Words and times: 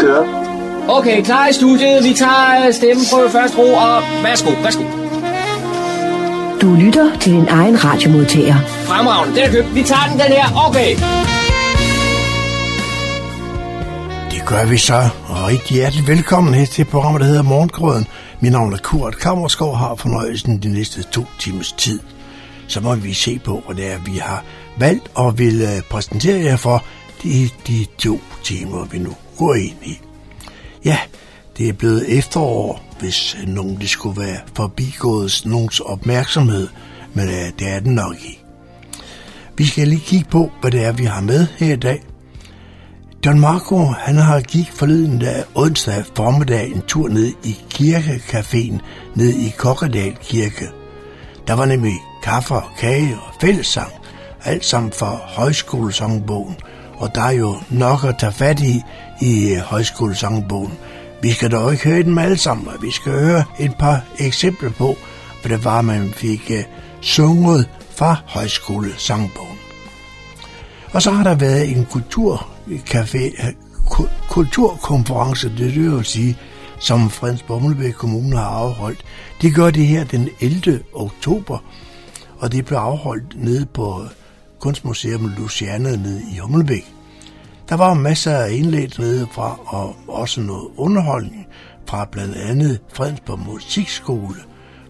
kører. 0.00 0.24
Okay, 0.88 1.22
klar 1.22 1.48
i 1.48 1.52
studiet. 1.52 2.04
Vi 2.04 2.14
tager 2.14 2.66
øh, 2.66 2.74
stemmen 2.74 3.04
på 3.12 3.28
først 3.28 3.58
ro, 3.58 3.66
og 3.86 4.02
værsgo, 4.22 4.50
værsgo. 4.62 4.84
Du 6.60 6.74
lytter 6.74 7.18
til 7.20 7.32
din 7.32 7.48
egen 7.48 7.84
radiomodtager. 7.84 8.56
Fremragende, 8.66 9.36
den 9.36 9.44
er 9.48 9.52
købt. 9.52 9.74
Vi 9.74 9.82
tager 9.82 10.06
den, 10.10 10.18
den 10.18 10.32
her. 10.38 10.46
Okay. 10.68 10.90
Det 14.30 14.46
gør 14.46 14.64
vi 14.64 14.78
så. 14.78 15.08
Og 15.28 15.48
rigtig 15.48 15.76
hjertelig 15.76 16.06
velkommen 16.08 16.54
her 16.54 16.66
til 16.66 16.84
programmet, 16.84 17.20
der 17.20 17.26
hedder 17.26 17.42
Morgengrøden. 17.42 18.06
Mit 18.40 18.52
navn 18.52 18.72
er 18.72 18.78
Kurt 18.82 19.18
Kammerskov 19.18 19.76
har 19.76 19.94
fornøjelsen 19.94 20.58
de 20.58 20.72
næste 20.72 21.02
to 21.02 21.24
timers 21.38 21.72
tid. 21.72 22.00
Så 22.68 22.80
må 22.80 22.94
vi 22.94 23.12
se 23.12 23.40
på, 23.44 23.62
hvad 23.66 23.76
det 23.76 23.92
er, 23.92 23.98
vi 23.98 24.16
har 24.18 24.44
valgt 24.78 25.10
og 25.14 25.38
vil 25.38 25.62
øh, 25.62 25.82
præsentere 25.90 26.44
jer 26.44 26.56
for 26.56 26.84
de, 27.22 27.48
de 27.66 27.86
to 27.98 28.20
timer, 28.44 28.84
vi 28.84 28.98
nu 28.98 29.14
gå 29.40 29.52
ind 29.52 29.76
i. 29.82 30.00
Ja, 30.84 30.98
det 31.58 31.68
er 31.68 31.72
blevet 31.72 32.18
efterår, 32.18 32.82
hvis 32.98 33.36
nogen 33.46 33.76
det 33.80 33.88
skulle 33.88 34.20
være 34.20 34.38
forbigået 34.54 35.42
nogens 35.44 35.80
opmærksomhed, 35.80 36.68
men 37.14 37.28
øh, 37.28 37.52
det 37.58 37.68
er 37.68 37.80
den 37.80 37.94
nok 37.94 38.14
ikke. 38.14 38.44
Vi 39.56 39.64
skal 39.64 39.88
lige 39.88 40.00
kigge 40.00 40.30
på, 40.30 40.50
hvad 40.60 40.70
det 40.70 40.84
er, 40.84 40.92
vi 40.92 41.04
har 41.04 41.20
med 41.20 41.46
her 41.58 41.72
i 41.72 41.76
dag. 41.76 42.02
John 43.26 43.40
Marco, 43.40 43.84
han 43.84 44.16
har 44.16 44.40
gik 44.40 44.72
forleden 44.72 45.18
dag 45.18 45.44
onsdag 45.54 46.04
formiddag 46.16 46.66
en 46.66 46.82
tur 46.82 47.08
ned 47.08 47.32
i 47.44 47.58
kirkecaféen 47.74 48.78
ned 49.14 49.28
i 49.28 49.54
Kokkedal 49.58 50.16
Kirke. 50.22 50.68
Der 51.46 51.54
var 51.54 51.64
nemlig 51.64 51.94
kaffe 52.22 52.54
og 52.54 52.70
kage 52.78 53.14
og 53.14 53.34
fællessang, 53.40 53.92
alt 54.44 54.64
sammen 54.64 54.92
for 54.92 55.22
højskolesangbogen, 55.24 56.56
og 56.96 57.14
der 57.14 57.22
er 57.22 57.30
jo 57.30 57.56
nok 57.70 58.04
at 58.04 58.18
tage 58.18 58.32
fat 58.32 58.60
i 58.60 58.82
i 59.20 59.54
højskolesangbogen. 59.64 60.72
Vi 61.22 61.30
skal 61.30 61.50
dog 61.50 61.72
ikke 61.72 61.84
høre 61.84 62.02
dem 62.02 62.18
alle 62.18 62.36
sammen, 62.36 62.68
og 62.68 62.82
vi 62.82 62.90
skal 62.90 63.12
høre 63.12 63.44
et 63.60 63.74
par 63.78 64.04
eksempler 64.18 64.70
på, 64.70 64.96
hvad 65.42 65.56
det 65.56 65.64
var, 65.64 65.82
man 65.82 66.12
fik 66.12 66.50
øh, 66.50 66.64
sunget 67.00 67.68
fra 67.90 68.16
højskolesangbogen. 68.26 69.58
Og 70.92 71.02
så 71.02 71.10
har 71.10 71.22
der 71.22 71.34
været 71.34 71.70
en 71.70 71.86
kulturcafé, 71.90 73.46
øh, 73.46 73.52
kulturkonference, 74.28 75.52
det 75.58 75.74
vil 75.74 76.04
sige, 76.04 76.38
som 76.78 77.10
Frans 77.10 77.42
Bommelberg 77.42 77.94
Kommune 77.94 78.36
har 78.36 78.44
afholdt. 78.44 79.04
De 79.42 79.50
gør 79.50 79.70
det 79.70 79.86
her 79.86 80.04
den 80.04 80.28
11. 80.40 80.80
oktober, 80.94 81.58
og 82.38 82.52
det 82.52 82.64
blev 82.64 82.78
afholdt 82.78 83.44
nede 83.44 83.66
på 83.66 84.02
Kunstmuseum 84.58 85.32
Luciana 85.38 85.96
nede 85.96 86.22
i 86.34 86.38
Hummelbæk. 86.38 86.99
Der 87.70 87.76
var 87.76 87.94
masser 87.94 88.36
af 88.36 88.52
indlæg 88.52 88.98
nede 88.98 89.26
fra, 89.32 89.58
og 89.66 89.96
også 90.08 90.40
noget 90.40 90.68
underholdning 90.76 91.46
fra 91.86 92.04
blandt 92.04 92.36
andet 92.36 92.80
Fredensborg 92.94 93.38
Musikskole. 93.38 94.36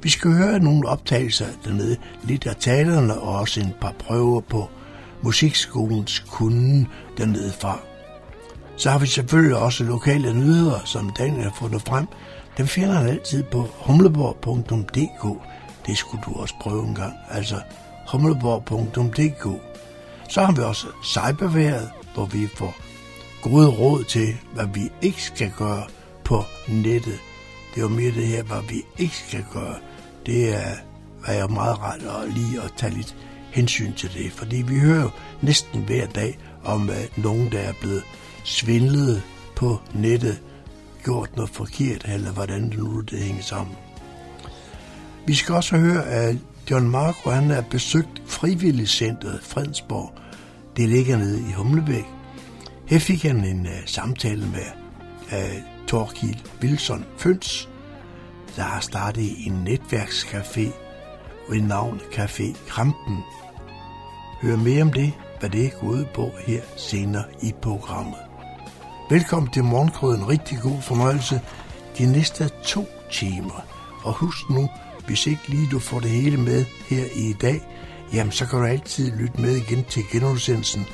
Vi 0.03 0.09
skal 0.09 0.31
høre 0.31 0.59
nogle 0.59 0.89
optagelser 0.89 1.47
dernede, 1.65 1.97
lidt 2.25 2.47
af 2.47 2.57
talerne 2.57 3.21
og 3.21 3.39
også 3.39 3.61
en 3.61 3.73
par 3.81 3.95
prøver 3.99 4.41
på 4.41 4.69
musikskolens 5.23 6.19
kunden 6.19 6.89
dernede 7.19 7.53
fra. 7.61 7.79
Så 8.77 8.91
har 8.91 8.99
vi 8.99 9.07
selvfølgelig 9.07 9.57
også 9.57 9.85
lokale 9.85 10.35
nyheder, 10.35 10.81
som 10.85 11.11
Daniel 11.11 11.43
har 11.43 11.57
fundet 11.59 11.83
frem. 11.83 12.07
Dem 12.59 12.67
finder 12.67 12.95
han 12.95 13.09
altid 13.09 13.43
på 13.43 13.69
humleborg.dk. 13.75 15.43
Det 15.87 15.99
skulle 15.99 16.23
du 16.27 16.33
også 16.35 16.55
prøve 16.61 16.87
en 16.87 16.95
gang. 16.95 17.13
Altså 17.31 17.57
humleborg.dk. 18.13 19.63
Så 20.29 20.45
har 20.45 20.53
vi 20.53 20.63
også 20.63 20.87
cyberværet, 21.05 21.91
hvor 22.15 22.27
vi 22.27 22.47
får 22.47 22.77
gode 23.43 23.69
råd 23.69 24.05
til, 24.05 24.37
hvad 24.55 24.67
vi 24.75 24.91
ikke 25.03 25.23
skal 25.23 25.53
gøre 25.59 25.85
på 26.25 26.45
nettet. 26.69 27.19
Det 27.75 27.77
er 27.77 27.81
jo 27.81 27.89
mere 27.89 28.15
det 28.15 28.27
her, 28.27 28.43
hvad 28.43 28.63
vi 28.69 28.85
ikke 28.99 29.17
skal 29.17 29.45
gøre. 29.53 29.77
Det 30.27 30.55
er, 30.55 30.75
hvad 31.25 31.35
jeg 31.35 31.43
er 31.43 31.49
meget 31.49 31.79
ret 31.79 32.23
at 32.23 32.35
lige 32.35 32.63
at 32.63 32.73
tage 32.77 32.95
lidt 32.95 33.17
hensyn 33.51 33.93
til 33.93 34.11
det. 34.15 34.33
Fordi 34.33 34.57
vi 34.57 34.79
hører 34.79 35.03
jo 35.03 35.11
næsten 35.43 35.83
hver 35.83 36.07
dag 36.07 36.39
om 36.65 36.89
uh, 36.89 37.25
nogen, 37.25 37.53
der 37.53 37.59
er 37.59 37.73
blevet 37.81 38.03
svindlet 38.45 39.23
på 39.57 39.79
nettet, 39.95 40.41
gjort 41.05 41.37
noget 41.37 41.51
forkert, 41.51 42.05
eller 42.05 42.33
hvordan 42.33 42.71
det 42.71 42.79
nu 42.79 43.01
det 43.01 43.19
hænger 43.19 43.43
sammen. 43.43 43.77
Vi 45.27 45.35
skal 45.35 45.55
også 45.55 45.77
høre, 45.77 46.07
at 46.07 46.37
John 46.71 46.91
Marco 46.91 47.31
han 47.31 47.51
er 47.51 47.63
besøgt 47.71 48.23
frivilligcentret 48.27 49.41
Fredensborg. 49.43 50.13
Det 50.77 50.89
ligger 50.89 51.19
nede 51.19 51.41
i 51.41 51.53
Humlebæk. 51.53 52.05
Her 52.87 52.99
fik 52.99 53.23
han 53.23 53.45
en 53.45 53.61
uh, 53.61 53.73
samtale 53.87 54.47
med 54.47 54.67
øh, 55.33 55.57
uh, 55.57 55.87
Torkil 55.87 56.43
Wilson 56.63 57.05
Føns, 57.19 57.69
der 58.57 58.63
har 58.63 58.81
startet 58.81 59.47
en 59.47 59.69
netværkscafé 59.69 60.71
ved 61.51 61.61
navn 61.61 62.01
Café 62.13 62.69
Krampen. 62.69 63.19
Hør 64.43 64.57
mere 64.57 64.83
om 64.83 64.93
det, 64.93 65.13
hvad 65.41 65.51
det 65.51 65.73
går 65.81 65.89
ud 65.89 66.05
på 66.15 66.31
her 66.47 66.63
senere 66.77 67.25
i 67.43 67.55
programmet. 67.63 68.19
Velkommen 69.11 69.53
til 69.53 69.65
Morgenkrøden. 69.65 70.29
Rigtig 70.29 70.59
god 70.63 70.83
fornøjelse 70.83 71.41
de 71.99 72.13
næste 72.13 72.51
to 72.65 72.87
timer. 73.13 73.67
Og 74.03 74.13
husk 74.13 74.51
nu, 74.51 74.69
hvis 75.07 75.27
ikke 75.27 75.49
lige 75.49 75.69
du 75.71 75.79
får 75.79 76.01
det 76.01 76.11
hele 76.11 76.37
med 76.37 76.65
her 76.89 77.05
i 77.15 77.33
dag, 77.33 77.61
jamen 78.13 78.33
så 78.33 78.47
kan 78.47 78.59
du 78.59 78.65
altid 78.65 79.13
lytte 79.13 79.41
med 79.41 79.57
igen 79.57 79.85
til 79.85 80.03
genudsendelsen. 80.13 80.87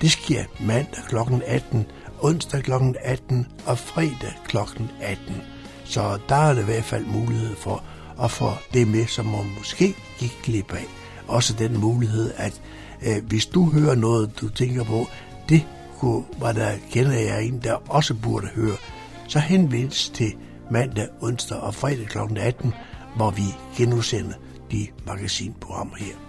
Det 0.00 0.10
sker 0.10 0.44
mandag 0.60 1.04
kl. 1.08 1.16
18, 1.46 1.86
onsdag 2.20 2.62
kl. 2.62 2.72
18 3.00 3.46
og 3.66 3.78
fredag 3.78 4.34
kl. 4.46 4.56
18. 5.00 5.42
Så 5.84 6.18
der 6.28 6.36
er 6.36 6.54
det 6.54 6.62
i 6.62 6.64
hvert 6.64 6.84
fald 6.84 7.04
mulighed 7.06 7.56
for 7.56 7.84
at 8.22 8.30
få 8.30 8.50
det 8.72 8.88
med, 8.88 9.06
som 9.06 9.26
man 9.26 9.54
måske 9.58 9.94
gik 10.18 10.38
glip 10.42 10.74
af. 10.74 10.86
Også 11.28 11.54
den 11.58 11.80
mulighed, 11.80 12.32
at 12.36 12.60
øh, 13.02 13.24
hvis 13.24 13.46
du 13.46 13.70
hører 13.70 13.94
noget, 13.94 14.40
du 14.40 14.48
tænker 14.48 14.84
på, 14.84 15.06
det 15.48 15.66
kunne, 15.98 16.24
var 16.38 16.52
der 16.52 16.70
kender 16.90 17.12
jeg 17.12 17.44
en, 17.44 17.60
der 17.62 17.74
også 17.88 18.14
burde 18.14 18.46
høre, 18.46 18.76
så 19.28 19.38
henvendes 19.38 20.08
til 20.08 20.34
mandag, 20.70 21.08
onsdag 21.20 21.58
og 21.58 21.74
fredag 21.74 22.06
kl. 22.06 22.18
18, 22.38 22.74
hvor 23.16 23.30
vi 23.30 23.42
genudsender 23.76 24.34
de 24.70 24.86
magasinprogrammer 25.06 25.96
her. 25.96 26.21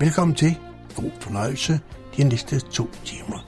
Velkommen 0.00 0.34
til. 0.34 0.58
God 0.96 1.10
fornøjelse 1.20 1.80
de 2.16 2.24
næste 2.24 2.60
to 2.60 2.90
timer. 3.04 3.44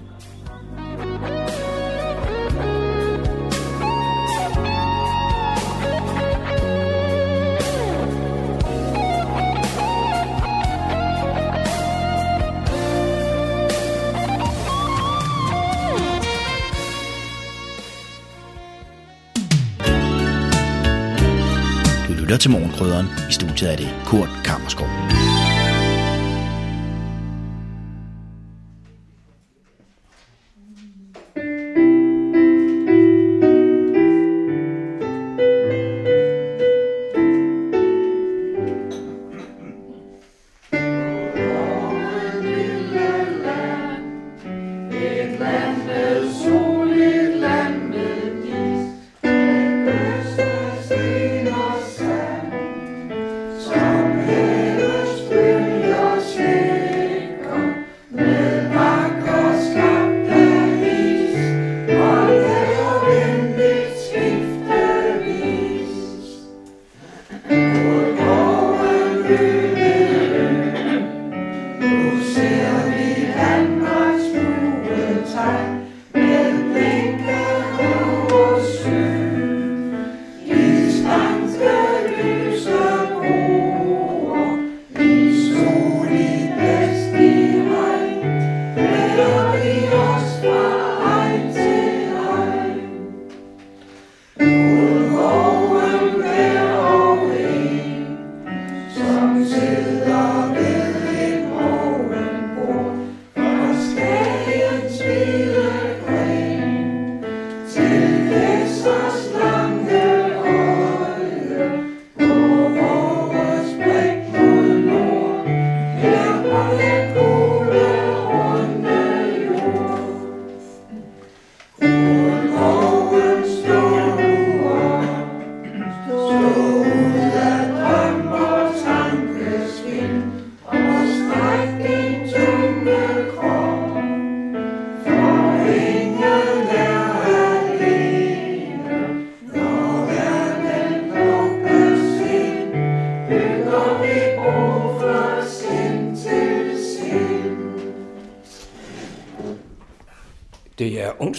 Du 22.08 22.12
lytter 22.12 22.36
til 22.36 22.50
Morgenkrydderen. 22.50 23.06
I 23.28 23.32
studiet 23.32 23.72
er 23.72 23.76
det 23.76 23.88
Kurt 24.06 24.28
Kammerskov. 24.44 25.19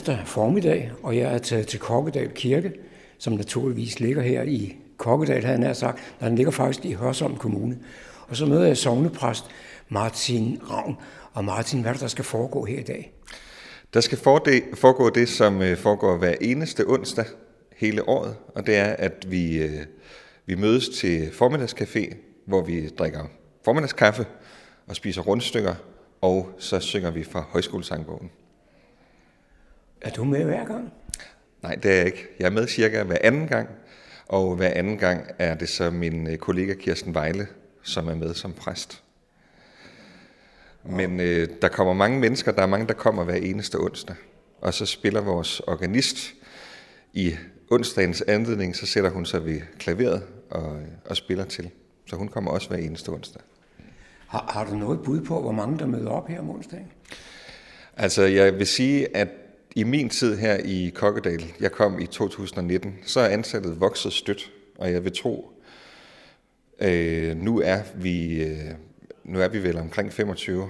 Onsdag 0.02 0.20
formiddag, 0.26 0.92
og 1.04 1.18
jeg 1.18 1.34
er 1.34 1.38
taget 1.38 1.68
til 1.68 1.80
Kokkedal 1.80 2.30
Kirke, 2.30 2.74
som 3.18 3.34
naturligvis 3.34 4.00
ligger 4.00 4.22
her 4.22 4.44
i 4.44 4.76
Kokkedal, 4.98 5.44
havde 5.44 5.64
han 5.66 5.76
sagt. 5.76 6.00
Nej, 6.20 6.30
den 6.30 6.36
ligger 6.36 6.52
faktisk 6.52 6.86
i 6.86 6.94
Hørsholm 6.94 7.36
Kommune. 7.36 7.78
Og 8.28 8.36
så 8.36 8.46
møder 8.46 8.66
jeg 8.66 8.78
sovnepræst 8.78 9.46
Martin 9.90 10.62
Ravn. 10.72 10.98
Og 11.34 11.46
Martin, 11.46 11.82
hvad 11.82 11.90
er 11.90 11.94
det, 11.94 12.02
der 12.02 12.08
skal 12.08 12.26
foregå 12.26 12.66
her 12.66 12.80
i 12.80 12.84
dag? 12.84 13.14
Der 13.94 14.02
skal 14.02 14.18
foregå 14.18 15.10
det, 15.10 15.30
som 15.30 15.62
øh, 15.62 15.78
foregår 15.78 16.18
hver 16.18 16.36
eneste 16.42 16.88
onsdag 16.88 17.26
hele 17.76 18.10
året, 18.10 18.36
og 18.56 18.68
det 18.68 18.76
er, 18.76 18.96
at 18.98 19.26
vi, 19.28 19.58
øh, 19.58 19.86
vi 20.46 20.56
mødes 20.56 20.90
til 20.90 21.30
formiddagscafé, 21.34 22.16
hvor 22.46 22.62
vi 22.62 22.90
drikker 22.90 23.24
formiddagskaffe 23.66 24.26
og 24.88 24.96
spiser 24.96 25.22
rundstykker, 25.22 25.76
og 26.22 26.50
så 26.58 26.80
synger 26.80 27.12
vi 27.12 27.24
fra 27.24 27.46
højskolesangbogen. 27.52 28.32
Er 30.02 30.10
du 30.10 30.24
med 30.24 30.44
hver 30.44 30.66
gang? 30.66 30.94
Nej, 31.64 31.76
det 31.76 31.92
er 31.92 31.96
jeg 31.96 32.06
ikke. 32.06 32.28
Jeg 32.40 32.46
er 32.46 32.52
med 32.52 32.68
cirka 32.68 33.04
hver 33.04 33.18
anden 33.22 33.48
gang, 33.48 33.70
og 34.28 34.56
hver 34.56 34.70
anden 34.76 34.98
gang 34.98 35.26
er 35.40 35.56
det 35.56 35.70
så 35.70 35.92
min 35.92 36.28
øh, 36.28 36.38
kollega 36.38 36.74
Kirsten 36.74 37.14
Vejle, 37.14 37.48
som 37.82 38.08
er 38.08 38.16
med 38.16 38.34
som 38.34 38.54
præst. 38.54 39.04
Men 40.84 41.20
øh, 41.20 41.48
der 41.62 41.68
kommer 41.68 41.94
mange 41.94 42.20
mennesker, 42.20 42.52
der 42.52 42.62
er 42.62 42.68
mange, 42.68 42.88
der 42.88 42.94
kommer 42.94 43.24
hver 43.24 43.36
eneste 43.36 43.76
onsdag. 43.76 44.16
Og 44.62 44.74
så 44.74 44.86
spiller 44.86 45.22
vores 45.22 45.60
organist 45.60 46.34
i 47.14 47.36
onsdagens 47.72 48.22
anledning, 48.22 48.76
så 48.76 48.86
sætter 48.86 49.10
hun 49.10 49.26
sig 49.26 49.46
ved 49.46 49.62
klaveret 49.80 50.24
og, 50.50 50.80
og 51.06 51.18
spiller 51.18 51.46
til. 51.46 51.70
Så 52.06 52.16
hun 52.16 52.28
kommer 52.28 52.52
også 52.52 52.70
hver 52.70 52.78
eneste 52.78 53.10
onsdag. 53.10 53.42
Har, 54.28 54.52
har 54.54 54.66
du 54.66 54.76
noget 54.76 55.02
bud 55.04 55.22
på, 55.22 55.42
hvor 55.42 55.52
mange 55.52 55.80
der 55.80 55.86
møder 55.86 56.10
op 56.10 56.28
her 56.28 56.40
om 56.40 56.50
onsdagen? 56.50 56.92
Altså, 57.98 58.24
jeg 58.24 58.58
vil 58.60 58.68
sige, 58.68 59.18
at 59.18 59.28
i 59.76 59.84
min 59.84 60.10
tid 60.10 60.38
her 60.38 60.58
i 60.58 60.92
Kokkedal, 60.96 61.44
jeg 61.60 61.72
kom 61.72 62.00
i 62.00 62.06
2019, 62.06 62.96
så 63.06 63.20
er 63.20 63.28
antallet 63.28 63.80
vokset 63.80 64.14
stødt, 64.14 64.52
og 64.78 64.92
jeg 64.92 65.04
vil 65.04 65.16
tro, 65.16 65.52
øh, 66.82 67.38
nu 67.38 67.60
er 67.60 67.80
vi 67.96 68.44
øh, 68.44 68.72
nu 69.24 69.40
er 69.40 69.48
vi 69.48 69.64
vel 69.64 69.78
omkring 69.78 70.14
25, 70.14 70.70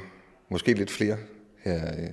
måske 0.49 0.73
lidt 0.73 0.91
flere 0.91 1.17
her 1.63 1.91
øh, 1.99 2.09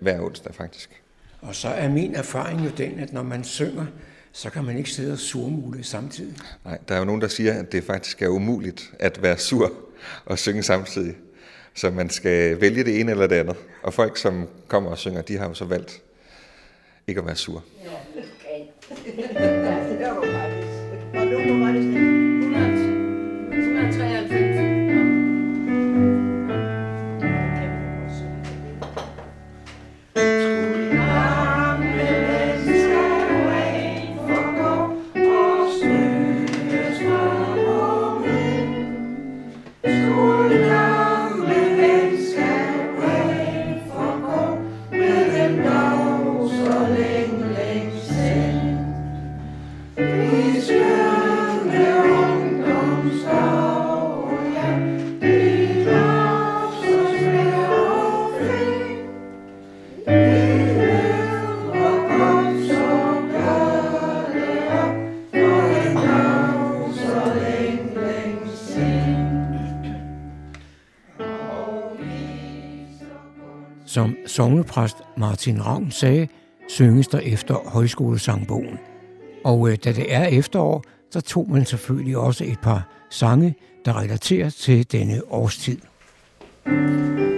hver 0.00 0.20
onsdag 0.20 0.54
faktisk. 0.54 1.02
Og 1.40 1.54
så 1.54 1.68
er 1.68 1.88
min 1.88 2.14
erfaring 2.14 2.64
jo 2.64 2.70
den, 2.70 2.98
at 2.98 3.12
når 3.12 3.22
man 3.22 3.44
synger, 3.44 3.86
så 4.32 4.50
kan 4.50 4.64
man 4.64 4.78
ikke 4.78 4.90
sidde 4.90 5.12
og 5.12 5.18
surmule 5.18 5.84
samtidig. 5.84 6.36
Nej, 6.64 6.78
der 6.88 6.94
er 6.94 6.98
jo 6.98 7.04
nogen, 7.04 7.20
der 7.20 7.28
siger, 7.28 7.52
at 7.52 7.72
det 7.72 7.84
faktisk 7.84 8.22
er 8.22 8.28
umuligt 8.28 8.92
at 8.98 9.22
være 9.22 9.38
sur 9.38 9.72
og 10.24 10.38
synge 10.38 10.62
samtidig. 10.62 11.14
Så 11.74 11.90
man 11.90 12.10
skal 12.10 12.60
vælge 12.60 12.84
det 12.84 13.00
ene 13.00 13.10
eller 13.10 13.26
det 13.26 13.36
andet. 13.36 13.56
Og 13.82 13.94
folk, 13.94 14.16
som 14.16 14.48
kommer 14.68 14.90
og 14.90 14.98
synger, 14.98 15.22
de 15.22 15.36
har 15.36 15.48
jo 15.48 15.54
så 15.54 15.64
valgt 15.64 16.02
ikke 17.06 17.20
at 17.20 17.26
være 17.26 17.36
sur. 17.36 17.62
Ja, 17.84 17.90
okay. 19.50 19.83
Sovnepræst 74.34 74.96
Martin 75.16 75.66
Ravn 75.66 75.90
sagde, 75.90 76.28
synges 76.68 77.08
der 77.08 77.18
efter 77.18 77.54
højskolesangbogen. 77.54 78.78
Og 79.44 79.70
øh, 79.70 79.78
da 79.84 79.92
det 79.92 80.14
er 80.14 80.24
efterår, 80.24 80.84
så 81.10 81.20
tog 81.20 81.50
man 81.50 81.64
selvfølgelig 81.64 82.16
også 82.16 82.44
et 82.44 82.58
par 82.62 82.88
sange, 83.10 83.54
der 83.84 84.00
relaterer 84.00 84.50
til 84.50 84.92
denne 84.92 85.20
årstid. 85.30 85.78
Ja, 86.66 87.33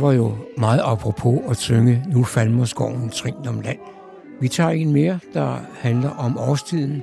det 0.00 0.06
var 0.06 0.12
jo 0.12 0.36
meget 0.58 0.80
apropos 0.84 1.40
at 1.50 1.56
synge 1.56 2.04
Nu 2.08 2.24
falmer 2.24 2.64
skoven 2.64 3.10
trin 3.10 3.34
om 3.48 3.60
land. 3.60 3.78
Vi 4.40 4.48
tager 4.48 4.70
en 4.70 4.92
mere, 4.92 5.18
der 5.34 5.56
handler 5.80 6.10
om 6.10 6.38
årstiden, 6.38 7.02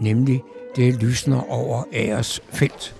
nemlig 0.00 0.42
Det 0.76 1.02
lysner 1.02 1.50
over 1.50 1.82
æres 1.92 2.40
felt. 2.48 2.94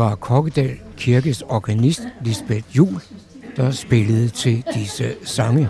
Var 0.00 0.14
Kokkedal 0.14 0.78
Kirkes 0.96 1.42
organist 1.42 2.00
Lisbeth 2.24 2.76
Jul, 2.76 3.00
der 3.56 3.70
spillede 3.70 4.28
til 4.28 4.64
disse 4.74 5.14
sange. 5.24 5.68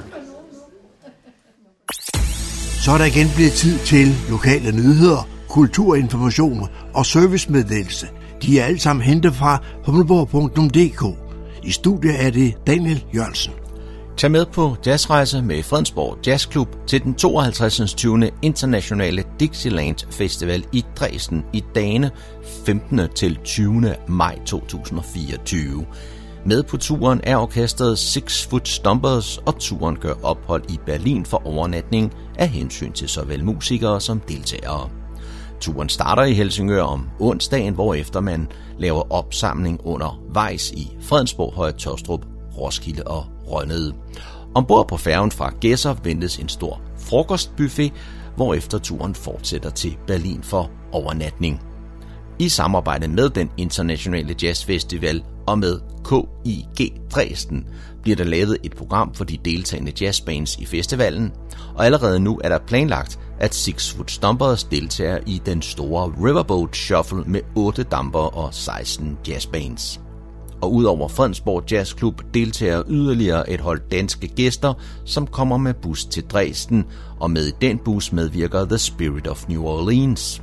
Så 2.85 2.93
er 2.93 2.99
der 2.99 3.05
igen 3.05 3.27
blevet 3.35 3.53
tid 3.53 3.79
til 3.79 4.09
lokale 4.31 4.73
nyheder, 4.73 5.29
kulturinformation 5.49 6.69
og 6.95 7.07
servicemeddelelse. 7.07 8.07
De 8.43 8.61
er 8.61 8.65
alle 8.65 8.81
sammen 8.81 9.03
hentet 9.05 9.35
fra 9.35 9.63
humleborg.dk. 9.87 11.19
I 11.65 11.71
studiet 11.71 12.25
er 12.25 12.31
det 12.31 12.55
Daniel 12.67 13.05
Jørgensen. 13.15 13.60
Tag 14.21 14.31
med 14.31 14.47
på 14.47 14.77
jazzrejse 14.87 15.43
med 15.43 15.63
Fredensborg 15.63 16.19
Jazzklub 16.27 16.69
til 16.87 17.03
den 17.03 17.15
52. 17.15 17.95
20. 17.95 18.31
Internationale 18.43 19.25
Dixieland 19.41 19.97
Festival 20.11 20.65
i 20.73 20.85
Dresden 20.97 21.45
i 21.53 21.65
dagene 21.75 22.11
15. 22.67 23.01
til 23.15 23.39
20. 23.45 23.95
maj 24.09 24.39
2024. 24.47 25.87
Med 26.47 26.63
på 26.63 26.77
turen 26.77 27.21
er 27.25 27.37
orkestret 27.37 27.99
Six 27.99 28.47
Foot 28.47 28.69
Stompers, 28.69 29.39
og 29.39 29.59
turen 29.59 29.97
gør 29.97 30.15
ophold 30.23 30.71
i 30.71 30.79
Berlin 30.87 31.25
for 31.25 31.47
overnatning 31.47 32.13
af 32.39 32.49
hensyn 32.49 32.93
til 32.93 33.09
såvel 33.09 33.45
musikere 33.45 34.01
som 34.01 34.21
deltagere. 34.21 34.91
Turen 35.61 35.89
starter 35.89 36.23
i 36.23 36.33
Helsingør 36.33 36.83
om 36.83 37.09
onsdagen, 37.21 37.75
hvorefter 37.75 38.21
man 38.21 38.49
laver 38.79 39.13
opsamling 39.13 39.81
under 39.85 40.21
Vejs 40.33 40.71
i 40.71 40.97
Fredensborg, 41.01 41.53
Høje 41.53 41.73
Tostrup, 41.73 42.27
Roskilde 42.59 43.03
og 43.03 43.25
Rønnede. 43.51 43.95
Ombord 44.55 44.89
på 44.89 44.97
færgen 44.97 45.31
fra 45.31 45.53
Gæsser 45.61 45.95
ventes 46.05 46.37
en 46.37 46.49
stor 46.49 46.81
frokostbuffet, 46.99 47.93
hvorefter 48.37 48.79
turen 48.79 49.15
fortsætter 49.15 49.71
til 49.71 49.97
Berlin 50.07 50.43
for 50.43 50.71
overnatning. 50.93 51.61
I 52.39 52.49
samarbejde 52.49 53.09
med 53.09 53.31
den 53.31 53.51
internationale 53.57 54.35
jazzfestival 54.43 55.25
og 55.47 55.59
med 55.59 55.81
KIG 56.09 56.93
Dresden 57.15 57.67
bliver 58.03 58.17
der 58.17 58.25
lavet 58.25 58.59
et 58.63 58.77
program 58.77 59.15
for 59.15 59.25
de 59.25 59.39
deltagende 59.45 59.93
jazzbands 60.01 60.57
i 60.57 60.67
festivalen, 60.67 61.33
og 61.75 61.87
allerede 61.87 62.21
nu 62.21 62.41
er 62.45 62.49
der 62.49 62.59
planlagt, 62.59 63.19
at 63.39 63.55
Six 63.55 63.93
Foot 63.93 64.11
Stompers 64.11 64.65
deltager 64.65 65.19
i 65.27 65.43
den 65.47 65.63
store 65.63 66.13
Riverboat 66.25 66.77
Shuffle 66.77 67.25
med 67.27 67.41
8 67.57 67.83
damper 67.83 68.37
og 68.37 68.55
16 68.55 69.19
jazzbands. 69.29 70.01
Og 70.63 70.73
udover 70.75 71.09
Fredensborg 71.09 71.73
Jazzklub 71.73 72.23
deltager 72.35 72.83
yderligere 72.89 73.51
et 73.51 73.61
hold 73.61 73.81
danske 73.91 74.29
gæster, 74.29 74.75
som 75.05 75.27
kommer 75.27 75.57
med 75.57 75.75
bus 75.75 76.05
til 76.05 76.25
Dresden, 76.25 76.85
og 77.21 77.31
med 77.31 77.47
i 77.47 77.53
den 77.61 77.79
bus 77.79 78.13
medvirker 78.13 78.65
The 78.65 78.79
Spirit 78.79 79.27
of 79.27 79.49
New 79.49 79.63
Orleans. 79.63 80.43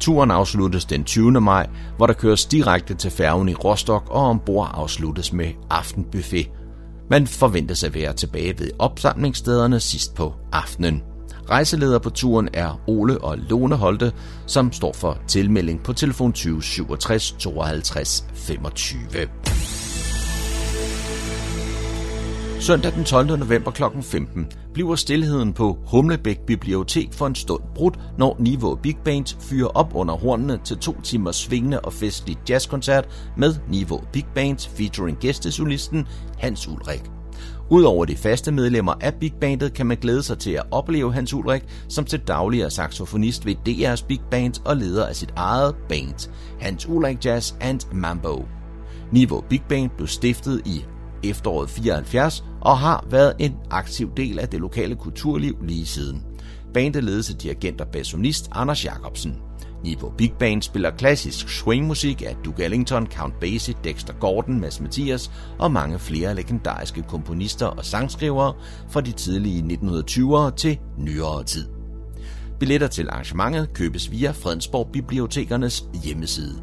Turen 0.00 0.30
afsluttes 0.30 0.84
den 0.84 1.04
20. 1.04 1.40
maj, 1.40 1.68
hvor 1.96 2.06
der 2.06 2.14
køres 2.14 2.44
direkte 2.44 2.94
til 2.94 3.10
færgen 3.10 3.48
i 3.48 3.54
Rostock, 3.54 4.10
og 4.10 4.26
ombord 4.26 4.70
afsluttes 4.74 5.32
med 5.32 5.48
aftenbuffet. 5.70 6.50
Man 7.10 7.26
forventes 7.26 7.84
at 7.84 7.94
være 7.94 8.12
tilbage 8.12 8.58
ved 8.58 8.70
opsamlingsstederne 8.78 9.80
sidst 9.80 10.14
på 10.14 10.32
aftenen. 10.52 11.02
Rejseleder 11.50 11.98
på 11.98 12.10
turen 12.10 12.48
er 12.54 12.80
Ole 12.86 13.18
og 13.18 13.38
Lone 13.38 13.76
Holte, 13.76 14.12
som 14.46 14.72
står 14.72 14.92
for 14.92 15.18
tilmelding 15.28 15.82
på 15.82 15.92
telefon 15.92 16.32
20 16.32 16.62
67 16.62 17.32
52 17.38 18.24
25. 18.34 19.00
Søndag 22.60 22.92
den 22.92 23.04
12. 23.04 23.38
november 23.38 23.70
kl. 23.70 23.82
15 24.02 24.46
bliver 24.74 24.94
stillheden 24.94 25.52
på 25.52 25.78
Humlebæk 25.86 26.40
Bibliotek 26.46 27.12
for 27.12 27.26
en 27.26 27.34
stund 27.34 27.62
brudt, 27.74 27.98
når 28.18 28.36
Niveau 28.40 28.74
Big 28.74 28.96
Band 29.04 29.36
fyrer 29.40 29.68
op 29.68 29.90
under 29.94 30.14
hornene 30.14 30.60
til 30.64 30.78
to 30.78 31.00
timers 31.00 31.36
svingende 31.36 31.80
og 31.80 31.92
festlig 31.92 32.38
jazzkoncert 32.48 33.08
med 33.36 33.54
Niveau 33.68 34.00
Big 34.12 34.26
Band 34.34 34.58
featuring 34.76 35.18
gæstesolisten 35.18 36.06
Hans 36.38 36.68
Ulrik. 36.68 37.21
Udover 37.72 38.04
de 38.04 38.16
faste 38.16 38.52
medlemmer 38.52 38.94
af 39.00 39.14
Big 39.14 39.32
Bandet 39.40 39.74
kan 39.74 39.86
man 39.86 39.96
glæde 39.96 40.22
sig 40.22 40.38
til 40.38 40.50
at 40.50 40.62
opleve 40.70 41.12
Hans 41.12 41.34
Ulrik, 41.34 41.62
som 41.88 42.04
til 42.04 42.20
daglig 42.20 42.60
er 42.60 42.68
saxofonist 42.68 43.46
ved 43.46 43.54
DR's 43.68 44.06
Big 44.06 44.20
Band 44.30 44.54
og 44.64 44.76
leder 44.76 45.06
af 45.06 45.16
sit 45.16 45.32
eget 45.36 45.74
band, 45.88 46.30
Hans 46.60 46.88
Ulrik 46.88 47.24
Jazz 47.24 47.54
and 47.60 47.80
Mambo. 47.92 48.44
Niveau 49.12 49.40
Big 49.40 49.62
Band 49.68 49.90
blev 49.96 50.06
stiftet 50.06 50.62
i 50.66 50.84
efteråret 51.24 51.70
74 51.70 52.44
og 52.60 52.78
har 52.78 53.06
været 53.10 53.34
en 53.38 53.54
aktiv 53.70 54.10
del 54.16 54.38
af 54.38 54.48
det 54.48 54.60
lokale 54.60 54.96
kulturliv 54.96 55.56
lige 55.62 55.86
siden. 55.86 56.22
Bandet 56.74 57.04
ledes 57.04 57.30
af 57.30 57.36
dirigent 57.36 57.80
og 57.80 57.88
bassonist 57.88 58.48
Anders 58.52 58.84
Jacobsen. 58.84 59.36
Niveau 59.82 60.12
Big 60.18 60.32
Band 60.38 60.62
spiller 60.62 60.90
klassisk 60.90 61.48
swingmusik 61.48 62.22
af 62.22 62.36
Duke 62.44 62.64
Ellington, 62.64 63.06
Count 63.06 63.40
Basie, 63.40 63.74
Dexter 63.84 64.12
Gordon, 64.20 64.60
Mads 64.60 64.80
Mathias 64.80 65.30
og 65.58 65.72
mange 65.72 65.98
flere 65.98 66.34
legendariske 66.34 67.02
komponister 67.02 67.66
og 67.66 67.84
sangskrivere 67.84 68.54
fra 68.90 69.00
de 69.00 69.12
tidlige 69.12 69.78
1920'ere 69.82 70.54
til 70.56 70.78
nyere 70.98 71.44
tid. 71.44 71.68
Billetter 72.60 72.86
til 72.86 73.08
arrangementet 73.10 73.74
købes 73.74 74.10
via 74.10 74.30
Fredensborg 74.30 74.88
Bibliotekernes 74.92 75.84
hjemmeside. 76.04 76.62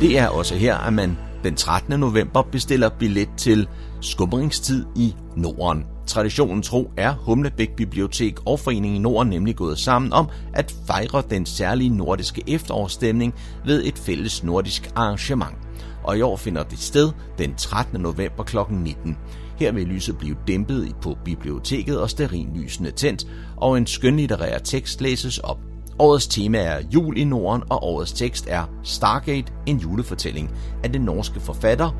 Det 0.00 0.18
er 0.18 0.28
også 0.28 0.54
her, 0.54 0.76
at 0.76 0.92
man 0.92 1.18
den 1.44 1.56
13. 1.56 2.00
november 2.00 2.42
bestiller 2.42 2.88
billet 2.88 3.28
til 3.36 3.68
Skumringstid 4.00 4.86
i 4.96 5.14
Norden. 5.36 5.91
Traditionen 6.06 6.62
tro 6.62 6.90
er 6.96 7.14
Humlebæk 7.14 7.70
Bibliotek 7.76 8.46
og 8.46 8.60
Foreningen 8.60 8.96
i 8.96 9.02
Norden 9.02 9.30
nemlig 9.30 9.56
gået 9.56 9.78
sammen 9.78 10.12
om 10.12 10.28
at 10.52 10.74
fejre 10.86 11.22
den 11.30 11.46
særlige 11.46 11.90
nordiske 11.90 12.42
efterårsstemning 12.46 13.34
ved 13.66 13.84
et 13.84 13.98
fælles 13.98 14.44
nordisk 14.44 14.92
arrangement. 14.94 15.56
Og 16.04 16.18
i 16.18 16.20
år 16.22 16.36
finder 16.36 16.62
det 16.62 16.78
sted 16.78 17.12
den 17.38 17.54
13. 17.54 18.00
november 18.00 18.44
kl. 18.44 18.56
19. 18.70 19.16
Her 19.56 19.72
vil 19.72 19.86
lyset 19.86 20.18
blive 20.18 20.36
dæmpet 20.46 20.94
på 21.02 21.16
biblioteket 21.24 22.00
og 22.00 22.10
sterinlysene 22.10 22.90
tændt, 22.90 23.26
og 23.56 23.78
en 23.78 23.86
skønlitterær 23.86 24.58
tekst 24.58 25.00
læses 25.00 25.38
op. 25.38 25.58
Årets 25.98 26.26
tema 26.26 26.58
er 26.58 26.80
jul 26.94 27.18
i 27.18 27.24
Norden, 27.24 27.62
og 27.70 27.84
årets 27.84 28.12
tekst 28.12 28.46
er 28.48 28.64
Stargate, 28.82 29.52
en 29.66 29.78
julefortælling 29.78 30.50
af 30.84 30.92
den 30.92 31.00
norske 31.00 31.40
forfatter 31.40 31.90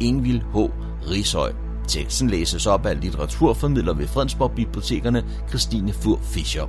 Ingvild 0.00 0.40
H. 0.40 0.56
Rishøj. 1.10 1.69
Teksten 1.90 2.30
læses 2.30 2.66
op 2.66 2.86
af 2.86 3.00
litteraturformidler 3.00 3.94
ved 3.94 4.06
Fredensborg 4.06 4.52
Bibliotekerne 4.52 5.24
Christine 5.48 5.92
Fur 5.92 6.20
Fischer. 6.22 6.66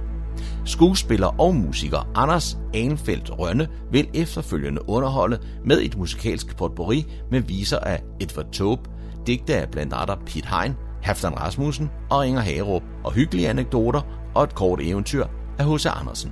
Skuespiller 0.66 1.42
og 1.42 1.56
musiker 1.56 2.12
Anders 2.16 2.58
Anfeldt 2.74 3.40
Rønne 3.40 3.68
vil 3.92 4.08
efterfølgende 4.14 4.90
underholde 4.90 5.40
med 5.66 5.82
et 5.82 5.98
musikalsk 5.98 6.58
potpourri 6.58 7.06
med 7.32 7.42
viser 7.42 7.78
af 7.80 8.04
Edvard 8.20 8.52
Taube, 8.52 8.90
digte 9.28 9.56
af 9.56 9.70
blandt 9.70 9.94
andre 9.94 10.18
Piet 10.26 10.46
Hein, 10.46 10.74
Halfdan 11.02 11.40
Rasmussen 11.40 11.90
og 12.10 12.28
Inger 12.28 12.42
Hagerup, 12.42 12.84
og 13.04 13.12
hyggelige 13.12 13.50
anekdoter 13.50 14.02
og 14.36 14.44
et 14.44 14.56
kort 14.56 14.80
eventyr 14.82 15.26
af 15.60 15.74
H.C. 15.74 15.86
Andersen. 15.86 16.32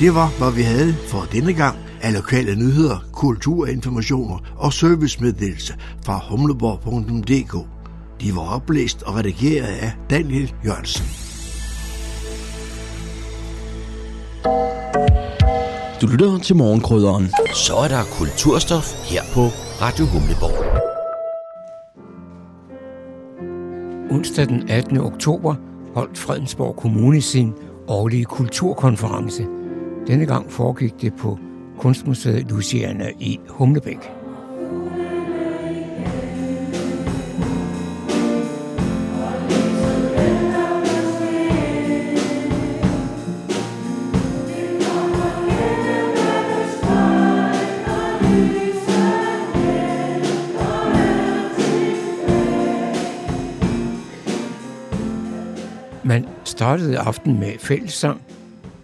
Det 0.00 0.14
var, 0.14 0.38
hvad 0.38 0.52
vi 0.52 0.62
havde 0.62 0.94
for 0.94 1.20
denne 1.32 1.52
gang 1.52 1.89
af 2.00 2.14
lokale 2.14 2.56
nyheder, 2.56 3.04
kulturinformationer 3.12 4.38
og 4.56 4.72
servicemeddelelse 4.72 5.74
fra 6.04 6.20
humleborg.dk. 6.30 7.66
De 8.20 8.36
var 8.36 8.54
oplæst 8.54 9.02
og 9.02 9.14
redigeret 9.14 9.66
af 9.66 9.92
Daniel 10.10 10.54
Jørgensen. 10.64 11.06
Du 16.00 16.06
lytter 16.06 16.38
til 16.38 16.56
morgenkrydderen. 16.56 17.28
Så 17.54 17.74
er 17.74 17.88
der 17.88 18.02
kulturstof 18.18 19.10
her 19.10 19.22
på 19.34 19.40
Radio 19.80 20.04
Humleborg. 20.06 20.70
Onsdag 24.10 24.48
den 24.48 24.70
18. 24.70 24.98
oktober 24.98 25.54
holdt 25.94 26.18
Fredensborg 26.18 26.76
Kommune 26.76 27.22
sin 27.22 27.52
årlige 27.88 28.24
kulturkonference. 28.24 29.46
Denne 30.06 30.26
gang 30.26 30.52
foregik 30.52 31.00
det 31.00 31.14
på 31.14 31.38
Kunstmuseet 31.80 32.50
Luciana 32.50 33.10
i 33.20 33.40
Humlebæk. 33.48 33.98
Man 56.04 56.26
startede 56.44 56.98
aften 56.98 57.40
med 57.40 57.58
fællessang 57.58 58.22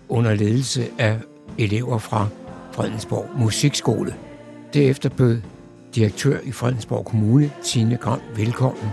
under 0.09 0.35
ledelse 0.35 0.89
af 0.99 1.19
elever 1.59 1.99
fra 1.99 2.29
Fredensborg 2.77 3.29
Musikskole. 3.39 4.15
Derefter 4.75 5.09
bød 5.09 5.41
direktør 5.95 6.39
i 6.45 6.53
Fredensborg 6.53 7.05
Kommune, 7.05 7.51
Tine 7.63 7.97
Gram, 7.97 8.21
velkommen, 8.37 8.89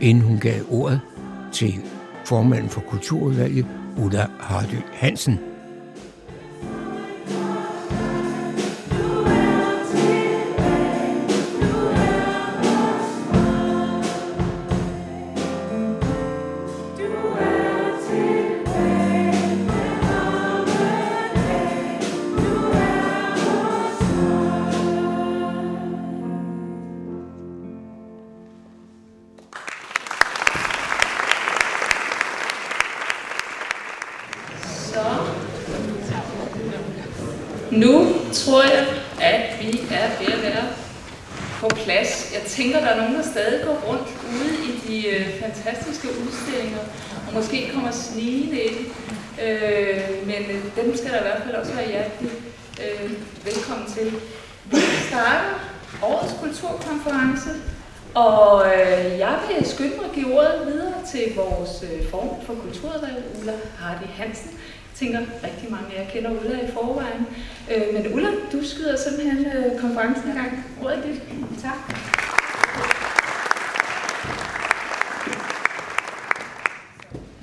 inden 0.00 0.24
hun 0.24 0.38
gav 0.38 0.60
ordet 0.70 1.00
til 1.52 1.74
formanden 2.24 2.68
for 2.68 2.80
Kulturudvalget, 2.80 3.66
Ulla 3.98 4.26
Hardy 4.40 4.82
Hansen. 4.92 5.51
Øh, 50.02 50.26
men 50.26 50.42
øh, 50.50 50.64
dem 50.76 50.96
skal 50.96 51.10
der 51.12 51.18
i 51.18 51.22
hvert 51.22 51.42
fald 51.44 51.54
også 51.54 51.72
være 51.72 51.88
hjertelig 51.88 52.30
øh, 52.84 53.10
velkommen 53.44 53.86
til. 53.96 54.12
Vi 54.64 54.76
starter 55.08 55.60
årets 56.02 56.34
kulturkonference, 56.40 57.50
og 58.14 58.66
øh, 58.66 59.18
jeg 59.18 59.38
vil 59.48 59.68
skynde 59.68 59.96
mig 59.96 60.04
at 60.04 60.12
give 60.14 60.34
ordet 60.38 60.66
videre 60.66 60.94
til 61.12 61.24
vores 61.36 61.84
øh, 61.92 62.10
formand 62.10 62.46
for 62.46 62.54
kulturudvalget, 62.54 63.24
Ulla 63.40 63.52
Hardy 63.78 64.08
Hansen. 64.16 64.50
Jeg 64.50 65.08
tænker, 65.08 65.20
rigtig 65.20 65.70
mange 65.70 65.96
af 65.96 66.04
jer 66.04 66.10
kender 66.10 66.30
Ulla 66.30 66.58
i 66.66 66.70
forvejen. 66.72 67.26
Øh, 67.72 67.94
men 67.94 68.14
Ulla, 68.14 68.28
du 68.52 68.64
skyder 68.64 68.96
simpelthen 68.96 69.46
øh, 69.46 69.80
konferencen 69.80 70.30
i 70.30 70.34
gang. 70.34 70.64
Ordet 70.82 71.04
dit. 71.04 71.22
Tak. 71.62 71.78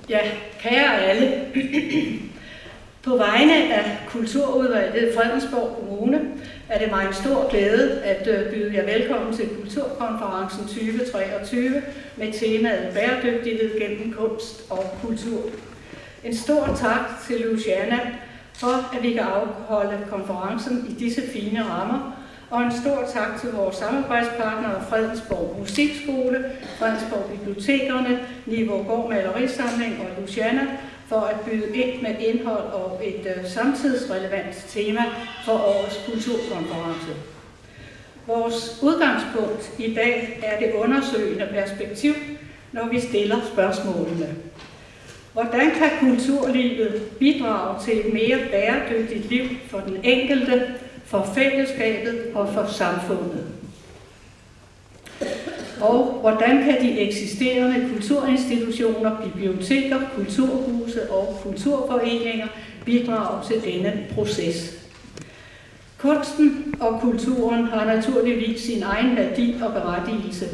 Ja, 0.09 0.19
kære 0.59 1.01
alle. 1.01 1.45
På 3.03 3.17
vegne 3.17 3.73
af 3.73 3.97
Kulturudvalget 4.07 5.15
Fredensborg 5.15 5.75
Kommune 5.79 6.21
er 6.69 6.79
det 6.79 6.91
mig 6.91 7.07
en 7.07 7.13
stor 7.13 7.49
glæde 7.49 8.01
at 8.01 8.27
øh, 8.27 8.53
byde 8.53 8.75
jer 8.75 8.85
velkommen 8.85 9.33
til 9.33 9.49
Kulturkonferencen 9.49 10.67
2023 10.67 11.81
med 12.17 12.33
temaet 12.33 12.93
Bæredygtighed 12.93 13.79
gennem 13.79 14.13
kunst 14.13 14.71
og 14.71 14.85
kultur. 15.01 15.41
En 16.23 16.35
stor 16.35 16.65
tak 16.65 17.01
til 17.27 17.39
Luciana 17.39 17.99
for, 18.53 18.95
at 18.97 19.03
vi 19.03 19.11
kan 19.11 19.23
afholde 19.23 19.97
konferencen 20.09 20.85
i 20.89 20.93
disse 21.03 21.21
fine 21.33 21.63
rammer, 21.63 22.19
og 22.49 22.61
en 22.61 22.71
stor 22.71 23.07
tak 23.13 23.41
til 23.41 23.51
vores 23.51 23.75
samarbejdspartnere 23.75 24.83
Fredensborg 24.89 25.55
Musikskole, 25.59 26.45
Fredensborg 26.79 27.31
Bibliotekerne, 27.31 28.19
Gård 28.87 29.09
Malerisamling 29.09 29.99
og 29.99 30.21
Luciana 30.21 30.67
for 31.09 31.19
at 31.19 31.39
byde 31.39 31.77
ind 31.77 32.01
med 32.01 32.15
indhold 32.19 32.63
og 32.63 33.01
et 33.03 33.35
øh, 33.37 33.49
samtidsrelevant 33.49 34.65
tema 34.67 35.01
for 35.45 35.51
årets 35.51 35.99
kulturkonference. 36.05 37.13
Vores 38.27 38.79
udgangspunkt 38.81 39.71
i 39.77 39.93
dag 39.93 40.39
er 40.43 40.59
det 40.59 40.73
undersøgende 40.73 41.47
perspektiv, 41.51 42.13
når 42.71 42.87
vi 42.87 42.99
stiller 42.99 43.37
spørgsmålene. 43.53 44.35
Hvordan 45.33 45.71
kan 45.71 45.89
kulturlivet 45.99 47.01
bidrage 47.19 47.83
til 47.85 47.99
et 47.99 48.13
mere 48.13 48.39
bæredygtigt 48.51 49.29
liv 49.29 49.45
for 49.67 49.79
den 49.79 49.99
enkelte, 50.03 50.73
for 51.05 51.31
fællesskabet 51.35 52.31
og 52.35 52.53
for 52.53 52.65
samfundet? 52.65 53.47
Og 55.81 56.17
hvordan 56.21 56.63
kan 56.63 56.81
de 56.81 56.99
eksisterende 56.99 57.89
kulturinstitutioner, 57.93 59.11
biblioteker, 59.23 59.97
kulturhuse 60.15 61.11
og 61.11 61.39
kulturforeninger 61.43 62.47
bidrage 62.85 63.47
til 63.47 63.73
denne 63.73 63.93
proces? 64.15 64.79
Kunsten 65.97 66.75
og 66.79 67.01
kulturen 67.01 67.65
har 67.65 67.85
naturligvis 67.85 68.61
sin 68.61 68.83
egen 68.83 69.15
værdi 69.15 69.55
og 69.61 69.73
berettigelse, 69.73 70.45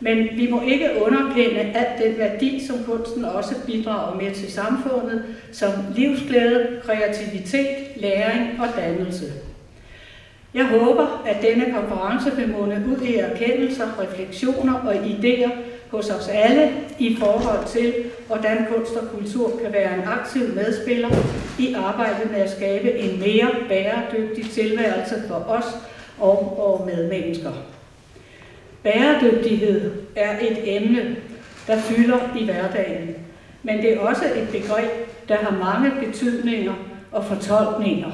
men 0.00 0.28
vi 0.36 0.50
må 0.50 0.62
ikke 0.62 0.90
underkende 1.06 1.60
alt 1.60 2.02
den 2.04 2.18
værdi, 2.18 2.66
som 2.66 2.76
kunsten 2.84 3.24
også 3.24 3.54
bidrager 3.66 4.20
med 4.20 4.34
til 4.34 4.52
samfundet, 4.52 5.24
som 5.52 5.70
livsglæde, 5.96 6.80
kreativitet, 6.84 7.76
læring 7.96 8.60
og 8.60 8.68
dannelse. 8.76 9.32
Jeg 10.56 10.66
håber, 10.66 11.22
at 11.26 11.36
denne 11.42 11.74
konference 11.74 12.36
vil 12.36 12.48
munde 12.48 12.82
ud 12.88 13.00
i 13.02 13.16
erkendelser, 13.16 13.84
refleksioner 14.00 14.74
og 14.74 14.94
idéer 14.94 15.50
hos 15.90 16.10
os 16.10 16.28
alle 16.28 16.72
i 16.98 17.16
forhold 17.18 17.66
til, 17.66 17.94
hvordan 18.26 18.66
kunst 18.72 18.96
og 18.96 19.08
kultur 19.08 19.50
kan 19.62 19.72
være 19.72 19.94
en 19.94 20.04
aktiv 20.06 20.42
medspiller 20.54 21.08
i 21.58 21.74
arbejdet 21.74 22.30
med 22.30 22.40
at 22.40 22.50
skabe 22.50 22.98
en 22.98 23.20
mere 23.20 23.48
bæredygtig 23.68 24.50
tilværelse 24.50 25.22
for 25.28 25.34
os 25.34 25.64
og 26.18 26.54
vores 26.56 26.94
medmennesker. 26.94 27.52
Bæredygtighed 28.82 29.92
er 30.16 30.38
et 30.40 30.76
emne, 30.76 31.16
der 31.66 31.78
fylder 31.78 32.18
i 32.38 32.44
hverdagen, 32.44 33.14
men 33.62 33.78
det 33.78 33.92
er 33.92 34.00
også 34.00 34.24
et 34.24 34.48
begreb, 34.52 34.90
der 35.28 35.36
har 35.36 35.58
mange 35.58 36.06
betydninger 36.06 36.74
og 37.12 37.24
fortolkninger. 37.24 38.10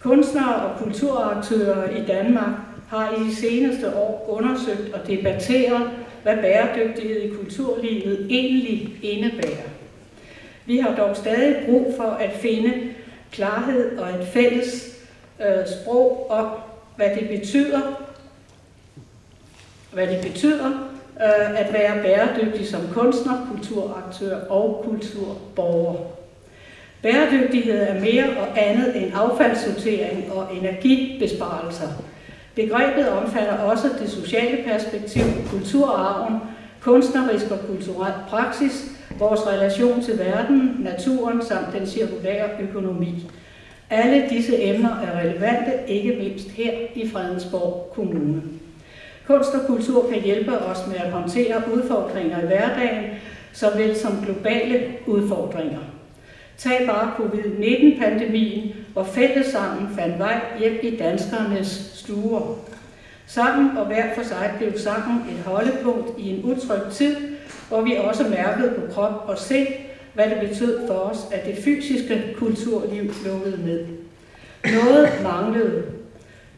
Kunstnere 0.00 0.54
og 0.54 0.78
kulturaktører 0.78 1.90
i 1.90 2.06
Danmark 2.06 2.50
har 2.88 3.14
i 3.14 3.24
de 3.24 3.36
seneste 3.36 3.96
år 3.96 4.26
undersøgt 4.28 4.94
og 4.94 5.06
debatteret, 5.06 5.90
hvad 6.22 6.36
bæredygtighed 6.36 7.22
i 7.22 7.34
kulturlivet 7.34 8.26
egentlig 8.30 8.98
indebærer. 9.02 9.68
Vi 10.66 10.78
har 10.78 10.94
dog 10.94 11.16
stadig 11.16 11.66
brug 11.66 11.94
for 11.96 12.10
at 12.10 12.30
finde 12.32 12.74
klarhed 13.32 13.98
og 13.98 14.08
et 14.08 14.26
fælles 14.32 14.98
øh, 15.40 15.66
sprog 15.66 16.26
om, 16.30 16.46
hvad 16.96 17.10
det 17.20 17.40
betyder, 17.40 17.80
hvad 19.92 20.06
det 20.06 20.20
betyder 20.32 20.68
øh, 21.20 21.60
at 21.60 21.72
være 21.72 22.02
bæredygtig 22.02 22.68
som 22.68 22.80
kunstner, 22.92 23.46
kulturaktør 23.52 24.40
og 24.48 24.84
kulturborger. 24.84 26.17
Bæredygtighed 27.02 27.80
er 27.80 28.00
mere 28.00 28.24
og 28.24 28.46
andet 28.56 29.02
end 29.02 29.12
affaldssortering 29.14 30.32
og 30.32 30.56
energibesparelser. 30.56 31.88
Begrebet 32.54 33.08
omfatter 33.08 33.58
også 33.58 33.88
det 34.00 34.10
sociale 34.10 34.58
perspektiv, 34.64 35.22
kulturarven, 35.50 36.38
kunstnerisk 36.80 37.50
og 37.50 37.58
kulturel 37.66 38.12
praksis, 38.28 38.90
vores 39.18 39.46
relation 39.46 40.02
til 40.02 40.18
verden, 40.18 40.76
naturen 40.78 41.42
samt 41.42 41.72
den 41.78 41.86
cirkulære 41.86 42.48
økonomi. 42.60 43.30
Alle 43.90 44.28
disse 44.30 44.62
emner 44.62 45.00
er 45.00 45.20
relevante, 45.20 45.72
ikke 45.86 46.16
mindst 46.22 46.50
her 46.50 46.72
i 46.94 47.08
Fredensborg 47.08 47.92
Kommune. 47.94 48.42
Kunst 49.26 49.54
og 49.54 49.66
kultur 49.66 50.10
kan 50.12 50.22
hjælpe 50.22 50.58
os 50.58 50.86
med 50.86 50.96
at 50.96 51.10
håndtere 51.10 51.62
udfordringer 51.74 52.42
i 52.42 52.46
hverdagen, 52.46 53.04
såvel 53.52 53.96
som 53.96 54.12
globale 54.24 54.86
udfordringer. 55.06 55.97
Tag 56.58 56.86
bare 56.86 57.12
covid-19-pandemien, 57.16 58.74
hvor 58.92 59.04
fællessangen 59.04 59.88
fandt 59.98 60.18
vej 60.18 60.40
hjem 60.58 60.78
i 60.82 60.96
danskernes 60.96 61.90
stuer. 61.94 62.58
Sammen 63.26 63.76
og 63.76 63.86
hver 63.86 64.14
for 64.14 64.22
sig 64.22 64.54
blev 64.58 64.78
sangen 64.78 65.20
et 65.30 65.44
holdepunkt 65.46 66.18
i 66.18 66.30
en 66.30 66.44
utryg 66.44 66.92
tid, 66.92 67.16
hvor 67.68 67.80
vi 67.80 67.96
også 67.96 68.28
mærkede 68.28 68.70
på 68.70 68.92
krop 68.92 69.24
og 69.26 69.38
sind, 69.38 69.66
hvad 70.14 70.30
det 70.30 70.48
betød 70.48 70.86
for 70.86 70.94
os, 70.94 71.18
at 71.32 71.46
det 71.46 71.64
fysiske 71.64 72.34
kulturliv 72.36 73.12
lukkede 73.26 73.64
ned. 73.64 73.86
Noget 74.82 75.08
manglede. 75.22 75.84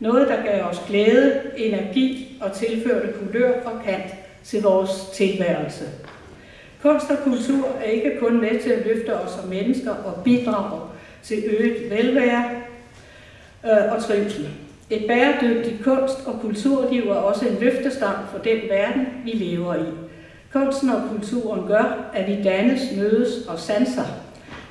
Noget, 0.00 0.28
der 0.28 0.42
gav 0.42 0.64
os 0.64 0.82
glæde, 0.86 1.40
energi 1.56 2.38
og 2.40 2.52
tilførte 2.52 3.12
kulør 3.12 3.52
og 3.64 3.72
kant 3.84 4.14
til 4.44 4.62
vores 4.62 4.90
tilværelse. 5.14 5.84
Kunst 6.82 7.10
og 7.10 7.16
kultur 7.24 7.68
er 7.84 7.90
ikke 7.90 8.12
kun 8.20 8.40
med 8.40 8.60
til 8.62 8.70
at 8.70 8.86
løfte 8.86 9.20
os 9.20 9.30
som 9.30 9.48
mennesker 9.48 9.90
og 9.90 10.24
bidrage 10.24 10.80
til 11.22 11.42
øget 11.46 11.90
velvære 11.90 12.44
øh, 13.64 13.92
og 13.92 14.02
trivsel. 14.02 14.48
Et 14.90 15.04
bæredygtigt 15.08 15.84
kunst- 15.84 16.26
og 16.26 16.40
kulturliv 16.40 17.02
er 17.10 17.14
også 17.14 17.48
en 17.48 17.56
løftestang 17.60 18.16
for 18.32 18.38
den 18.38 18.58
verden, 18.68 19.06
vi 19.24 19.30
lever 19.30 19.74
i. 19.74 19.88
Kunsten 20.52 20.90
og 20.90 21.02
kulturen 21.10 21.68
gør, 21.68 22.10
at 22.14 22.28
vi 22.28 22.42
dannes, 22.42 22.80
mødes 22.96 23.46
og 23.48 23.58
sanser. 23.58 24.04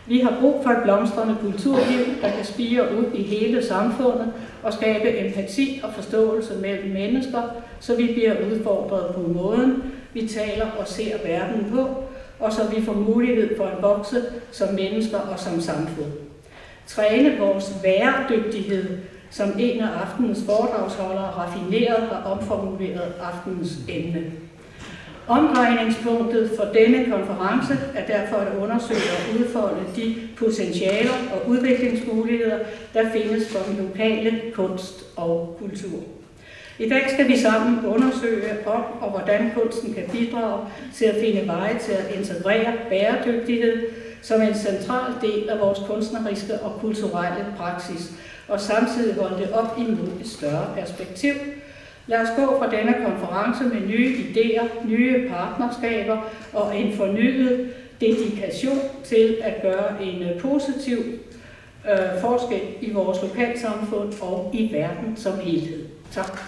Vi 0.08 0.20
har 0.20 0.38
brug 0.42 0.64
for 0.64 0.70
et 0.70 0.84
blomstrende 0.84 1.36
kulturliv, 1.42 2.06
der 2.22 2.32
kan 2.32 2.46
spire 2.46 2.84
ud 2.98 3.06
i 3.14 3.24
hele 3.24 3.66
samfundet 3.66 4.34
og 4.64 4.74
skabe 4.74 5.18
empati 5.18 5.82
og 5.84 5.94
forståelse 5.94 6.54
mellem 6.62 6.92
mennesker, 6.92 7.42
så 7.80 7.96
vi 7.96 8.08
bliver 8.14 8.36
udfordret 8.52 9.16
på 9.16 9.22
måden, 9.22 9.84
vi 10.14 10.28
taler 10.28 10.66
og 10.80 10.88
ser 10.88 11.18
verden 11.26 11.72
på, 11.72 12.04
og 12.40 12.54
så 12.54 12.68
vi 12.76 12.82
får 12.82 12.94
mulighed 12.94 13.58
for 13.58 13.66
at 13.66 13.82
vokse 13.82 14.24
som 14.52 14.74
mennesker 14.74 15.18
og 15.18 15.40
som 15.40 15.62
samfund. 15.62 16.12
Træne 16.88 17.38
vores 17.38 17.74
væredygtighed, 17.84 18.98
som 19.30 19.50
en 19.60 19.82
af 19.82 19.88
aftenens 19.88 20.44
foredragsholdere 20.46 21.26
raffineret 21.26 22.08
har 22.10 22.24
omformuleret 22.32 23.14
aftenens 23.22 23.78
emne. 23.90 24.32
Omdrejningspunktet 25.28 26.52
for 26.58 26.64
denne 26.74 27.06
konference 27.12 27.74
er 27.96 28.06
derfor 28.06 28.38
at 28.38 28.58
undersøge 28.58 29.00
og 29.00 29.40
udfolde 29.40 29.82
de 29.96 30.16
potentialer 30.38 31.12
og 31.34 31.50
udviklingsmuligheder, 31.50 32.58
der 32.94 33.12
findes 33.12 33.50
for 33.52 33.60
den 33.72 33.88
lokale 33.88 34.42
kunst 34.54 35.04
og 35.16 35.56
kultur. 35.60 36.00
I 36.80 36.90
dag 36.90 37.10
skal 37.14 37.28
vi 37.28 37.38
sammen 37.38 37.86
undersøge 37.86 38.68
om 38.68 38.84
og 39.02 39.10
hvordan 39.10 39.52
kunsten 39.56 39.94
kan 39.94 40.04
bidrage 40.12 40.66
til 40.96 41.06
at 41.06 41.16
finde 41.26 41.48
veje 41.48 41.80
til 41.80 41.92
at 41.92 42.16
integrere 42.16 42.74
bæredygtighed 42.90 43.88
som 44.22 44.42
en 44.42 44.56
central 44.56 45.14
del 45.22 45.50
af 45.50 45.60
vores 45.60 45.80
kunstneriske 45.88 46.54
og 46.60 46.80
kulturelle 46.82 47.46
praksis, 47.58 48.12
og 48.48 48.60
samtidig 48.60 49.22
holde 49.22 49.38
det 49.44 49.52
op 49.52 49.78
imod 49.78 50.20
et 50.22 50.28
større 50.28 50.66
perspektiv. 50.76 51.34
Lad 52.08 52.22
os 52.22 52.30
gå 52.36 52.60
fra 52.60 52.72
denne 52.78 52.96
konference 53.06 53.64
med 53.64 53.88
nye 53.88 54.16
idéer, 54.16 54.88
nye 54.88 55.30
partnerskaber 55.30 56.18
og 56.54 56.78
en 56.78 56.94
fornyet 56.94 57.70
dedikation 58.02 58.80
til 59.04 59.38
at 59.42 59.62
gøre 59.62 60.04
en 60.04 60.40
positiv 60.40 60.98
øh, 61.92 62.22
forskel 62.22 62.62
i 62.82 62.92
vores 62.92 63.18
lokalsamfund 63.22 64.14
og 64.22 64.52
i 64.54 64.74
verden 64.74 65.18
som 65.18 65.40
helhed. 65.40 65.89
Tak. 66.12 66.40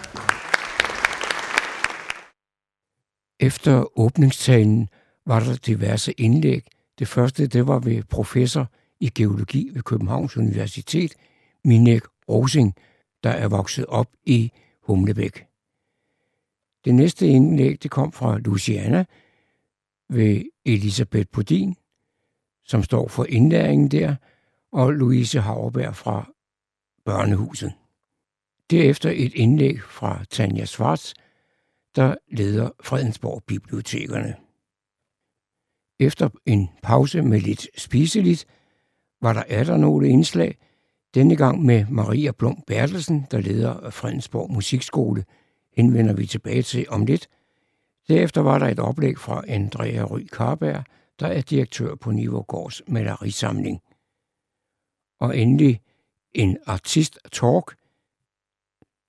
Efter 3.40 3.98
åbningstalen 3.98 4.88
var 5.26 5.40
der 5.40 5.56
diverse 5.56 6.12
indlæg. 6.12 6.66
Det 6.98 7.08
første 7.08 7.46
det 7.46 7.66
var 7.66 7.78
ved 7.78 8.02
professor 8.02 8.70
i 9.00 9.10
geologi 9.14 9.70
ved 9.72 9.82
Københavns 9.82 10.36
Universitet, 10.36 11.14
Minek 11.64 12.02
Rosing, 12.28 12.74
der 13.22 13.30
er 13.30 13.48
vokset 13.48 13.86
op 13.86 14.08
i 14.24 14.52
Humlebæk. 14.82 15.46
Det 16.84 16.94
næste 16.94 17.26
indlæg 17.26 17.82
det 17.82 17.90
kom 17.90 18.12
fra 18.12 18.38
Luciana 18.38 19.04
ved 20.08 20.42
Elisabeth 20.64 21.26
Podin, 21.32 21.76
som 22.64 22.82
står 22.82 23.08
for 23.08 23.24
indlæringen 23.24 23.88
der, 23.90 24.14
og 24.72 24.92
Louise 24.92 25.40
Hauerberg 25.40 25.96
fra 25.96 26.32
Børnehuset. 27.04 27.72
Derefter 28.72 29.10
et 29.10 29.34
indlæg 29.34 29.82
fra 29.82 30.24
Tanja 30.30 30.64
Svarts, 30.64 31.14
der 31.96 32.14
leder 32.28 32.70
Fredensborg 32.80 33.42
Bibliotekerne. 33.46 34.36
Efter 36.00 36.28
en 36.46 36.68
pause 36.82 37.22
med 37.22 37.40
lidt 37.40 37.80
spiseligt, 37.80 38.46
var 39.20 39.32
der 39.32 39.42
er 39.48 39.64
der 39.64 39.76
nogle 39.76 40.08
indslag, 40.08 40.58
denne 41.14 41.36
gang 41.36 41.62
med 41.62 41.86
Maria 41.90 42.30
Blom 42.30 42.62
Bertelsen, 42.66 43.26
der 43.30 43.40
leder 43.40 43.90
Fredensborg 43.90 44.52
Musikskole, 44.52 45.24
henvender 45.76 46.14
vi 46.14 46.26
tilbage 46.26 46.62
til 46.62 46.86
om 46.88 47.06
lidt. 47.06 47.28
Derefter 48.08 48.40
var 48.40 48.58
der 48.58 48.66
et 48.66 48.78
oplæg 48.78 49.18
fra 49.18 49.44
Andrea 49.48 50.04
Ry 50.04 50.26
Karberg, 50.32 50.84
der 51.20 51.26
er 51.26 51.40
direktør 51.40 51.94
på 51.94 52.10
Nivågårds 52.10 52.82
malerisamling. 52.88 53.80
Og 55.20 55.38
endelig 55.38 55.80
en 56.34 56.58
artist-talk. 56.66 57.81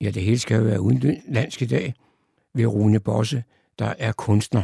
Ja, 0.04 0.10
det 0.10 0.22
hele 0.22 0.38
skal 0.38 0.56
jo 0.56 0.62
være 0.62 0.80
udenlandsk 0.80 1.62
i 1.62 1.66
dag, 1.66 1.94
ved 2.54 2.66
Rune 2.66 3.00
Bosse, 3.00 3.44
der 3.78 3.94
er 3.98 4.12
kunstner. 4.12 4.62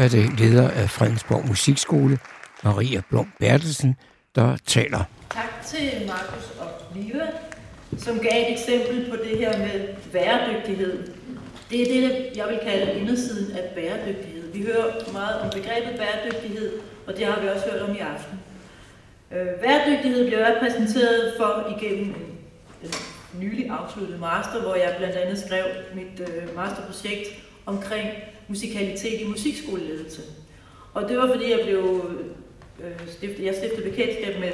Er 0.00 0.08
det 0.08 0.40
leder 0.40 0.70
af 0.70 0.90
Fredensborg 0.90 1.46
Musikskole, 1.48 2.18
Maria 2.64 3.00
Blom 3.10 3.32
Bertelsen, 3.38 3.96
der 4.34 4.56
taler. 4.66 5.02
Tak 5.30 5.66
til 5.66 5.90
Markus 6.06 6.46
og 6.60 6.68
Liva, 6.94 7.26
som 7.98 8.18
gav 8.18 8.42
et 8.42 8.52
eksempel 8.52 9.10
på 9.10 9.16
det 9.16 9.38
her 9.38 9.58
med 9.58 9.88
bæredygtighed. 10.12 11.12
Det 11.70 11.80
er 11.82 11.86
det, 11.94 12.36
jeg 12.36 12.46
vil 12.48 12.58
kalde 12.62 13.00
indersiden 13.00 13.56
af 13.56 13.70
bæredygtighed. 13.74 14.52
Vi 14.52 14.62
hører 14.62 15.12
meget 15.12 15.40
om 15.40 15.50
begrebet 15.50 16.00
bæredygtighed, 16.00 16.72
og 17.06 17.16
det 17.16 17.26
har 17.26 17.40
vi 17.40 17.48
også 17.48 17.70
hørt 17.70 17.82
om 17.82 17.96
i 17.96 17.98
aften. 17.98 18.38
Øh, 19.32 19.46
bæredygtighed 19.62 20.30
bæredygtighed 20.30 20.38
jeg 20.38 20.56
præsenteret 20.60 21.34
for 21.38 21.76
igennem 21.78 22.14
en, 22.82 22.94
nylig 23.40 23.70
afsluttede 23.70 24.18
master, 24.18 24.60
hvor 24.62 24.74
jeg 24.74 24.94
blandt 24.98 25.16
andet 25.16 25.38
skrev 25.38 25.64
mit 25.94 26.20
øh, 26.20 26.56
masterprojekt 26.56 27.28
omkring 27.66 28.08
musikalitet 28.50 29.20
i 29.20 29.28
musikskoleledelse. 29.28 30.22
Og 30.94 31.08
det 31.08 31.16
var 31.18 31.26
fordi, 31.26 31.50
jeg 31.50 31.60
blev 31.64 32.04
øh, 32.84 33.08
stiftet, 33.08 33.44
jeg 33.44 33.54
stiftede 33.54 33.90
bekendtskab 33.90 34.40
med 34.40 34.52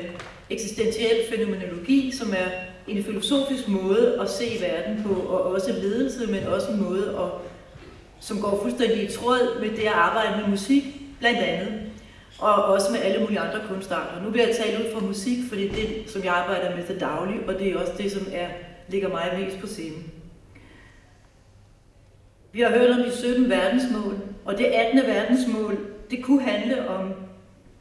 eksistentiel 0.50 1.16
fænomenologi, 1.30 2.12
som 2.12 2.32
er 2.32 2.48
en 2.88 3.04
filosofisk 3.04 3.68
måde 3.68 4.18
at 4.20 4.30
se 4.30 4.44
verden 4.60 5.04
på, 5.04 5.14
og 5.14 5.40
også 5.42 5.72
ledelse, 5.72 6.26
men 6.26 6.44
også 6.44 6.68
en 6.72 6.82
måde, 6.82 7.08
at, 7.08 7.30
som 8.20 8.40
går 8.40 8.60
fuldstændig 8.62 9.02
i 9.02 9.12
tråd 9.12 9.60
med 9.60 9.70
det 9.70 9.82
at 9.82 9.92
arbejde 9.92 10.40
med 10.40 10.48
musik, 10.48 10.84
blandt 11.18 11.38
andet, 11.38 11.80
og 12.38 12.64
også 12.64 12.92
med 12.92 13.00
alle 13.00 13.20
mulige 13.20 13.40
andre 13.40 13.60
kunstarter. 13.68 14.22
Nu 14.24 14.30
vil 14.30 14.40
jeg 14.40 14.56
tale 14.56 14.84
ud 14.84 14.92
fra 14.92 15.06
musik, 15.06 15.38
fordi 15.48 15.68
det 15.68 15.84
er 15.84 15.88
det, 15.88 16.10
som 16.10 16.24
jeg 16.24 16.32
arbejder 16.32 16.76
med 16.76 16.84
til 16.86 17.00
daglig, 17.00 17.40
og 17.48 17.54
det 17.54 17.72
er 17.72 17.78
også 17.78 17.92
det, 17.98 18.12
som 18.12 18.26
er, 18.32 18.48
ligger 18.88 19.08
mig 19.08 19.38
mest 19.40 19.58
på 19.60 19.66
scenen. 19.66 20.12
Vi 22.56 22.62
har 22.62 22.70
hørt 22.70 22.90
om 22.90 23.04
de 23.04 23.16
17 23.16 23.50
verdensmål, 23.50 24.18
og 24.44 24.58
det 24.58 24.64
18. 24.64 24.98
verdensmål, 25.06 25.78
det 26.10 26.24
kunne 26.24 26.42
handle 26.42 26.88
om 26.88 27.12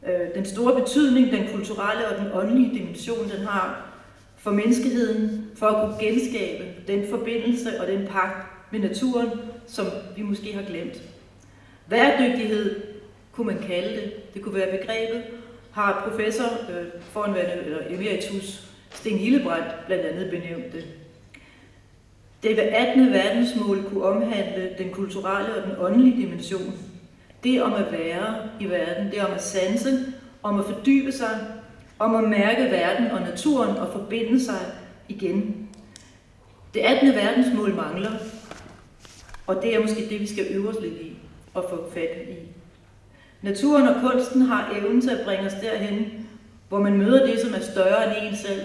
øh, 0.06 0.34
den 0.34 0.44
store 0.44 0.80
betydning, 0.80 1.32
den 1.32 1.48
kulturelle 1.54 2.08
og 2.08 2.18
den 2.18 2.32
åndelige 2.32 2.78
dimension, 2.78 3.30
den 3.30 3.46
har 3.46 3.92
for 4.36 4.50
menneskeheden, 4.50 5.50
for 5.54 5.66
at 5.66 5.86
kunne 5.86 6.08
genskabe 6.08 6.64
den 6.86 7.10
forbindelse 7.10 7.80
og 7.80 7.86
den 7.86 8.06
pagt 8.06 8.46
med 8.72 8.80
naturen, 8.80 9.30
som 9.66 9.86
vi 10.16 10.22
måske 10.22 10.52
har 10.52 10.62
glemt. 10.62 11.02
Værdygtighed 11.86 12.82
kunne 13.32 13.46
man 13.46 13.62
kalde 13.66 13.96
det. 13.96 14.34
Det 14.34 14.42
kunne 14.42 14.54
være 14.54 14.78
begrebet, 14.78 15.22
har 15.70 16.08
professor 16.08 16.46
øh, 16.70 16.86
foranværende, 17.00 17.64
eller 17.64 17.78
emeritus 17.90 18.68
Sten 18.90 19.18
Hillebrandt 19.18 19.86
blandt 19.86 20.04
andet 20.04 20.30
benævnt 20.30 20.72
det. 20.72 20.84
Det 22.42 22.58
18. 22.58 23.12
verdensmål 23.12 23.84
kunne 23.84 24.04
omhandle 24.04 24.70
den 24.78 24.90
kulturelle 24.90 25.54
og 25.54 25.62
den 25.62 25.72
åndelige 25.78 26.22
dimension. 26.22 26.74
Det 27.44 27.62
om 27.62 27.74
at 27.74 27.92
være 27.92 28.36
i 28.60 28.64
verden, 28.64 29.10
det 29.10 29.24
om 29.24 29.32
at 29.34 29.42
sanse, 29.42 30.12
om 30.42 30.58
at 30.58 30.64
fordybe 30.64 31.12
sig, 31.12 31.40
om 31.98 32.14
at 32.14 32.30
mærke 32.30 32.64
verden 32.64 33.10
og 33.10 33.20
naturen 33.20 33.76
og 33.76 33.92
forbinde 33.92 34.44
sig 34.44 34.60
igen. 35.08 35.68
Det 36.74 36.80
18. 36.80 37.08
verdensmål 37.14 37.74
mangler, 37.74 38.10
og 39.46 39.62
det 39.62 39.74
er 39.74 39.80
måske 39.80 40.08
det, 40.10 40.20
vi 40.20 40.26
skal 40.26 40.46
øve 40.50 40.68
os 40.68 40.76
lidt 40.82 40.94
i 40.94 41.16
og 41.54 41.64
få 41.70 41.90
fat 41.94 42.10
i. 42.28 42.34
Naturen 43.42 43.88
og 43.88 43.94
kunsten 44.00 44.42
har 44.42 44.74
evnen 44.78 45.00
til 45.00 45.10
at 45.10 45.24
bringe 45.24 45.46
os 45.46 45.54
derhen, 45.62 46.26
hvor 46.68 46.80
man 46.80 46.98
møder 46.98 47.26
det, 47.26 47.40
som 47.40 47.54
er 47.54 47.60
større 47.60 48.18
end 48.18 48.28
en 48.28 48.36
selv, 48.36 48.60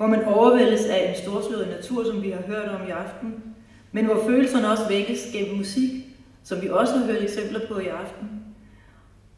hvor 0.00 0.08
man 0.08 0.24
overvældes 0.24 0.86
af 0.86 1.08
en 1.08 1.22
storslået 1.22 1.68
natur, 1.68 2.04
som 2.04 2.22
vi 2.22 2.30
har 2.30 2.42
hørt 2.46 2.68
om 2.68 2.88
i 2.88 2.90
aften, 2.90 3.34
men 3.92 4.04
hvor 4.04 4.22
følelserne 4.26 4.70
også 4.70 4.88
vækkes 4.88 5.28
gennem 5.32 5.56
musik, 5.56 5.90
som 6.44 6.62
vi 6.62 6.68
også 6.68 6.96
har 6.98 7.06
hørt 7.06 7.22
eksempler 7.22 7.60
på 7.68 7.78
i 7.78 7.86
aften, 7.86 8.28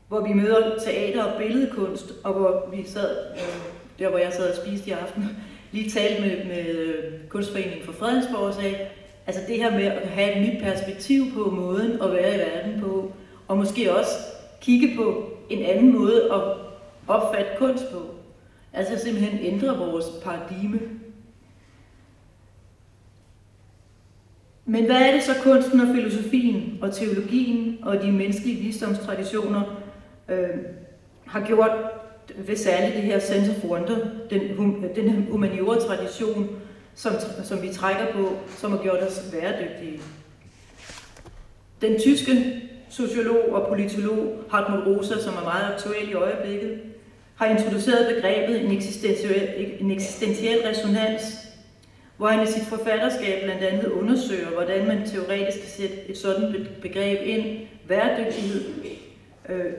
hvor 0.09 0.21
vi 0.21 0.33
møder 0.33 0.79
teater 0.79 1.25
og 1.25 1.39
billedkunst, 1.39 2.13
og 2.25 2.33
hvor 2.33 2.69
vi 2.73 2.85
sad, 2.87 3.17
øh, 3.33 3.39
der 3.99 4.09
hvor 4.09 4.19
jeg 4.19 4.33
sad 4.33 4.51
og 4.51 4.57
spiste 4.67 4.91
i 4.91 4.93
aften, 4.93 5.25
lige 5.73 5.91
talte 5.91 6.21
med, 6.21 6.45
med 6.45 6.97
Kunstforeningen 7.29 7.85
for 7.85 7.93
Fredensborg 7.93 8.41
og 8.41 8.55
sagde, 8.55 8.77
altså 9.27 9.43
det 9.49 9.57
her 9.57 9.71
med 9.71 9.85
at 9.85 10.09
have 10.09 10.37
et 10.37 10.55
nyt 10.55 10.63
perspektiv 10.63 11.25
på 11.35 11.51
måden 11.51 12.03
at 12.03 12.13
være 12.13 12.35
i 12.35 12.39
verden 12.39 12.81
på, 12.81 13.13
og 13.49 13.57
måske 13.57 13.97
også 13.97 14.13
kigge 14.61 14.97
på 14.97 15.31
en 15.51 15.65
anden 15.65 15.99
måde 15.99 16.33
at 16.33 16.43
opfatte 17.09 17.51
kunst 17.59 17.93
på. 17.93 18.22
Altså 18.73 19.05
simpelthen 19.05 19.39
ændre 19.41 19.79
vores 19.79 20.07
paradigme. 20.25 20.81
Men 24.65 24.85
hvad 24.85 24.97
er 24.97 25.13
det 25.13 25.23
så 25.23 25.33
kunsten 25.43 25.81
og 25.81 25.95
filosofien 25.95 26.79
og 26.83 26.95
teologien 26.95 27.79
og 27.83 28.03
de 28.03 28.13
menneskelige 28.13 28.61
visdomstraditioner 28.61 29.83
øh, 30.29 30.59
har 31.27 31.47
gjort 31.47 31.71
ved 32.37 32.57
særligt 32.57 32.95
det 32.95 33.03
her 33.03 33.19
sense 33.19 33.51
of 33.51 33.65
wonder, 33.65 33.97
den, 34.31 34.41
den 34.97 35.27
humaniora-tradition, 35.31 36.49
som, 36.95 37.13
som 37.45 37.63
vi 37.63 37.69
trækker 37.73 38.13
på, 38.13 38.37
som 38.57 38.71
har 38.71 38.79
gjort 38.83 39.03
os 39.03 39.31
bæredygtige. 39.33 40.01
Den 41.81 42.01
tyske 42.01 42.63
sociolog 42.89 43.53
og 43.53 43.69
politolog 43.69 44.45
Hartmut 44.51 44.87
Rosa, 44.87 45.19
som 45.21 45.35
er 45.35 45.45
meget 45.45 45.73
aktuel 45.73 46.11
i 46.11 46.15
øjeblikket, 46.15 46.81
har 47.35 47.47
introduceret 47.47 48.15
begrebet 48.15 48.65
en 48.65 48.77
eksistentiel, 48.77 49.75
en 49.81 49.91
eksistentiel 49.91 50.59
resonans, 50.67 51.23
hvor 52.17 52.29
han 52.29 52.49
i 52.49 52.51
sit 52.51 52.67
forfatterskab 52.67 53.43
blandt 53.43 53.63
andet 53.63 53.85
undersøger, 53.89 54.49
hvordan 54.49 54.87
man 54.87 55.09
teoretisk 55.09 55.59
kan 55.61 55.69
sætte 55.69 55.97
et 56.09 56.19
sådan 56.19 56.69
begreb 56.83 57.19
ind, 57.23 57.67
bæredygtighed, 57.89 58.65
øh, 59.49 59.73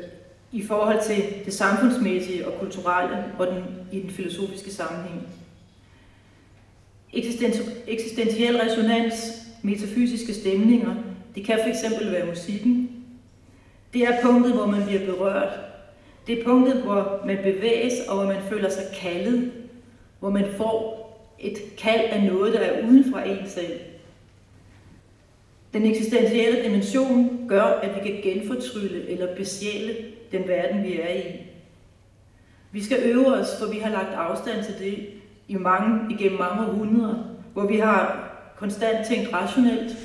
i 0.52 0.66
forhold 0.66 1.04
til 1.04 1.24
det 1.46 1.54
samfundsmæssige 1.54 2.48
og 2.48 2.60
kulturelle 2.60 3.26
og 3.40 3.48
den, 3.48 3.64
i 3.92 4.00
den 4.00 4.10
filosofiske 4.10 4.72
sammenhæng. 4.72 5.28
Eksistentiel 7.88 8.58
resonans, 8.58 9.44
metafysiske 9.62 10.34
stemninger, 10.34 10.96
det 11.36 11.46
kan 11.46 11.60
fx 11.60 12.02
være 12.12 12.26
musikken. 12.26 12.90
Det 13.94 14.02
er 14.02 14.22
punktet, 14.22 14.54
hvor 14.54 14.66
man 14.66 14.86
bliver 14.86 15.06
berørt. 15.06 15.60
Det 16.28 16.40
er 16.40 16.44
punktet, 16.44 16.82
hvor 16.82 17.22
man 17.26 17.38
bevæges, 17.44 17.94
og 18.08 18.16
hvor 18.16 18.26
man 18.26 18.42
føler 18.50 18.70
sig 18.70 18.84
kaldet. 19.02 19.52
Hvor 20.20 20.30
man 20.30 20.46
får 20.58 21.04
et 21.40 21.58
kald 21.78 22.06
af 22.06 22.24
noget, 22.24 22.54
der 22.54 22.60
er 22.60 22.88
uden 22.88 23.12
for 23.12 23.18
en 23.18 23.50
selv. 23.50 23.80
Den 25.74 25.86
eksistentielle 25.86 26.64
dimension 26.64 27.46
gør, 27.50 27.64
at 27.64 27.96
vi 27.96 28.10
kan 28.10 28.22
genfortrylle 28.24 29.10
eller 29.10 29.36
besjæle 29.36 29.96
den 30.32 30.48
verden, 30.48 30.84
vi 30.84 31.00
er 31.00 31.14
i. 31.16 31.24
Vi 32.72 32.84
skal 32.84 32.98
øve 33.04 33.28
os, 33.28 33.48
for 33.60 33.72
vi 33.72 33.80
har 33.80 33.90
lagt 33.90 34.14
afstand 34.14 34.64
til 34.64 34.74
det 34.80 35.08
i 35.48 35.56
mange, 35.56 36.14
igennem 36.14 36.40
mange 36.40 36.68
århundreder, 36.68 37.24
hvor 37.54 37.68
vi 37.68 37.78
har 37.78 38.30
konstant 38.58 39.08
tænkt 39.08 39.34
rationelt. 39.34 39.98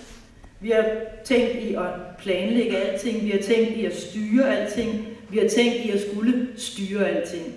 Vi 0.61 0.71
har 0.71 0.85
tænkt 1.25 1.55
i 1.55 1.75
at 1.75 1.91
planlægge 2.19 2.77
alting, 2.77 3.25
vi 3.25 3.31
har 3.31 3.39
tænkt 3.39 3.71
i 3.71 3.85
at 3.85 3.97
styre 3.97 4.59
alting, 4.59 5.07
vi 5.31 5.39
har 5.39 5.49
tænkt 5.49 5.77
i 5.77 5.91
at 5.91 6.01
skulle 6.11 6.49
styre 6.57 7.09
alting. 7.09 7.55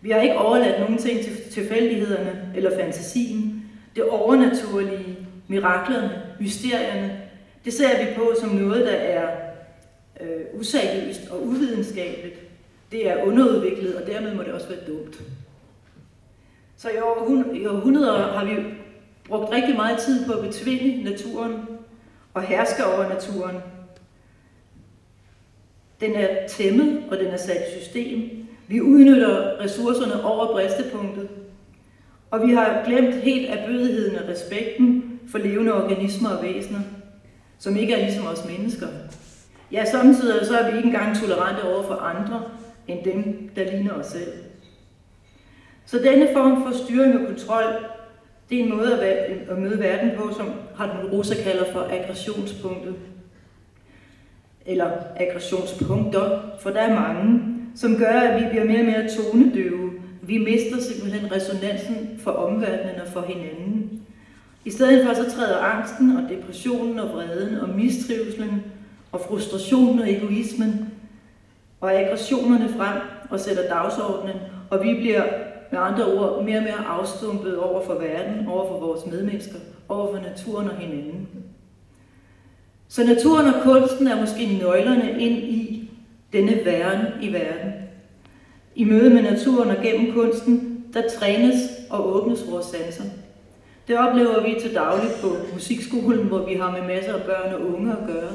Vi 0.00 0.10
har 0.10 0.20
ikke 0.20 0.38
overladt 0.38 0.80
nogen 0.80 0.98
ting 0.98 1.20
til 1.20 1.50
tilfældighederne 1.50 2.52
eller 2.56 2.76
fantasien. 2.76 3.64
Det 3.96 4.04
overnaturlige, 4.04 5.16
miraklerne, 5.48 6.22
mysterierne, 6.40 7.20
det 7.64 7.72
ser 7.72 8.04
vi 8.04 8.14
på 8.16 8.34
som 8.40 8.50
noget, 8.50 8.86
der 8.86 8.92
er 8.92 9.28
øh, 10.20 10.60
useriøst 10.60 11.20
og 11.30 11.46
uvidenskabeligt. 11.46 12.40
Det 12.92 13.10
er 13.10 13.24
underudviklet, 13.24 13.94
og 13.94 14.06
dermed 14.06 14.34
må 14.34 14.42
det 14.42 14.52
også 14.52 14.68
være 14.68 14.86
dumt. 14.86 15.22
Så 16.76 16.88
i, 16.88 16.98
år, 16.98 17.54
i 17.54 17.66
århundreder 17.66 18.32
har 18.32 18.44
vi 18.44 18.52
brugt 19.28 19.52
rigtig 19.52 19.76
meget 19.76 19.98
tid 19.98 20.26
på 20.26 20.32
at 20.32 20.44
betvinge 20.44 21.04
naturen 21.04 21.66
og 22.34 22.42
herske 22.42 22.86
over 22.86 23.08
naturen. 23.08 23.56
Den 26.00 26.14
er 26.14 26.48
tæmmet, 26.48 27.02
og 27.10 27.18
den 27.18 27.26
er 27.26 27.36
sat 27.36 27.56
i 27.56 27.80
system. 27.80 28.30
Vi 28.68 28.80
udnytter 28.80 29.60
ressourcerne 29.60 30.24
over 30.24 30.52
bristepunktet, 30.52 31.28
og 32.30 32.46
vi 32.46 32.52
har 32.52 32.82
glemt 32.86 33.14
helt 33.14 33.50
erbødigheden 33.50 34.16
og 34.16 34.28
respekten 34.28 35.20
for 35.30 35.38
levende 35.38 35.84
organismer 35.84 36.28
og 36.28 36.42
væsener, 36.42 36.80
som 37.58 37.76
ikke 37.76 37.94
er 37.94 38.04
ligesom 38.04 38.26
os 38.26 38.44
mennesker. 38.48 38.86
Ja, 39.72 39.84
samtidig 39.84 40.46
så 40.46 40.58
er 40.58 40.70
vi 40.70 40.76
ikke 40.76 40.86
engang 40.86 41.16
tolerante 41.16 41.62
over 41.62 41.82
for 41.82 41.94
andre, 41.94 42.42
end 42.88 43.04
dem, 43.04 43.50
der 43.56 43.70
ligner 43.70 43.92
os 43.92 44.06
selv. 44.06 44.32
Så 45.86 45.98
denne 45.98 46.28
form 46.32 46.62
for 46.62 46.84
styring 46.84 47.20
og 47.20 47.26
kontrol, 47.26 47.64
det 48.50 48.60
er 48.60 48.64
en 48.64 48.76
måde 48.76 49.02
at, 49.02 49.58
møde 49.58 49.78
verden 49.78 50.10
på, 50.16 50.32
som 50.36 50.52
Hartmut 50.76 51.12
Rosa 51.12 51.34
kalder 51.42 51.72
for 51.72 51.88
aggressionspunktet. 51.90 52.94
Eller 54.68 54.90
aggressionspunkter, 55.16 56.40
for 56.60 56.70
der 56.70 56.80
er 56.80 56.94
mange, 56.94 57.40
som 57.76 57.96
gør, 57.96 58.06
at 58.06 58.42
vi 58.42 58.48
bliver 58.50 58.64
mere 58.64 58.80
og 58.80 58.86
mere 58.86 59.08
tonedøve. 59.08 59.90
Vi 60.22 60.38
mister 60.38 60.80
simpelthen 60.80 61.32
resonansen 61.32 62.20
for 62.24 62.30
omverdenen 62.30 63.00
og 63.00 63.08
for 63.12 63.20
hinanden. 63.20 64.02
I 64.64 64.70
stedet 64.70 65.06
for 65.06 65.14
så 65.14 65.30
træder 65.30 65.58
angsten 65.58 66.16
og 66.16 66.22
depressionen 66.30 66.98
og 66.98 67.08
vreden 67.08 67.60
og 67.60 67.68
mistrivselen 67.68 68.62
og 69.12 69.20
frustrationen 69.20 69.98
og 69.98 70.12
egoismen 70.12 70.92
og 71.80 71.92
aggressionerne 71.92 72.68
frem 72.68 73.00
og 73.30 73.40
sætter 73.40 73.68
dagsordenen, 73.68 74.36
og 74.70 74.84
vi 74.84 74.94
bliver 74.94 75.22
med 75.72 75.78
andre 75.78 76.04
ord 76.04 76.44
mere 76.44 76.58
og 76.58 76.62
mere 76.62 76.86
afstumpet 76.88 77.58
over 77.58 77.84
for 77.86 77.94
verden, 77.94 78.48
over 78.48 78.68
for 78.68 78.86
vores 78.86 79.06
medmennesker, 79.06 79.58
over 79.88 80.16
for 80.16 80.22
naturen 80.22 80.68
og 80.68 80.76
hinanden. 80.76 81.28
Så 82.88 83.04
naturen 83.04 83.46
og 83.46 83.62
kunsten 83.62 84.06
er 84.06 84.20
måske 84.20 84.58
nøglerne 84.60 85.10
ind 85.20 85.38
i 85.38 85.90
denne 86.32 86.60
væren 86.64 87.06
i 87.22 87.32
verden. 87.32 87.72
I 88.74 88.84
møde 88.84 89.10
med 89.10 89.22
naturen 89.22 89.70
og 89.70 89.76
gennem 89.82 90.12
kunsten, 90.12 90.84
der 90.94 91.02
trænes 91.18 91.54
og 91.90 92.16
åbnes 92.16 92.50
vores 92.50 92.66
sanser. 92.66 93.04
Det 93.88 93.98
oplever 93.98 94.42
vi 94.42 94.60
til 94.60 94.74
dagligt 94.74 95.20
på 95.22 95.36
musikskolen, 95.54 96.26
hvor 96.26 96.46
vi 96.46 96.54
har 96.54 96.70
med 96.70 96.96
masser 96.96 97.14
af 97.14 97.22
børn 97.22 97.54
og 97.54 97.74
unge 97.74 97.92
at 97.92 98.06
gøre. 98.06 98.30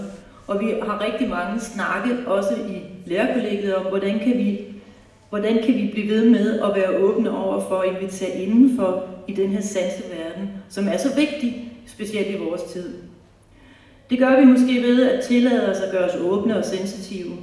Og 0.48 0.60
vi 0.60 0.66
har 0.84 1.06
rigtig 1.06 1.30
mange 1.30 1.60
snakke, 1.60 2.28
også 2.28 2.54
i 2.56 2.82
lærerkollegiet, 3.06 3.76
om, 3.76 3.86
hvordan 3.86 4.20
kan 4.20 4.38
vi, 4.38 4.60
hvordan 5.30 5.64
kan 5.64 5.76
vi 5.76 5.90
blive 5.94 6.10
ved 6.10 6.30
med 6.30 6.60
at 6.60 6.76
være 6.76 6.98
åbne 6.98 7.38
over 7.38 7.62
for 7.62 7.80
at 7.80 7.96
invitere 7.96 8.38
indenfor 8.38 9.04
i 9.28 9.34
den 9.34 9.50
her 9.50 9.62
sanseverden, 9.62 10.50
som 10.70 10.88
er 10.88 10.98
så 10.98 11.16
vigtig, 11.16 11.72
specielt 11.88 12.36
i 12.36 12.44
vores 12.44 12.64
tid. 12.64 13.03
Det 14.14 14.22
gør 14.22 14.40
vi 14.40 14.46
måske 14.46 14.82
ved 14.82 15.10
at 15.10 15.24
tillade 15.24 15.72
os 15.72 15.78
at 15.78 15.92
gøre 15.92 16.10
os 16.10 16.16
åbne 16.22 16.58
og 16.58 16.66
sensitive. 16.66 17.34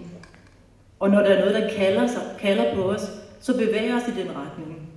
Og 1.00 1.11
når 1.11 1.18
der 1.20 1.28
er 1.28 1.38
noget, 1.38 1.54
der 1.54 1.76
kalder, 1.76 2.06
sig, 2.06 2.22
kalder 2.40 2.74
på 2.74 2.83
os, 2.83 3.00
så 3.40 3.59
bevæger 3.59 3.96
os 3.96 4.09
i 4.09 4.20
den 4.20 4.28
retning. 4.28 4.88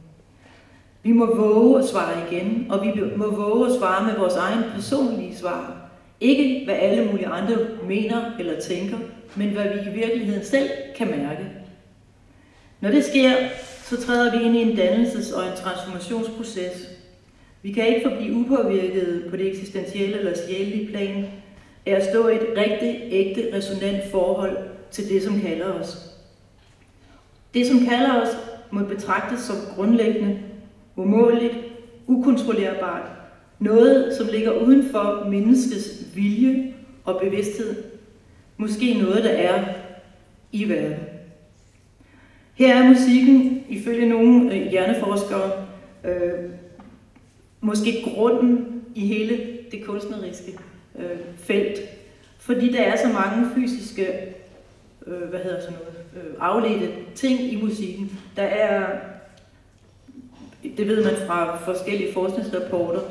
Vi 1.03 1.11
må 1.11 1.35
våge 1.35 1.79
at 1.79 1.85
svare 1.85 2.13
igen, 2.27 2.67
og 2.69 2.85
vi 2.85 2.91
må 3.15 3.31
våge 3.31 3.67
at 3.67 3.73
svare 3.79 4.05
med 4.05 4.17
vores 4.17 4.35
egen 4.35 4.63
personlige 4.75 5.35
svar. 5.35 5.89
Ikke 6.19 6.61
hvad 6.65 6.75
alle 6.75 7.05
mulige 7.05 7.27
andre 7.27 7.55
mener 7.87 8.31
eller 8.39 8.59
tænker, 8.59 8.97
men 9.35 9.49
hvad 9.49 9.63
vi 9.63 9.89
i 9.89 9.93
virkeligheden 9.93 10.45
selv 10.45 10.69
kan 10.97 11.07
mærke. 11.07 11.43
Når 12.81 12.89
det 12.89 13.05
sker, 13.05 13.31
så 13.83 14.01
træder 14.01 14.37
vi 14.37 14.45
ind 14.45 14.55
i 14.55 14.61
en 14.61 14.79
dannelses- 14.79 15.37
og 15.37 15.45
en 15.45 15.57
transformationsproces. 15.57 16.89
Vi 17.61 17.71
kan 17.71 17.87
ikke 17.87 18.09
forblive 18.09 18.35
upåvirket 18.35 19.25
på 19.29 19.37
det 19.37 19.47
eksistentielle 19.47 20.17
eller 20.17 20.33
sjælelige 20.47 20.87
plan 20.87 21.25
er 21.85 21.95
at 21.95 22.05
stå 22.09 22.27
i 22.27 22.35
et 22.35 22.47
rigtig, 22.57 23.01
ægte, 23.11 23.57
resonant 23.57 24.11
forhold 24.11 24.57
til 24.91 25.09
det, 25.09 25.23
som 25.23 25.41
kalder 25.41 25.73
os. 25.73 26.15
Det, 27.53 27.67
som 27.67 27.79
kalder 27.79 28.21
os, 28.21 28.29
må 28.71 28.83
betragtes 28.83 29.39
som 29.39 29.55
grundlæggende, 29.75 30.39
umåligt, 30.95 31.55
ukontrollerbart, 32.07 33.09
noget, 33.59 34.15
som 34.17 34.27
ligger 34.27 34.51
uden 34.51 34.89
for 34.91 35.27
menneskets 35.29 36.15
vilje 36.15 36.73
og 37.05 37.21
bevidsthed. 37.21 37.83
Måske 38.57 38.93
noget, 38.93 39.23
der 39.23 39.29
er 39.29 39.63
i 40.51 40.69
verden. 40.69 40.97
Her 42.53 42.75
er 42.75 42.89
musikken, 42.89 43.63
ifølge 43.69 44.09
nogle 44.09 44.55
øh, 44.55 44.67
hjerneforskere, 44.71 45.51
øh, 46.03 46.49
måske 47.61 48.03
grunden 48.03 48.81
i 48.95 49.07
hele 49.07 49.47
det 49.71 49.85
kunstneriske 49.85 50.57
øh, 50.99 51.17
felt. 51.37 51.79
Fordi 52.39 52.71
der 52.71 52.81
er 52.81 52.95
så 52.97 53.07
mange 53.07 53.49
fysiske, 53.55 54.07
øh, 55.07 55.21
hvad 55.29 55.39
hedder 55.39 55.61
sådan 55.61 55.77
noget, 55.79 56.27
øh, 56.27 56.33
afledte 56.39 56.89
ting 57.15 57.41
i 57.53 57.61
musikken. 57.61 58.19
Der 58.35 58.43
er 58.43 58.87
det 60.77 60.87
ved 60.87 61.03
man 61.03 61.13
fra 61.27 61.57
forskellige 61.57 62.13
forskningsrapporter, 62.13 63.01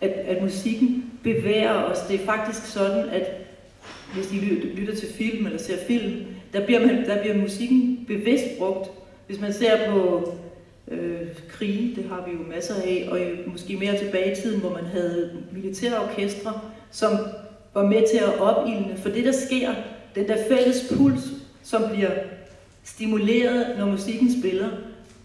at, 0.00 0.10
at 0.10 0.42
musikken 0.42 1.10
bevæger 1.22 1.72
os. 1.72 1.98
Det 2.08 2.20
er 2.20 2.24
faktisk 2.24 2.66
sådan, 2.66 3.08
at 3.08 3.26
hvis 4.14 4.32
I 4.32 4.36
lytter 4.76 4.94
til 4.94 5.08
film 5.08 5.46
eller 5.46 5.58
ser 5.58 5.76
film, 5.86 6.24
der 6.52 6.66
bliver, 6.66 6.86
man, 6.86 7.06
der 7.06 7.20
bliver 7.20 7.36
musikken 7.36 8.04
bevidst 8.08 8.44
brugt. 8.58 8.90
Hvis 9.26 9.40
man 9.40 9.52
ser 9.52 9.90
på 9.90 10.32
øh, 10.88 11.20
krige, 11.48 11.96
det 11.96 12.04
har 12.08 12.24
vi 12.26 12.32
jo 12.32 12.38
masser 12.54 12.74
af, 12.74 13.08
og 13.10 13.18
måske 13.46 13.76
mere 13.76 13.98
tilbage 13.98 14.32
i 14.32 14.34
tiden, 14.34 14.60
hvor 14.60 14.70
man 14.70 14.84
havde 14.84 15.42
militære 15.52 16.02
orkestre, 16.02 16.60
som 16.92 17.18
var 17.74 17.84
med 17.86 18.02
til 18.10 18.18
at 18.18 18.40
opildne. 18.40 18.96
For 19.02 19.08
det, 19.08 19.24
der 19.24 19.32
sker, 19.32 19.74
den 20.14 20.28
der 20.28 20.36
fælles 20.48 20.92
puls, 20.96 21.22
som 21.62 21.82
bliver 21.90 22.10
stimuleret, 22.84 23.78
når 23.78 23.86
musikken 23.86 24.40
spiller, 24.40 24.68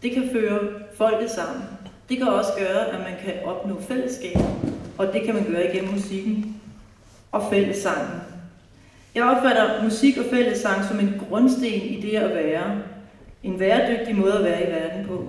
det 0.03 0.11
kan 0.11 0.29
føre 0.31 0.59
folket 0.97 1.31
sammen. 1.31 1.63
Det 2.09 2.17
kan 2.17 2.27
også 2.27 2.51
gøre, 2.57 2.87
at 2.87 2.99
man 2.99 3.13
kan 3.25 3.33
opnå 3.45 3.81
fællesskab, 3.81 4.37
og 4.97 5.13
det 5.13 5.21
kan 5.23 5.35
man 5.35 5.45
gøre 5.51 5.73
igennem 5.73 5.93
musikken 5.93 6.61
og 7.31 7.43
fællessangen. 7.49 8.21
Jeg 9.15 9.23
opfatter 9.23 9.83
musik 9.83 10.17
og 10.17 10.25
fællessang 10.29 10.85
som 10.85 10.99
en 10.99 11.21
grundsten 11.29 11.65
i 11.65 12.01
det 12.01 12.17
at 12.17 12.35
være. 12.35 12.81
En 13.43 13.59
væredygtig 13.59 14.15
måde 14.15 14.33
at 14.33 14.43
være 14.43 14.63
i 14.63 14.71
verden 14.71 15.05
på. 15.07 15.25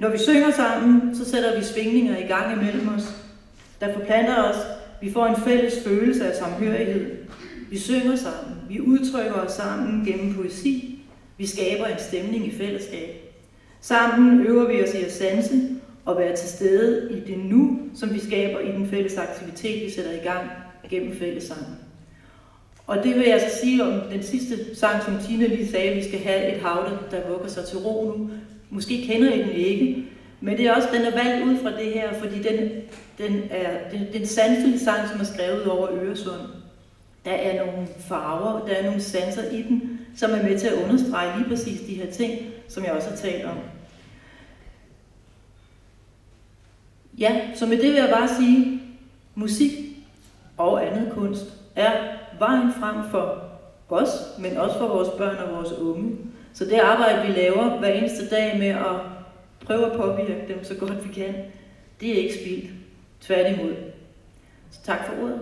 Når 0.00 0.08
vi 0.08 0.18
synger 0.18 0.50
sammen, 0.50 1.16
så 1.16 1.30
sætter 1.30 1.58
vi 1.58 1.64
svingninger 1.64 2.18
i 2.18 2.26
gang 2.26 2.52
imellem 2.52 2.94
os, 2.96 3.16
der 3.80 3.94
forplanter 3.94 4.42
os. 4.42 4.56
Vi 5.02 5.12
får 5.12 5.26
en 5.26 5.42
fælles 5.44 5.74
følelse 5.84 6.26
af 6.26 6.36
samhørighed. 6.36 7.06
Vi 7.70 7.78
synger 7.78 8.16
sammen. 8.16 8.56
Vi 8.68 8.80
udtrykker 8.80 9.32
os 9.32 9.52
sammen 9.52 10.06
gennem 10.06 10.34
poesi. 10.34 10.98
Vi 11.38 11.46
skaber 11.46 11.86
en 11.86 11.98
stemning 11.98 12.46
i 12.46 12.50
fællesskab. 12.50 13.08
Sammen 13.80 14.46
øver 14.46 14.68
vi 14.68 14.82
os 14.82 14.94
i 14.94 15.04
at 15.04 15.12
sanse 15.12 15.60
og 16.04 16.18
være 16.18 16.36
til 16.36 16.48
stede 16.48 17.12
i 17.12 17.32
det 17.32 17.38
nu, 17.38 17.78
som 17.94 18.14
vi 18.14 18.20
skaber 18.20 18.58
i 18.58 18.72
den 18.72 18.88
fælles 18.88 19.16
aktivitet, 19.16 19.84
vi 19.84 19.90
sætter 19.90 20.12
i 20.12 20.24
gang 20.24 20.50
gennem 20.90 21.16
fællessangen. 21.16 21.76
Og 22.86 23.04
det 23.04 23.14
vil 23.14 23.28
jeg 23.28 23.40
så 23.40 23.58
sige 23.60 23.84
om 23.84 24.00
den 24.12 24.22
sidste 24.22 24.76
sang, 24.76 25.02
som 25.02 25.14
Tina 25.26 25.46
lige 25.46 25.68
sagde, 25.68 25.90
at 25.90 25.96
vi 25.96 26.02
skal 26.02 26.18
have 26.18 26.54
et 26.54 26.60
havde, 26.60 26.98
der 27.10 27.30
vugger 27.30 27.48
sig 27.48 27.64
til 27.64 27.78
ro 27.78 28.14
nu. 28.18 28.30
Måske 28.70 29.06
kender 29.06 29.32
I 29.32 29.42
den 29.42 29.50
ikke, 29.50 30.04
men 30.40 30.56
det 30.56 30.66
er 30.66 30.74
også, 30.74 30.88
den 30.92 31.02
er 31.02 31.24
valgt 31.24 31.46
ud 31.46 31.58
fra 31.62 31.70
det 31.70 31.92
her, 31.92 32.12
fordi 32.12 32.42
den, 32.42 32.70
den 33.18 33.42
er, 33.50 33.90
det 33.90 34.08
den 34.12 34.26
sanselig 34.26 34.80
sang, 34.80 35.08
som 35.08 35.20
er 35.20 35.24
skrevet 35.24 35.66
over 35.66 35.88
Øresund. 35.92 36.40
Der 37.24 37.32
er 37.32 37.66
nogle 37.66 37.88
farver, 38.00 38.66
der 38.66 38.74
er 38.74 38.84
nogle 38.84 39.00
sanser 39.00 39.50
i 39.50 39.62
den, 39.62 40.00
som 40.16 40.30
er 40.30 40.42
med 40.42 40.58
til 40.58 40.66
at 40.66 40.84
understrege 40.84 41.38
lige 41.38 41.48
præcis 41.48 41.80
de 41.80 41.94
her 41.94 42.10
ting, 42.10 42.40
som 42.68 42.84
jeg 42.84 42.92
også 42.92 43.08
har 43.08 43.16
talt 43.16 43.44
om. 43.44 43.56
Ja, 47.18 47.40
så 47.54 47.66
med 47.66 47.76
det 47.76 47.84
vil 47.84 47.94
jeg 47.94 48.10
bare 48.12 48.28
sige, 48.28 48.82
musik 49.34 49.72
og 50.56 50.86
andet 50.86 51.12
kunst 51.12 51.44
er 51.76 51.92
vejen 52.38 52.72
frem 52.80 53.10
for 53.10 53.52
os, 53.88 54.08
men 54.38 54.56
også 54.56 54.78
for 54.78 54.88
vores 54.88 55.08
børn 55.18 55.36
og 55.36 55.56
vores 55.56 55.72
unge. 55.72 56.16
Så 56.52 56.64
det 56.64 56.78
arbejde, 56.78 57.26
vi 57.26 57.32
laver 57.32 57.78
hver 57.78 57.88
eneste 57.88 58.28
dag 58.28 58.58
med 58.58 58.68
at 58.68 59.00
prøve 59.60 59.86
at 59.86 59.92
påvirke 59.92 60.44
dem 60.48 60.64
så 60.64 60.74
godt 60.74 61.08
vi 61.08 61.12
kan, 61.14 61.34
det 62.00 62.10
er 62.10 62.22
ikke 62.22 62.34
spildt. 62.34 62.81
Tværtimod. 63.22 63.74
Så 64.70 64.78
tak 64.84 65.06
for 65.06 65.22
ordet. 65.22 65.40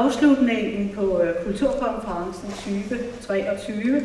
Afslutningen 0.00 0.92
på 0.94 1.22
øh, 1.22 1.34
Kulturkonferencen 1.44 2.48
2023. 2.48 4.02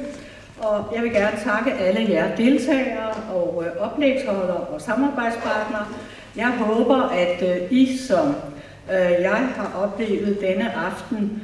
Og 0.60 0.86
jeg 0.96 1.04
vil 1.04 1.12
gerne 1.12 1.38
takke 1.44 1.74
alle 1.74 2.12
jer 2.12 2.36
deltagere 2.36 3.14
og 3.34 3.64
øh, 3.66 3.82
oplægsholdere 3.82 4.58
og 4.58 4.82
samarbejdspartnere. 4.82 5.86
Jeg 6.36 6.52
håber, 6.52 6.96
at 6.96 7.44
øh, 7.44 7.72
I, 7.72 7.98
som 7.98 8.36
jeg 9.20 9.50
har 9.56 9.72
oplevet 9.84 10.38
denne 10.42 10.74
aften, 10.76 11.44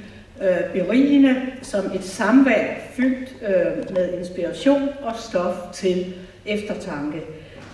berigende 0.73 1.35
som 1.61 1.85
et 1.95 2.03
samvær 2.03 2.65
fyldt 2.93 3.41
med 3.93 4.19
inspiration 4.19 4.89
og 5.03 5.13
stof 5.19 5.55
til 5.73 6.13
eftertanke. 6.45 7.21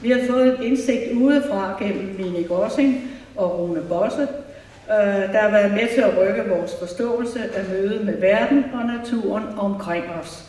Vi 0.02 0.12
har 0.12 0.20
fået 0.30 0.48
et 0.48 0.60
indsigt 0.64 1.14
udefra 1.14 1.76
gennem 1.80 2.16
Mini 2.20 2.44
Gossing 2.44 3.12
og 3.36 3.60
Rune 3.60 3.82
Bosse, 3.82 4.28
Øh, 4.92 5.34
der 5.34 5.40
har 5.40 5.52
været 5.52 5.72
med 5.72 5.88
til 5.94 6.02
at 6.02 6.18
rykke 6.18 6.50
vores 6.50 6.76
forståelse 6.80 7.40
af 7.56 7.64
mødet 7.70 8.06
med 8.06 8.18
verden 8.18 8.66
og 8.74 8.86
naturen 8.86 9.44
omkring 9.58 10.06
os. 10.22 10.44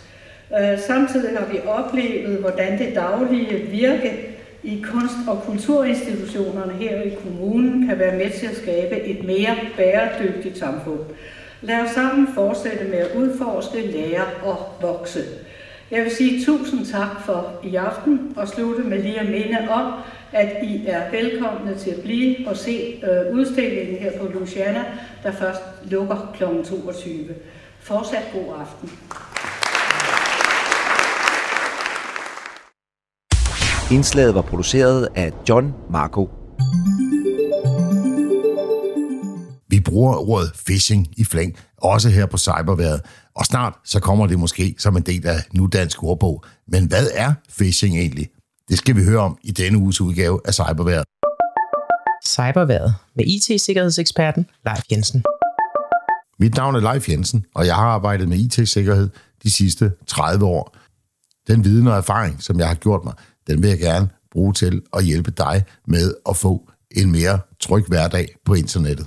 Øh, 0.61 0.79
samtidig 0.79 1.39
har 1.39 1.47
vi 1.47 1.61
oplevet, 1.67 2.39
hvordan 2.39 2.79
det 2.79 2.95
daglige 2.95 3.57
virke 3.57 4.39
i 4.63 4.85
kunst- 4.93 5.29
og 5.29 5.43
kulturinstitutionerne 5.47 6.73
her 6.73 7.03
i 7.03 7.17
kommunen 7.23 7.89
kan 7.89 7.99
være 7.99 8.17
med 8.17 8.31
til 8.31 8.47
at 8.47 8.57
skabe 8.57 9.01
et 9.01 9.25
mere 9.25 9.57
bæredygtigt 9.77 10.59
samfund. 10.59 11.01
Lad 11.61 11.81
os 11.81 11.91
sammen 11.91 12.29
fortsætte 12.35 12.85
med 12.85 12.99
at 12.99 13.17
udforske, 13.17 13.87
lære 13.87 14.25
og 14.43 14.57
vokse. 14.81 15.21
Jeg 15.91 16.03
vil 16.03 16.11
sige 16.11 16.45
tusind 16.45 16.87
tak 16.87 17.21
for 17.25 17.53
i 17.65 17.77
aften 17.77 18.33
og 18.37 18.49
slutte 18.49 18.83
med 18.83 19.03
lige 19.03 19.21
at 19.21 19.31
minde 19.31 19.59
om, 19.71 19.93
at 20.33 20.65
I 20.65 20.87
er 20.87 21.11
velkomne 21.11 21.79
til 21.79 21.91
at 21.91 22.01
blive 22.01 22.49
og 22.49 22.57
se 22.57 23.03
øh, 23.03 23.37
udstillingen 23.37 23.97
her 23.97 24.19
på 24.21 24.27
Luciana, 24.27 24.85
der 25.23 25.33
først 25.33 25.61
lukker 25.85 26.33
kl. 26.35 26.45
22. 26.69 27.35
Fortsat 27.81 28.23
god 28.33 28.55
aften. 28.61 28.91
Indslaget 33.97 34.35
var 34.35 34.43
produceret 34.43 35.09
af 35.15 35.33
John 35.49 35.75
Marco. 35.91 36.31
Vi 39.69 39.81
bruger 39.81 40.31
ordet 40.31 40.53
phishing 40.67 41.07
i 41.17 41.25
flæng, 41.25 41.57
også 41.77 42.09
her 42.09 42.27
på 42.27 42.39
cyberværet, 42.39 43.01
og 43.35 43.45
snart 43.45 43.75
så 43.85 44.01
kommer 44.01 44.27
det 44.27 44.39
måske 44.39 44.75
som 44.79 44.97
en 44.97 45.03
del 45.03 45.27
af 45.27 45.37
nudansk 45.53 46.03
ordbog. 46.03 46.45
Men 46.67 46.89
hvad 46.89 47.07
er 47.15 47.33
phishing 47.59 47.99
egentlig? 47.99 48.29
Det 48.69 48.79
skal 48.79 48.97
vi 48.97 49.05
høre 49.05 49.19
om 49.19 49.39
i 49.43 49.51
denne 49.51 49.79
uges 49.79 50.01
udgave 50.01 50.41
af 50.45 50.55
Cyberværet. 50.55 51.05
Cyberværet 52.27 52.95
med 53.17 53.25
IT-sikkerhedseksperten 53.27 54.47
Leif 54.67 54.83
Jensen. 54.91 55.25
Mit 56.39 56.55
navn 56.55 56.75
er 56.75 56.81
Leif 56.81 57.09
Jensen, 57.09 57.45
og 57.55 57.67
jeg 57.67 57.75
har 57.75 57.87
arbejdet 57.87 58.29
med 58.29 58.39
IT-sikkerhed 58.39 59.09
de 59.43 59.53
sidste 59.53 59.93
30 60.07 60.45
år. 60.45 60.77
Den 61.47 61.65
viden 61.65 61.87
og 61.87 61.97
erfaring, 61.97 62.43
som 62.43 62.59
jeg 62.59 62.69
har 62.69 62.75
gjort 62.75 63.05
mig, 63.05 63.15
den 63.47 63.63
vil 63.63 63.69
jeg 63.71 63.79
gerne 63.79 64.09
bruge 64.33 64.53
til 64.53 64.83
at 64.93 65.05
hjælpe 65.05 65.31
dig 65.31 65.65
med 65.87 66.15
at 66.29 66.37
få 66.37 66.71
en 66.91 67.13
mere 67.13 67.39
tryg 67.61 67.85
hverdag 67.89 68.29
på 68.45 68.55
internettet. 68.55 69.07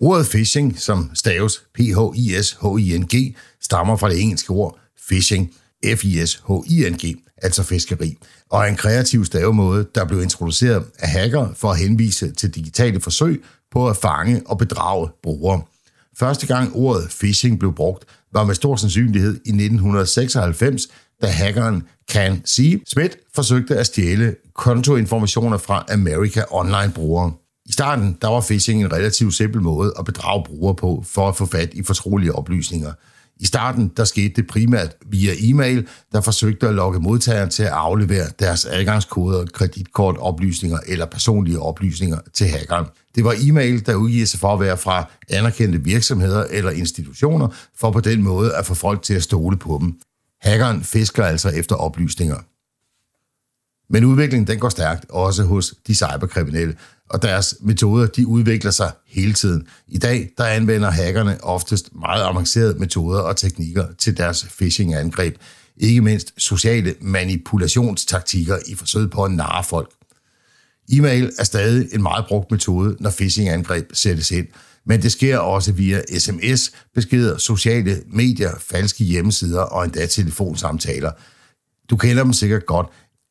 Ordet 0.00 0.26
phishing, 0.26 0.78
som 0.78 1.10
staves 1.14 1.62
P-H-I-S-H-I-N-G, 1.74 3.36
stammer 3.60 3.96
fra 3.96 4.10
det 4.10 4.20
engelske 4.20 4.50
ord 4.50 4.78
phishing, 5.08 5.54
F-I-S-H-I-N-G, 5.84 7.29
altså 7.42 7.62
fiskeri, 7.62 8.18
og 8.50 8.68
en 8.68 8.76
kreativ 8.76 9.24
stavemåde, 9.24 9.86
der 9.94 10.04
blev 10.04 10.22
introduceret 10.22 10.84
af 10.98 11.08
hacker 11.08 11.48
for 11.56 11.70
at 11.70 11.78
henvise 11.78 12.32
til 12.32 12.54
digitale 12.54 13.00
forsøg 13.00 13.42
på 13.72 13.88
at 13.88 13.96
fange 13.96 14.42
og 14.46 14.58
bedrage 14.58 15.08
brugere. 15.22 15.62
Første 16.18 16.46
gang 16.46 16.76
ordet 16.76 17.08
phishing 17.20 17.58
blev 17.58 17.74
brugt, 17.74 18.04
var 18.32 18.44
med 18.44 18.54
stor 18.54 18.76
sandsynlighed 18.76 19.34
i 19.34 19.48
1996, 19.48 20.88
da 21.22 21.26
hackeren 21.26 21.82
Can 22.10 22.42
C. 22.46 22.82
Smith 22.86 23.16
forsøgte 23.34 23.76
at 23.76 23.86
stjæle 23.86 24.36
kontoinformationer 24.54 25.58
fra 25.58 25.84
America 25.92 26.42
Online-brugere. 26.50 27.32
I 27.66 27.72
starten 27.72 28.18
der 28.22 28.28
var 28.28 28.40
phishing 28.40 28.80
en 28.80 28.92
relativt 28.92 29.34
simpel 29.34 29.62
måde 29.62 29.92
at 29.98 30.04
bedrage 30.04 30.44
brugere 30.44 30.74
på 30.74 31.04
for 31.06 31.28
at 31.28 31.36
få 31.36 31.46
fat 31.46 31.74
i 31.74 31.82
fortrolige 31.82 32.34
oplysninger– 32.34 32.92
i 33.40 33.46
starten 33.46 33.92
der 33.96 34.04
skete 34.04 34.34
det 34.36 34.46
primært 34.46 34.96
via 35.06 35.32
e-mail, 35.40 35.88
der 36.12 36.20
forsøgte 36.20 36.68
at 36.68 36.74
lokke 36.74 37.00
modtageren 37.00 37.50
til 37.50 37.62
at 37.62 37.68
aflevere 37.68 38.26
deres 38.38 38.64
adgangskoder, 38.64 39.46
kreditkortoplysninger 39.46 40.78
eller 40.86 41.06
personlige 41.06 41.60
oplysninger 41.60 42.18
til 42.32 42.46
hackeren. 42.46 42.86
Det 43.14 43.24
var 43.24 43.34
e-mail, 43.38 43.86
der 43.86 43.94
udgiver 43.94 44.26
sig 44.26 44.40
for 44.40 44.52
at 44.54 44.60
være 44.60 44.76
fra 44.76 45.10
anerkendte 45.28 45.84
virksomheder 45.84 46.44
eller 46.50 46.70
institutioner, 46.70 47.48
for 47.78 47.90
på 47.90 48.00
den 48.00 48.22
måde 48.22 48.54
at 48.54 48.66
få 48.66 48.74
folk 48.74 49.02
til 49.02 49.14
at 49.14 49.22
stole 49.22 49.56
på 49.56 49.78
dem. 49.80 50.00
Hackeren 50.42 50.82
fisker 50.82 51.24
altså 51.24 51.48
efter 51.48 51.76
oplysninger. 51.76 52.36
Men 53.90 54.04
udviklingen 54.04 54.46
den 54.46 54.58
går 54.58 54.68
stærkt, 54.68 55.06
også 55.08 55.44
hos 55.44 55.74
de 55.86 55.94
cyberkriminelle, 55.94 56.76
og 57.08 57.22
deres 57.22 57.54
metoder 57.60 58.06
de 58.06 58.26
udvikler 58.26 58.70
sig 58.70 58.92
hele 59.06 59.32
tiden. 59.32 59.66
I 59.88 59.98
dag 59.98 60.30
der 60.38 60.44
anvender 60.44 60.90
hackerne 60.90 61.44
oftest 61.44 61.90
meget 61.94 62.22
avancerede 62.22 62.78
metoder 62.78 63.20
og 63.20 63.36
teknikker 63.36 63.86
til 63.98 64.16
deres 64.16 64.46
phishing-angreb, 64.58 65.36
ikke 65.76 66.00
mindst 66.00 66.32
sociale 66.38 66.94
manipulationstaktikker 67.00 68.58
i 68.66 68.74
forsøg 68.74 69.10
på 69.10 69.24
at 69.24 69.30
narre 69.30 69.64
folk. 69.64 69.90
E-mail 70.92 71.32
er 71.38 71.44
stadig 71.44 71.88
en 71.92 72.02
meget 72.02 72.24
brugt 72.28 72.50
metode, 72.50 72.96
når 73.00 73.10
phishing-angreb 73.10 73.90
sættes 73.92 74.30
ind, 74.30 74.46
men 74.86 75.02
det 75.02 75.12
sker 75.12 75.38
også 75.38 75.72
via 75.72 76.02
sms, 76.18 76.72
beskeder, 76.94 77.38
sociale 77.38 78.02
medier, 78.06 78.50
falske 78.58 79.04
hjemmesider 79.04 79.60
og 79.60 79.84
endda 79.84 80.06
telefonsamtaler. 80.06 81.12
Du 81.90 81.96
kender 81.96 82.22
dem 82.22 82.32
sikkert 82.32 82.66
godt. 82.66 82.86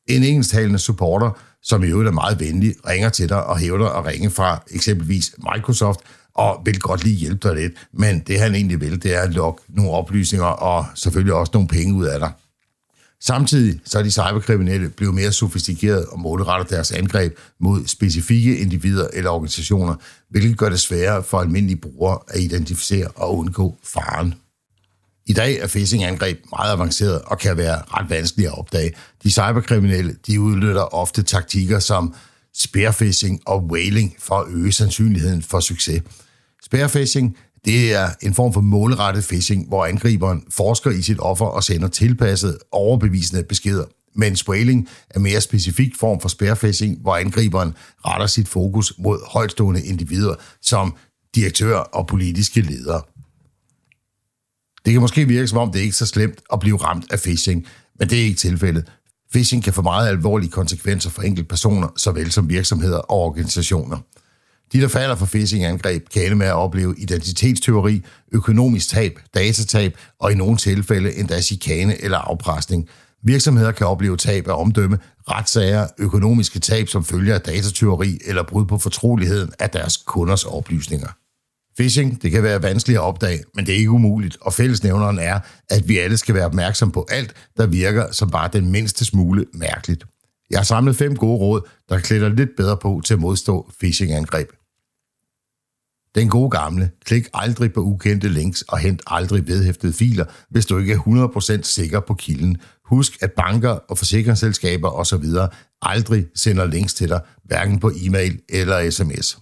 En 0.06 0.24
engelsktalende 0.24 0.78
supporter, 0.78 1.30
som 1.62 1.84
i 1.84 1.86
øvrigt 1.86 2.08
er 2.08 2.12
meget 2.12 2.40
venlig, 2.40 2.74
ringer 2.88 3.08
til 3.08 3.28
dig 3.28 3.44
og 3.44 3.58
hævder 3.58 3.88
at 3.88 4.06
ringe 4.06 4.30
fra 4.30 4.62
eksempelvis 4.70 5.34
Microsoft, 5.54 6.00
og 6.34 6.62
vil 6.64 6.80
godt 6.80 7.04
lige 7.04 7.16
hjælpe 7.16 7.48
dig 7.48 7.56
lidt, 7.56 7.72
men 7.92 8.20
det 8.20 8.40
han 8.40 8.54
egentlig 8.54 8.80
vil, 8.80 9.02
det 9.02 9.14
er 9.14 9.20
at 9.20 9.34
lukke 9.34 9.62
nogle 9.68 9.90
oplysninger 9.90 10.46
og 10.46 10.86
selvfølgelig 10.94 11.34
også 11.34 11.50
nogle 11.54 11.68
penge 11.68 11.94
ud 11.94 12.04
af 12.04 12.18
dig. 12.18 12.32
Samtidig 13.22 13.80
så 13.84 13.98
er 13.98 14.02
de 14.02 14.10
cyberkriminelle 14.10 14.88
blevet 14.88 15.14
mere 15.14 15.32
sofistikerede 15.32 16.06
og 16.08 16.20
målretter 16.20 16.76
deres 16.76 16.92
angreb 16.92 17.38
mod 17.60 17.86
specifikke 17.86 18.58
individer 18.58 19.08
eller 19.12 19.30
organisationer, 19.30 19.94
hvilket 20.30 20.58
gør 20.58 20.68
det 20.68 20.80
sværere 20.80 21.22
for 21.22 21.40
almindelige 21.40 21.80
brugere 21.80 22.18
at 22.28 22.40
identificere 22.40 23.08
og 23.08 23.38
undgå 23.38 23.76
faren. 23.84 24.34
I 25.30 25.32
dag 25.32 25.58
er 25.58 25.66
phishing-angreb 25.66 26.38
meget 26.50 26.72
avanceret 26.72 27.22
og 27.22 27.38
kan 27.38 27.56
være 27.56 27.82
ret 27.86 28.10
vanskelige 28.10 28.48
at 28.48 28.58
opdage. 28.58 28.92
De 29.22 29.32
cyberkriminelle 29.32 30.16
de 30.26 30.40
udnytter 30.40 30.94
ofte 30.94 31.22
taktikker 31.22 31.78
som 31.78 32.14
spearfishing 32.54 33.40
og 33.46 33.64
whaling 33.64 34.16
for 34.18 34.34
at 34.34 34.46
øge 34.52 34.72
sandsynligheden 34.72 35.42
for 35.42 35.60
succes. 35.60 36.02
Spearfishing 36.62 37.36
det 37.64 37.94
er 37.94 38.08
en 38.22 38.34
form 38.34 38.52
for 38.52 38.60
målrettet 38.60 39.24
phishing, 39.24 39.68
hvor 39.68 39.86
angriberen 39.86 40.42
forsker 40.50 40.90
i 40.90 41.02
sit 41.02 41.20
offer 41.20 41.46
og 41.46 41.64
sender 41.64 41.88
tilpassede, 41.88 42.58
overbevisende 42.72 43.42
beskeder. 43.42 43.84
Mens 44.14 44.48
whaling 44.48 44.88
er 45.10 45.18
mere 45.18 45.40
specifik 45.40 45.92
form 46.00 46.20
for 46.20 46.28
spearfishing, 46.28 46.98
hvor 47.00 47.16
angriberen 47.16 47.74
retter 48.06 48.26
sit 48.26 48.48
fokus 48.48 48.92
mod 48.98 49.18
højtstående 49.32 49.84
individer 49.84 50.34
som 50.62 50.94
direktør 51.34 51.76
og 51.76 52.06
politiske 52.06 52.60
ledere. 52.60 53.02
Det 54.84 54.92
kan 54.92 55.00
måske 55.00 55.28
virke 55.28 55.48
som 55.48 55.58
om, 55.58 55.72
det 55.72 55.80
ikke 55.80 55.92
er 55.92 55.92
så 55.92 56.06
slemt 56.06 56.38
at 56.52 56.60
blive 56.60 56.76
ramt 56.76 57.12
af 57.12 57.18
phishing, 57.18 57.66
men 57.98 58.10
det 58.10 58.18
er 58.18 58.24
ikke 58.24 58.38
tilfældet. 58.38 58.84
Phishing 59.32 59.64
kan 59.64 59.72
få 59.72 59.82
meget 59.82 60.08
alvorlige 60.08 60.50
konsekvenser 60.50 61.10
for 61.10 61.22
enkelte 61.22 61.48
personer, 61.48 61.88
såvel 61.96 62.32
som 62.32 62.48
virksomheder 62.48 62.98
og 62.98 63.18
organisationer. 63.18 63.98
De, 64.72 64.80
der 64.80 64.88
falder 64.88 65.14
for 65.16 65.26
phishing-angreb, 65.26 66.08
kan 66.08 66.24
ende 66.24 66.36
med 66.36 66.46
at 66.46 66.54
opleve 66.54 66.94
identitetsteori, 66.98 68.02
økonomisk 68.32 68.88
tab, 68.88 69.18
datatab 69.34 69.98
og 70.20 70.32
i 70.32 70.34
nogle 70.34 70.56
tilfælde 70.56 71.16
endda 71.16 71.40
chikane 71.40 72.04
eller 72.04 72.18
afpresning. 72.18 72.88
Virksomheder 73.22 73.72
kan 73.72 73.86
opleve 73.86 74.16
tab 74.16 74.48
af 74.48 74.60
omdømme, 74.60 74.98
retssager, 75.30 75.86
økonomiske 75.98 76.58
tab 76.60 76.88
som 76.88 77.04
følger 77.04 77.34
af 77.34 77.40
datatyveri 77.40 78.18
eller 78.26 78.42
brud 78.42 78.66
på 78.66 78.78
fortroligheden 78.78 79.52
af 79.58 79.70
deres 79.70 79.96
kunders 79.96 80.44
oplysninger. 80.44 81.08
Phishing, 81.80 82.22
det 82.22 82.30
kan 82.30 82.42
være 82.42 82.62
vanskeligt 82.62 82.98
at 82.98 83.02
opdage, 83.02 83.44
men 83.54 83.66
det 83.66 83.74
er 83.74 83.78
ikke 83.78 83.90
umuligt, 83.90 84.36
og 84.40 84.52
fællesnævneren 84.52 85.18
er, 85.18 85.40
at 85.70 85.88
vi 85.88 85.98
alle 85.98 86.16
skal 86.16 86.34
være 86.34 86.44
opmærksom 86.44 86.90
på 86.90 87.06
alt, 87.10 87.34
der 87.56 87.66
virker 87.66 88.12
som 88.12 88.30
bare 88.30 88.50
den 88.52 88.70
mindste 88.72 89.04
smule 89.04 89.46
mærkeligt. 89.54 90.04
Jeg 90.50 90.58
har 90.58 90.64
samlet 90.64 90.96
fem 90.96 91.16
gode 91.16 91.38
råd, 91.38 91.68
der 91.88 91.98
klæder 91.98 92.28
lidt 92.28 92.50
bedre 92.56 92.76
på 92.76 93.00
til 93.04 93.14
at 93.14 93.20
modstå 93.20 93.70
phishing-angreb. 93.78 94.48
Den 96.14 96.28
gode 96.28 96.50
gamle, 96.50 96.90
klik 97.04 97.26
aldrig 97.34 97.72
på 97.72 97.80
ukendte 97.80 98.28
links 98.28 98.62
og 98.62 98.78
hent 98.78 99.02
aldrig 99.06 99.46
vedhæftede 99.46 99.92
filer, 99.92 100.24
hvis 100.50 100.66
du 100.66 100.78
ikke 100.78 100.92
er 100.92 101.58
100% 101.58 101.62
sikker 101.62 102.00
på 102.00 102.14
kilden. 102.14 102.56
Husk, 102.84 103.22
at 103.22 103.32
banker 103.32 103.70
og 103.70 103.98
forsikringsselskaber 103.98 104.88
osv. 104.88 105.24
aldrig 105.82 106.26
sender 106.34 106.66
links 106.66 106.94
til 106.94 107.08
dig, 107.08 107.20
hverken 107.44 107.80
på 107.80 107.92
e-mail 107.96 108.40
eller 108.48 108.90
sms. 108.90 109.38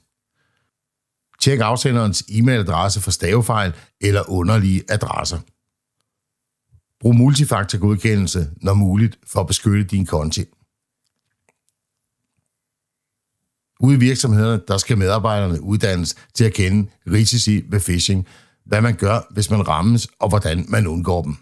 Tjek 1.40 1.60
afsenderens 1.60 2.24
e-mailadresse 2.28 3.00
for 3.00 3.10
stavefejl 3.10 3.72
eller 4.00 4.30
underlige 4.30 4.82
adresser. 4.88 5.38
Brug 7.00 7.16
multifaktorgodkendelse, 7.16 8.50
når 8.56 8.74
muligt, 8.74 9.18
for 9.26 9.40
at 9.40 9.46
beskytte 9.46 9.84
din 9.84 10.06
konti. 10.06 10.44
Ude 13.80 13.96
i 13.96 13.98
virksomhederne, 13.98 14.62
der 14.68 14.78
skal 14.78 14.98
medarbejderne 14.98 15.62
uddannes 15.62 16.14
til 16.34 16.44
at 16.44 16.52
kende 16.52 16.90
risici 17.06 17.64
ved 17.68 17.80
phishing, 17.80 18.26
hvad 18.64 18.80
man 18.80 18.96
gør, 18.96 19.20
hvis 19.30 19.50
man 19.50 19.68
rammes, 19.68 20.08
og 20.18 20.28
hvordan 20.28 20.64
man 20.68 20.86
undgår 20.86 21.22
dem. 21.22 21.36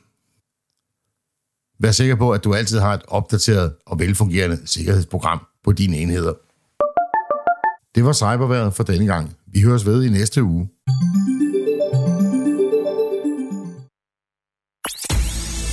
Vær 1.79 1.91
sikker 1.91 2.17
på, 2.17 2.33
at 2.33 2.45
du 2.45 2.55
altid 2.55 2.79
har 2.79 2.95
et 2.95 3.03
opdateret 3.09 3.75
og 3.87 3.99
velfungerende 3.99 4.67
sikkerhedsprogram 4.67 5.47
på 5.65 5.73
dine 5.73 5.97
enheder. 5.97 6.35
Det 7.95 8.05
var 8.05 8.13
cyberværet 8.13 8.75
for 8.75 8.83
denne 8.83 9.07
gang. 9.07 9.37
Vi 9.57 9.61
høres 9.61 9.87
ved 9.87 10.05
i 10.05 10.09
næste 10.09 10.43
uge. 10.43 10.69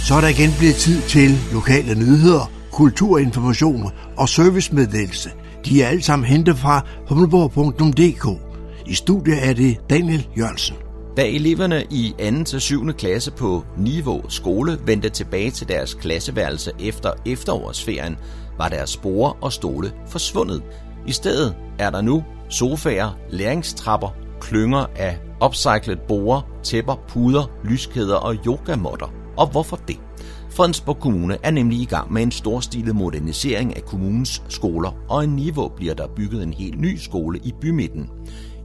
Så 0.07 0.13
er 0.15 0.21
der 0.21 0.27
igen 0.27 0.49
blevet 0.59 0.75
tid 0.75 1.01
til 1.01 1.29
lokale 1.53 1.95
nyheder, 1.95 2.51
kulturinformation 2.71 3.91
og 4.17 4.29
servicemeddelelse– 4.29 5.29
de 5.65 5.83
er 5.83 5.87
alle 5.87 6.03
sammen 6.03 6.25
hentet 6.25 6.57
fra 6.57 6.85
humleborg.dk. 7.07 8.41
I 8.87 8.93
studiet 8.93 9.47
er 9.47 9.53
det 9.53 9.77
Daniel 9.89 10.27
Jørgensen. 10.37 10.75
Da 11.17 11.27
eleverne 11.27 11.83
i 11.89 12.15
2. 12.39 12.43
til 12.43 12.61
7. 12.61 12.93
klasse 12.93 13.31
på 13.31 13.65
Niveau 13.77 14.29
skole 14.29 14.77
vendte 14.85 15.09
tilbage 15.09 15.51
til 15.51 15.67
deres 15.67 15.93
klasseværelse 15.93 16.71
efter 16.79 17.11
efterårsferien, 17.25 18.17
var 18.57 18.69
deres 18.69 18.89
spore 18.89 19.33
og 19.41 19.53
stole 19.53 19.91
forsvundet. 20.07 20.63
I 21.07 21.11
stedet 21.11 21.55
er 21.79 21.89
der 21.89 22.01
nu 22.01 22.23
sofaer, 22.53 23.17
læringstrapper, 23.29 24.15
klynger 24.41 24.85
af 24.95 25.19
upcyclet 25.45 25.99
borer, 26.07 26.41
tæpper, 26.63 26.95
puder, 27.07 27.51
lyskæder 27.63 28.15
og 28.15 28.35
yogamotter. 28.45 29.13
Og 29.37 29.47
hvorfor 29.51 29.75
det? 29.75 29.99
Fredensborg 30.49 30.99
Kommune 30.99 31.37
er 31.43 31.51
nemlig 31.51 31.79
i 31.79 31.85
gang 31.85 32.13
med 32.13 32.23
en 32.23 32.31
storstilet 32.31 32.95
modernisering 32.95 33.75
af 33.75 33.85
kommunens 33.85 34.43
skoler, 34.49 34.97
og 35.09 35.23
i 35.23 35.27
Niveau 35.27 35.67
bliver 35.67 35.93
der 35.93 36.07
bygget 36.15 36.43
en 36.43 36.53
helt 36.53 36.79
ny 36.79 36.97
skole 36.97 37.39
i 37.43 37.53
bymidten. 37.61 38.09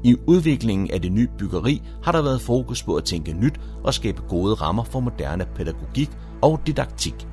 I 0.05 0.17
udviklingen 0.27 0.91
af 0.91 1.03
det 1.03 1.13
nye 1.13 1.29
byggeri 1.39 1.83
har 2.03 2.13
der 2.13 2.23
været 2.23 2.41
fokus 2.41 2.83
på 2.83 2.95
at 2.95 3.05
tænke 3.05 3.33
nyt 3.33 3.61
og 3.85 3.95
skabe 3.95 4.23
gode 4.29 4.55
rammer 4.55 4.85
for 4.85 5.01
moderne 5.01 5.47
pædagogik 5.57 6.11
og 6.43 6.61
didaktik. 6.67 7.27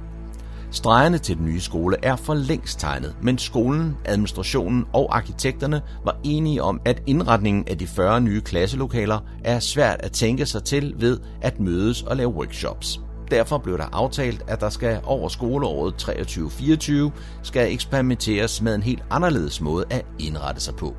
Stregerne 0.75 1.17
til 1.17 1.37
den 1.37 1.45
nye 1.45 1.61
skole 1.61 1.97
er 2.03 2.15
for 2.15 2.33
længst 2.33 2.79
tegnet, 2.79 3.15
men 3.21 3.37
skolen, 3.37 3.97
administrationen 4.05 4.85
og 4.93 5.17
arkitekterne 5.17 5.81
var 6.05 6.17
enige 6.23 6.63
om, 6.63 6.81
at 6.85 7.03
indretningen 7.07 7.67
af 7.67 7.77
de 7.77 7.87
40 7.87 8.21
nye 8.21 8.41
klasselokaler 8.41 9.19
er 9.43 9.59
svært 9.59 9.99
at 9.99 10.11
tænke 10.11 10.45
sig 10.45 10.63
til 10.63 10.93
ved 10.97 11.19
at 11.41 11.59
mødes 11.59 12.03
og 12.03 12.17
lave 12.17 12.29
workshops. 12.29 12.99
Derfor 13.31 13.57
blev 13.57 13.77
der 13.77 13.85
aftalt, 13.91 14.43
at 14.47 14.61
der 14.61 14.69
skal 14.69 14.99
over 15.03 15.29
skoleåret 15.29 16.09
23-24 16.09 17.11
skal 17.43 17.73
eksperimenteres 17.73 18.61
med 18.61 18.75
en 18.75 18.83
helt 18.83 19.03
anderledes 19.09 19.61
måde 19.61 19.85
at 19.89 20.05
indrette 20.19 20.61
sig 20.61 20.75
på. 20.75 20.95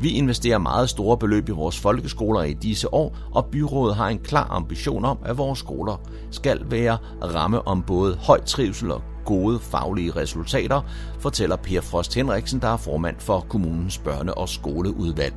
Vi 0.00 0.08
investerer 0.08 0.58
meget 0.58 0.90
store 0.90 1.18
beløb 1.18 1.48
i 1.48 1.52
vores 1.52 1.78
folkeskoler 1.78 2.42
i 2.42 2.52
disse 2.52 2.94
år, 2.94 3.16
og 3.30 3.46
byrådet 3.46 3.96
har 3.96 4.08
en 4.08 4.18
klar 4.18 4.46
ambition 4.50 5.04
om, 5.04 5.18
at 5.24 5.38
vores 5.38 5.58
skoler 5.58 6.00
skal 6.30 6.60
være 6.70 6.98
ramme 7.22 7.68
om 7.68 7.82
både 7.82 8.16
høj 8.16 8.40
trivsel 8.40 8.90
og 8.90 9.02
gode 9.24 9.58
faglige 9.58 10.16
resultater, 10.16 10.80
fortæller 11.18 11.56
Per 11.56 11.80
Frost 11.80 12.14
Henriksen, 12.14 12.60
der 12.60 12.68
er 12.68 12.76
formand 12.76 13.16
for 13.18 13.46
kommunens 13.48 13.98
børne- 13.98 14.34
og 14.34 14.48
skoleudvalg. 14.48 15.34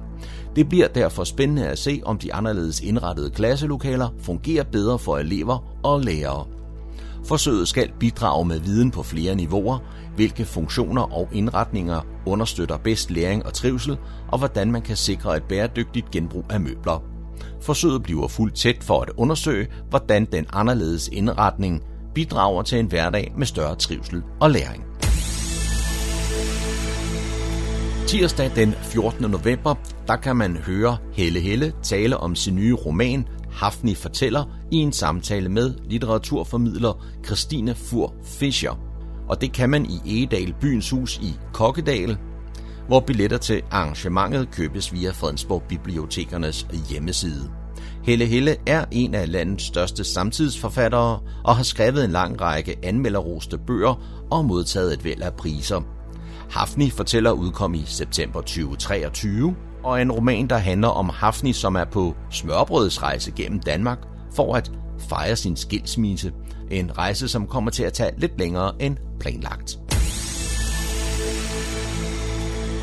Det 0.55 0.69
bliver 0.69 0.87
derfor 0.87 1.23
spændende 1.23 1.67
at 1.67 1.79
se, 1.79 2.01
om 2.05 2.17
de 2.17 2.33
anderledes 2.33 2.81
indrettede 2.81 3.29
klasselokaler 3.29 4.09
fungerer 4.19 4.63
bedre 4.63 4.99
for 4.99 5.17
elever 5.17 5.57
og 5.83 5.99
lærere. 6.01 6.45
Forsøget 7.25 7.67
skal 7.67 7.91
bidrage 7.99 8.45
med 8.45 8.59
viden 8.59 8.91
på 8.91 9.03
flere 9.03 9.35
niveauer, 9.35 9.79
hvilke 10.15 10.45
funktioner 10.45 11.01
og 11.01 11.29
indretninger 11.33 12.05
understøtter 12.25 12.77
bedst 12.77 13.11
læring 13.11 13.45
og 13.45 13.53
trivsel, 13.53 13.97
og 14.27 14.37
hvordan 14.37 14.71
man 14.71 14.81
kan 14.81 14.97
sikre 14.97 15.37
et 15.37 15.43
bæredygtigt 15.43 16.11
genbrug 16.11 16.45
af 16.49 16.59
møbler. 16.59 17.03
Forsøget 17.61 18.03
bliver 18.03 18.27
fuldt 18.27 18.55
tæt 18.55 18.83
for 18.83 19.01
at 19.01 19.09
undersøge, 19.17 19.67
hvordan 19.89 20.25
den 20.31 20.45
anderledes 20.53 21.07
indretning 21.07 21.81
bidrager 22.15 22.61
til 22.61 22.79
en 22.79 22.85
hverdag 22.85 23.33
med 23.37 23.45
større 23.45 23.75
trivsel 23.75 24.23
og 24.41 24.51
læring. 24.51 24.83
Tirsdag 28.07 28.51
den 28.55 28.73
14. 28.81 29.31
november, 29.31 29.75
der 30.07 30.15
kan 30.15 30.35
man 30.35 30.57
høre 30.57 30.97
Helle 31.13 31.39
Helle 31.39 31.73
tale 31.83 32.17
om 32.17 32.35
sin 32.35 32.55
nye 32.55 32.73
roman 32.73 33.27
Hafni 33.53 33.95
fortæller 33.95 34.43
i 34.71 34.75
en 34.75 34.91
samtale 34.91 35.49
med 35.49 35.73
litteraturformidler 35.89 37.05
Christine 37.25 37.75
Fur 37.75 38.13
Fischer. 38.23 38.79
Og 39.29 39.41
det 39.41 39.51
kan 39.53 39.69
man 39.69 39.85
i 39.85 40.01
Egedal 40.05 40.53
Byens 40.61 40.89
Hus 40.89 41.17
i 41.17 41.33
Kokkedal, 41.53 42.17
hvor 42.87 42.99
billetter 42.99 43.37
til 43.37 43.61
arrangementet 43.71 44.51
købes 44.51 44.93
via 44.93 45.11
Fredensborg 45.11 45.63
Bibliotekernes 45.69 46.67
hjemmeside. 46.89 47.49
Helle 48.03 48.25
Helle 48.25 48.55
er 48.67 48.85
en 48.91 49.15
af 49.15 49.31
landets 49.31 49.63
største 49.63 50.03
samtidsforfattere 50.03 51.19
og 51.43 51.55
har 51.55 51.63
skrevet 51.63 52.05
en 52.05 52.11
lang 52.11 52.41
række 52.41 52.75
anmelderroste 52.83 53.57
bøger 53.57 54.25
og 54.31 54.45
modtaget 54.45 54.93
et 54.93 55.03
væld 55.03 55.21
af 55.21 55.33
priser. 55.33 55.81
Hafni 56.49 56.89
fortæller 56.89 57.31
udkom 57.31 57.73
i 57.73 57.83
september 57.85 58.41
2023 58.41 59.55
og 59.83 60.01
en 60.01 60.11
roman, 60.11 60.47
der 60.47 60.57
handler 60.57 60.87
om 60.87 61.09
Hafni, 61.09 61.53
som 61.53 61.75
er 61.75 61.85
på 61.85 62.15
smørbrødsrejse 62.31 63.31
gennem 63.31 63.59
Danmark 63.59 63.99
for 64.35 64.55
at 64.55 64.71
fejre 65.09 65.35
sin 65.35 65.55
skilsmisse. 65.55 66.31
En 66.71 66.97
rejse, 66.97 67.27
som 67.27 67.47
kommer 67.47 67.71
til 67.71 67.83
at 67.83 67.93
tage 67.93 68.11
lidt 68.17 68.39
længere 68.39 68.71
end 68.79 68.97
planlagt. 69.19 69.79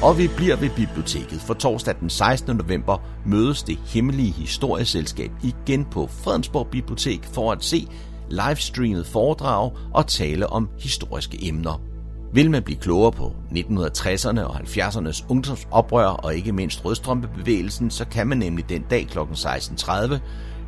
Og 0.02 0.18
vi 0.18 0.28
bliver 0.36 0.56
ved 0.56 0.70
biblioteket, 0.76 1.40
for 1.40 1.54
torsdag 1.54 1.94
den 2.00 2.10
16. 2.10 2.56
november 2.56 3.02
mødes 3.26 3.62
det 3.62 3.78
hemmelige 3.86 4.32
historieselskab 4.32 5.30
igen 5.42 5.84
på 5.84 6.06
Fredensborg 6.06 6.66
Bibliotek 6.66 7.24
for 7.24 7.52
at 7.52 7.64
se 7.64 7.88
livestreamet 8.30 9.06
foredrag 9.06 9.72
og 9.94 10.06
tale 10.06 10.46
om 10.46 10.68
historiske 10.78 11.48
emner. 11.48 11.89
Vil 12.32 12.50
man 12.50 12.62
blive 12.62 12.78
klogere 12.78 13.12
på 13.12 13.32
1960'erne 13.50 14.40
og 14.40 14.56
70'ernes 14.56 15.24
ungdomsoprør 15.28 16.06
og 16.06 16.34
ikke 16.34 16.52
mindst 16.52 16.84
rødstrømpebevægelsen, 16.84 17.90
så 17.90 18.04
kan 18.04 18.26
man 18.26 18.38
nemlig 18.38 18.68
den 18.68 18.82
dag 18.90 19.06
kl. 19.06 19.18
16.30 19.18 20.18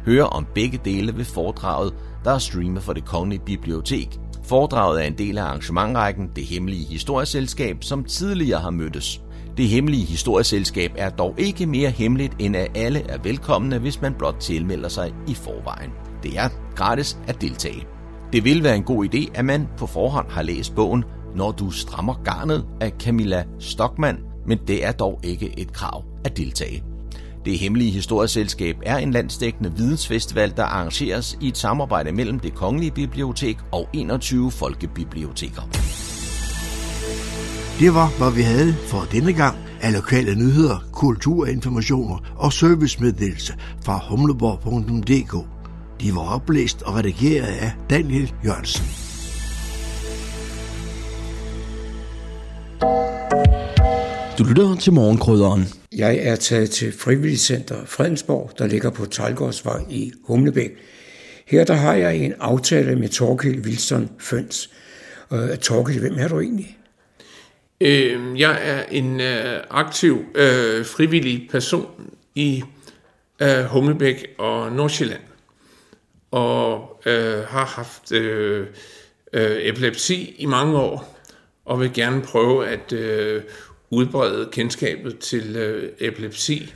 høre 0.05 0.27
om 0.27 0.47
begge 0.55 0.81
dele 0.85 1.17
ved 1.17 1.25
foredraget, 1.25 1.95
der 2.25 2.31
er 2.31 2.39
streamet 2.39 2.83
for 2.83 2.93
det 2.93 3.05
kongelige 3.05 3.43
bibliotek. 3.47 4.19
Foredraget 4.45 5.03
er 5.03 5.07
en 5.07 5.19
del 5.19 5.39
af 5.39 5.43
arrangementrækken 5.43 6.31
Det 6.37 6.45
Hemmelige 6.45 6.85
Historieselskab, 6.85 7.77
som 7.81 8.05
tidligere 8.05 8.61
har 8.61 8.71
mødtes. 8.71 9.23
Det 9.57 9.69
Hemmelige 9.69 10.05
Historieselskab 10.05 10.93
er 10.97 11.11
dog 11.11 11.35
ikke 11.39 11.67
mere 11.67 11.91
hemmeligt, 11.91 12.37
end 12.39 12.57
at 12.57 12.69
alle 12.75 13.01
er 13.11 13.19
velkomne, 13.23 13.79
hvis 13.79 14.01
man 14.01 14.15
blot 14.15 14.37
tilmelder 14.41 14.89
sig 14.89 15.15
i 15.29 15.35
forvejen. 15.35 15.91
Det 16.23 16.39
er 16.39 16.49
gratis 16.75 17.19
at 17.27 17.41
deltage. 17.41 17.87
Det 18.33 18.45
vil 18.45 18.63
være 18.63 18.77
en 18.77 18.83
god 18.83 19.15
idé, 19.15 19.31
at 19.35 19.45
man 19.45 19.69
på 19.79 19.87
forhånd 19.87 20.31
har 20.31 20.43
læst 20.43 20.75
bogen 20.75 21.05
når 21.37 21.53
du 21.53 21.71
strammer 21.71 22.15
garnet 22.25 22.65
af 22.81 22.93
Camilla 22.99 23.45
Stockmann, 23.59 24.19
men 24.47 24.59
det 24.67 24.85
er 24.85 24.93
dog 24.93 25.21
ikke 25.23 25.59
et 25.59 25.73
krav 25.73 26.05
at 26.25 26.37
deltage. 26.37 26.83
Det 27.45 27.59
Hemmelige 27.59 27.91
Historieselskab 27.91 28.77
er 28.83 28.97
en 28.97 29.11
landsdækkende 29.11 29.73
vidensfestival, 29.77 30.53
der 30.57 30.65
arrangeres 30.65 31.39
i 31.41 31.49
et 31.49 31.59
samarbejde 31.59 32.13
mellem 32.13 32.41
det 32.41 32.55
Kongelige 32.55 32.91
Bibliotek 32.91 33.59
og 33.73 33.89
21 33.93 34.51
folkebiblioteker. 34.51 35.63
Det 37.79 37.95
var, 37.95 38.19
hvad 38.19 38.33
vi 38.33 38.43
havde 38.43 38.75
for 38.75 39.07
denne 39.13 39.33
gang 39.33 39.57
af 39.81 39.93
lokale 39.93 40.35
nyheder, 40.35 40.85
kulturinformationer 40.93 42.19
og 42.37 42.53
servicemeddelelse 42.53 43.55
fra 43.85 44.01
humleborg.dk. 44.09 45.47
De 46.01 46.15
var 46.15 46.35
oplæst 46.35 46.83
og 46.83 46.95
redigeret 46.95 47.47
af 47.47 47.73
Daniel 47.91 48.35
Jørgensen. 48.45 49.12
Du 54.39 54.45
lytter 54.45 54.77
til 54.81 54.93
morgenkrydderen. 54.93 55.65
Jeg 55.93 56.17
er 56.17 56.37
taget 56.37 56.71
til 56.71 56.93
Frivilligcenter 56.93 57.85
Fredensborg, 57.87 58.51
der 58.59 58.67
ligger 58.67 58.91
på 58.91 59.07
Talgårdsvej 59.07 59.81
i 59.91 60.13
Humlebæk. 60.25 60.71
Her 61.47 61.65
der 61.65 61.75
har 61.75 61.95
jeg 61.95 62.17
en 62.17 62.35
aftale 62.41 62.97
med 62.97 63.09
Torkild 63.09 63.67
Wilson 63.67 64.11
Føns. 64.19 64.71
Uh, 65.31 65.55
Torkild, 65.55 66.01
hvem 66.01 66.15
er 66.19 66.29
du 66.29 66.41
egentlig? 66.41 66.79
Øh, 67.81 68.41
jeg 68.41 68.59
er 68.63 68.83
en 68.91 69.21
øh, 69.21 69.61
aktiv 69.71 70.25
øh, 70.35 70.85
frivillig 70.85 71.49
person 71.51 72.11
i 72.35 72.65
øh, 73.43 73.65
Humlebæk 73.65 74.27
og 74.39 74.73
Nordsjælland, 74.73 75.23
og 76.31 77.01
øh, 77.07 77.39
har 77.45 77.65
haft 77.65 78.13
øh, 78.13 78.67
øh, 79.33 79.57
epilepsi 79.61 80.35
i 80.39 80.47
mange 80.47 80.79
år, 80.79 81.12
og 81.65 81.81
vil 81.81 81.93
gerne 81.93 82.23
prøve 82.23 82.69
at 82.69 82.93
øh, 82.93 83.43
udbrede 83.91 84.49
kendskabet 84.53 85.19
til 85.19 85.57
øh, 85.57 85.93
epilepsi. 85.99 86.75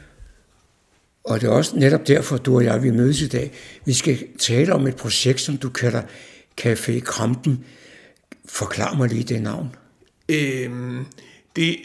Og 1.24 1.40
det 1.40 1.46
er 1.46 1.52
også 1.52 1.76
netop 1.76 2.06
derfor, 2.06 2.36
du 2.36 2.56
og 2.56 2.64
jeg 2.64 2.82
vil 2.82 2.94
mødes 2.94 3.22
i 3.22 3.28
dag. 3.28 3.52
Vi 3.84 3.92
skal 3.92 4.18
tale 4.38 4.72
om 4.72 4.86
et 4.86 4.96
projekt, 4.96 5.40
som 5.40 5.56
du 5.56 5.68
kalder 5.68 6.02
Café 6.60 7.00
Krampen. 7.00 7.64
Forklar 8.48 8.94
mig 8.94 9.08
lige 9.08 9.24
det 9.24 9.42
navn. 9.42 9.76
Øhm, 10.28 11.04
det, 11.56 11.76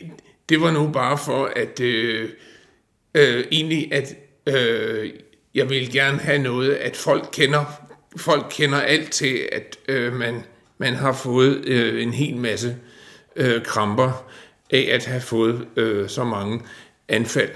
det 0.49 0.62
var 0.62 0.72
nu 0.72 0.89
bare 0.91 1.18
for 1.18 1.52
at 1.56 1.80
øh, 1.80 2.30
øh, 3.16 3.45
egentlig 3.52 3.93
at 3.93 4.16
øh, 4.47 5.14
jeg 5.56 5.70
vil 5.70 5.91
gerne 5.91 6.18
have 6.20 6.39
noget, 6.39 6.74
at 6.74 6.97
folk 6.97 7.30
kender 7.34 7.66
folk 8.18 8.45
kender 8.49 8.82
alt 8.82 9.12
til, 9.12 9.49
at 9.52 9.78
øh, 9.88 10.14
man, 10.14 10.43
man 10.78 10.93
har 10.93 11.14
fået 11.14 11.66
øh, 11.66 12.04
en 12.04 12.14
hel 12.14 12.38
masse 12.38 12.78
øh, 13.36 13.63
kramper 13.63 14.32
af 14.69 14.89
at 14.91 15.05
have 15.05 15.21
fået 15.21 15.67
øh, 15.75 16.09
så 16.09 16.23
mange 16.23 16.61
anfald. 17.07 17.51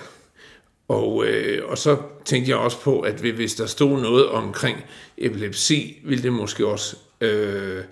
Og, 0.87 1.25
øh, 1.25 1.69
og 1.69 1.77
så 1.77 1.97
tænkte 2.25 2.51
jeg 2.51 2.57
også 2.57 2.81
på, 2.81 2.99
at 2.99 3.13
hvis 3.13 3.55
der 3.55 3.65
stod 3.65 4.01
noget 4.01 4.27
omkring 4.29 4.77
epilepsi, 5.17 6.01
ville 6.03 6.23
det 6.23 6.33
måske 6.33 6.67
også 6.67 6.95
øh, 7.21 7.83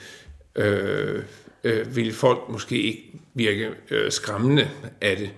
øh, 0.56 1.24
øh, 1.64 1.96
ville 1.96 2.14
folk 2.14 2.40
måske 2.50 2.82
ikke 2.82 3.12
virke 3.34 3.70
øh, 3.90 4.12
skræmmende 4.12 4.70
af 5.02 5.18
det. 5.18 5.32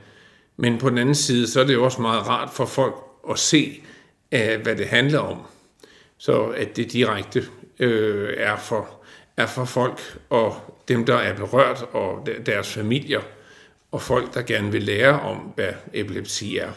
Men 0.57 0.77
på 0.77 0.89
den 0.89 0.97
anden 0.97 1.15
side, 1.15 1.47
så 1.47 1.59
er 1.59 1.63
det 1.63 1.73
jo 1.73 1.83
også 1.83 2.01
meget 2.01 2.27
rart 2.27 2.49
for 2.53 2.65
folk 2.65 2.95
at 3.29 3.39
se, 3.39 3.81
øh, 4.31 4.61
hvad 4.61 4.75
det 4.75 4.87
handler 4.87 5.19
om. 5.19 5.41
Så 6.17 6.43
at 6.43 6.75
det 6.75 6.91
direkte 6.91 7.45
øh, 7.79 8.33
er, 8.37 8.57
for, 8.57 8.89
er 9.37 9.45
for 9.45 9.65
folk 9.65 10.19
at 10.31 10.51
dem, 10.87 11.05
der 11.05 11.15
er 11.15 11.35
berørt, 11.35 11.85
og 11.91 12.27
deres 12.45 12.73
familier, 12.73 13.21
og 13.91 14.01
folk, 14.01 14.33
der 14.33 14.41
gerne 14.41 14.71
vil 14.71 14.83
lære 14.83 15.19
om, 15.19 15.37
hvad 15.37 15.73
epilepsi 15.93 16.57
er. 16.57 16.71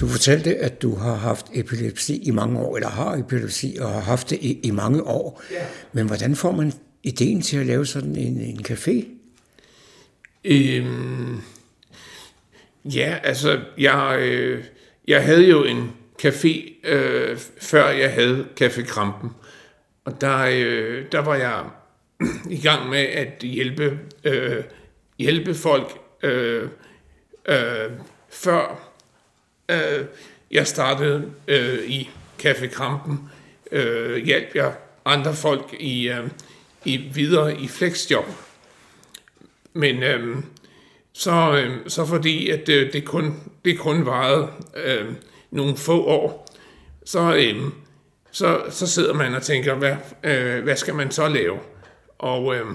Du 0.00 0.08
fortalte, 0.08 0.56
at 0.56 0.82
du 0.82 0.94
har 0.94 1.14
haft 1.14 1.46
epilepsi 1.54 2.22
i 2.22 2.30
mange 2.30 2.60
år, 2.60 2.76
eller 2.76 2.88
har 2.88 3.16
epilepsi 3.16 3.76
og 3.80 3.90
har 3.90 4.00
haft 4.00 4.30
det 4.30 4.38
i, 4.40 4.60
i 4.62 4.70
mange 4.70 5.02
år. 5.02 5.42
Ja. 5.50 5.64
Men 5.92 6.06
hvordan 6.06 6.36
får 6.36 6.52
man 6.52 6.72
ideen 7.02 7.42
til 7.42 7.56
at 7.56 7.66
lave 7.66 7.86
sådan 7.86 8.16
en, 8.16 8.40
en 8.40 8.60
café? 8.68 9.04
Øhm, 10.44 11.40
ja, 12.84 13.18
altså, 13.22 13.60
jeg, 13.78 14.16
øh, 14.20 14.64
jeg 15.08 15.24
havde 15.24 15.48
jo 15.48 15.64
en 15.64 15.90
café, 16.22 16.88
øh, 16.88 17.38
før 17.60 17.88
jeg 17.88 18.12
havde 18.12 18.46
Café 18.60 18.86
Krampen. 18.86 19.30
Og 20.04 20.20
der, 20.20 20.38
øh, 20.38 21.04
der 21.12 21.18
var 21.18 21.34
jeg 21.34 21.64
i 22.50 22.60
gang 22.60 22.88
med 22.88 22.98
at 22.98 23.42
hjælpe, 23.42 23.98
øh, 24.24 24.64
hjælpe 25.18 25.54
folk 25.54 25.98
øh, 26.22 26.68
øh, 27.48 27.90
før 28.30 28.92
øh, 29.70 30.04
jeg 30.50 30.66
startede 30.66 31.32
øh, 31.48 31.78
i 31.86 32.10
Café 32.42 32.66
Krampen. 32.66 33.30
Øh, 33.72 34.24
hjalp 34.24 34.54
jeg 34.54 34.74
andre 35.04 35.34
folk 35.34 35.74
i, 35.80 36.08
øh, 36.08 36.28
i 36.84 36.96
videre 36.96 37.60
i 37.60 37.68
flexjob. 37.68 38.24
Men 39.72 40.02
øh, 40.02 40.36
så, 41.12 41.56
øh, 41.56 41.76
så 41.88 42.06
fordi 42.06 42.48
at 42.48 42.68
øh, 42.68 42.92
det 42.92 43.04
kun 43.04 43.50
det 43.64 43.78
kun 43.78 44.06
varede 44.06 44.48
øh, 44.76 45.06
nogle 45.50 45.76
få 45.76 46.04
år, 46.04 46.46
så, 47.04 47.34
øh, 47.34 47.62
så, 48.30 48.62
så 48.70 48.86
sidder 48.86 49.14
man 49.14 49.34
og 49.34 49.42
tænker, 49.42 49.74
hvad, 49.74 49.96
øh, 50.24 50.62
hvad 50.62 50.76
skal 50.76 50.94
man 50.94 51.10
så 51.10 51.28
lave? 51.28 51.58
Og 52.20 52.54
øh, 52.54 52.66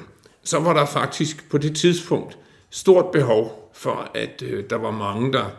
så 0.43 0.59
var 0.59 0.73
der 0.73 0.85
faktisk 0.85 1.49
på 1.49 1.57
det 1.57 1.75
tidspunkt 1.75 2.37
stort 2.69 3.11
behov 3.11 3.71
for, 3.73 4.11
at 4.15 4.41
øh, 4.41 4.69
der 4.69 4.75
var 4.75 4.91
mange, 4.91 5.33
der 5.33 5.49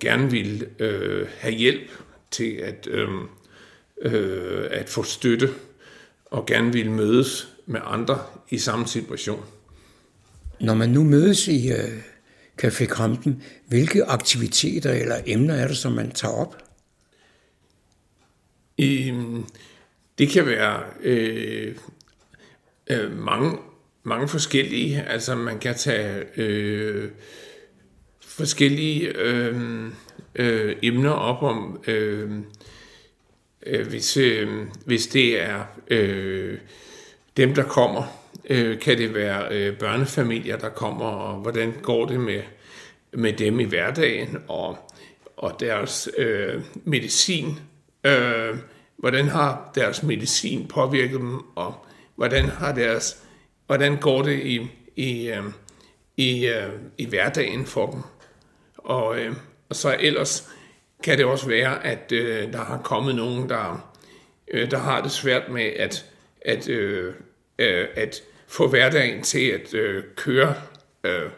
gerne 0.00 0.30
ville 0.30 0.68
øh, 0.78 1.28
have 1.38 1.54
hjælp 1.54 1.90
til 2.30 2.52
at, 2.52 2.86
øh, 2.90 3.08
øh, 4.02 4.66
at 4.70 4.88
få 4.88 5.02
støtte, 5.02 5.48
og 6.26 6.46
gerne 6.46 6.72
ville 6.72 6.92
mødes 6.92 7.48
med 7.66 7.80
andre 7.84 8.18
i 8.50 8.58
samme 8.58 8.86
situation. 8.86 9.44
Når 10.60 10.74
man 10.74 10.90
nu 10.90 11.04
mødes 11.04 11.48
i 11.48 11.70
øh, 11.72 12.02
Café 12.62 12.86
Krampen, 12.86 13.42
hvilke 13.68 14.04
aktiviteter 14.04 14.92
eller 14.92 15.20
emner 15.26 15.54
er 15.54 15.68
det, 15.68 15.76
som 15.76 15.92
man 15.92 16.10
tager 16.10 16.34
op? 16.34 16.56
Øhm, 18.78 19.44
det 20.18 20.28
kan 20.28 20.46
være 20.46 20.82
øh, 21.00 21.76
øh, 22.90 23.18
mange, 23.18 23.58
mange 24.02 24.28
forskellige. 24.28 25.02
Altså 25.02 25.34
man 25.34 25.58
kan 25.58 25.74
tage 25.74 26.24
øh, 26.36 27.10
forskellige 28.20 29.08
øh, 29.18 29.56
øh, 30.34 30.76
emner 30.82 31.10
op 31.10 31.42
om, 31.42 31.80
øh, 31.86 32.30
øh, 33.66 33.86
hvis, 33.86 34.16
øh, 34.16 34.48
hvis 34.86 35.06
det 35.06 35.42
er 35.42 35.64
øh, 35.88 36.58
dem, 37.36 37.54
der 37.54 37.62
kommer. 37.62 38.02
Øh, 38.50 38.78
kan 38.78 38.98
det 38.98 39.14
være 39.14 39.48
øh, 39.50 39.78
børnefamilier, 39.78 40.56
der 40.56 40.68
kommer, 40.68 41.06
og 41.06 41.40
hvordan 41.40 41.74
går 41.82 42.06
det 42.06 42.20
med, 42.20 42.42
med 43.12 43.32
dem 43.32 43.60
i 43.60 43.64
hverdagen, 43.64 44.38
og, 44.48 44.78
og 45.36 45.56
deres 45.60 46.08
øh, 46.18 46.62
medicin. 46.84 47.58
Øh, 48.04 48.56
hvordan 48.96 49.28
har 49.28 49.70
deres 49.74 50.02
medicin 50.02 50.68
påvirket 50.68 51.20
dem, 51.20 51.38
og 51.54 51.86
hvordan 52.20 52.44
har 52.48 52.72
deres 52.72 53.22
hvordan 53.66 53.96
går 53.96 54.22
det 54.22 54.42
i, 54.44 54.68
i, 54.96 55.28
øhm, 55.28 55.52
i, 56.16 56.46
øhm, 56.46 56.90
i 56.98 57.06
hverdagen 57.06 57.66
for 57.66 57.90
dem. 57.90 58.02
Og, 58.76 59.20
øhm, 59.20 59.36
og 59.68 59.76
så 59.76 59.96
ellers 60.00 60.48
kan 61.02 61.18
det 61.18 61.26
også 61.26 61.46
være, 61.46 61.84
at 61.84 62.12
øh, 62.12 62.52
der 62.52 62.64
har 62.64 62.82
kommet 62.82 63.14
nogen, 63.14 63.48
der, 63.48 63.92
øh, 64.48 64.70
der 64.70 64.78
har 64.78 65.02
det 65.02 65.10
svært 65.10 65.48
med 65.48 65.64
at, 65.64 66.04
at, 66.42 66.68
øh, 66.68 67.14
øh, 67.58 67.88
at 67.94 68.22
få 68.46 68.68
hverdagen 68.68 69.22
til 69.22 69.50
at 69.50 69.74
øh, 69.74 70.04
køre, 70.16 70.54
øh, 71.04 71.30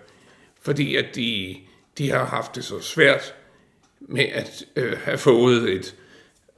fordi 0.63 0.97
at 0.97 1.07
de, 1.15 1.57
de 1.99 2.11
har 2.11 2.25
haft 2.25 2.55
det 2.55 2.65
så 2.65 2.81
svært 2.81 3.35
med 4.01 4.25
at 4.25 4.65
øh, 4.77 4.99
have 4.99 5.19
fået 5.19 5.73
et, 5.73 5.95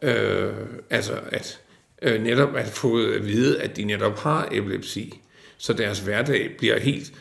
øh, 0.02 0.54
altså 0.90 1.20
at 1.32 1.60
øh, 2.02 2.22
netop 2.22 2.56
at 2.56 2.66
få 2.66 3.06
at 3.06 3.26
vide, 3.26 3.60
at 3.60 3.76
de 3.76 3.84
netop 3.84 4.18
har 4.18 4.48
epilepsi, 4.52 5.20
så 5.58 5.72
deres 5.72 5.98
hverdag 5.98 6.50
bliver 6.58 6.80
helt 6.80 7.12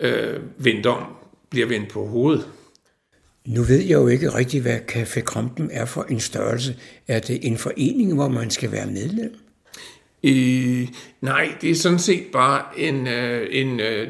øh, 0.00 0.40
vendt 0.58 0.86
om, 0.86 1.02
bliver 1.50 1.66
vendt 1.66 1.88
på 1.88 2.06
hovedet. 2.06 2.48
Nu 3.46 3.62
ved 3.62 3.80
jeg 3.80 3.90
jo 3.90 4.08
ikke 4.08 4.34
rigtig, 4.34 4.62
hvad 4.62 4.78
Café 4.92 5.20
Krampen 5.20 5.70
er 5.72 5.84
for 5.84 6.02
en 6.02 6.20
størrelse. 6.20 6.76
Er 7.08 7.18
det 7.18 7.46
en 7.46 7.58
forening, 7.58 8.14
hvor 8.14 8.28
man 8.28 8.50
skal 8.50 8.72
være 8.72 8.86
medlem? 8.86 9.34
Øh, 10.24 10.88
nej, 11.20 11.54
det 11.60 11.70
er 11.70 11.74
sådan 11.74 11.98
set 11.98 12.24
bare 12.32 12.78
en, 12.78 13.06
øh, 13.06 13.48
en, 13.50 13.80
øh, 13.80 14.08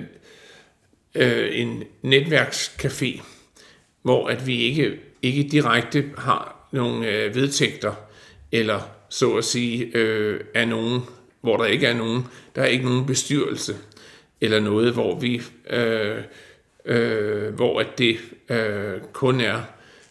øh, 1.14 1.60
en 1.60 1.82
netværkscafé, 2.04 3.22
hvor 4.02 4.28
at 4.28 4.46
vi 4.46 4.56
ikke, 4.56 4.92
ikke 5.22 5.42
direkte 5.42 6.04
har 6.18 6.68
nogle 6.72 7.08
øh, 7.08 7.34
vedtægter, 7.34 7.94
eller 8.52 8.80
så 9.12 9.36
at 9.36 9.44
sige, 9.44 9.90
øh, 9.94 10.40
er 10.54 10.64
nogen, 10.64 11.00
hvor 11.40 11.56
der 11.56 11.64
ikke 11.64 11.86
er 11.86 11.94
nogen, 11.94 12.26
der 12.54 12.62
er 12.62 12.66
ikke 12.66 12.84
nogen 12.84 13.06
bestyrelse, 13.06 13.76
eller 14.40 14.60
noget, 14.60 14.92
hvor 14.92 15.18
vi, 15.18 15.42
øh, 15.70 16.18
øh, 16.84 17.54
hvor 17.54 17.80
at 17.80 17.98
det 17.98 18.16
øh, 18.48 19.00
kun 19.12 19.40
er, 19.40 19.62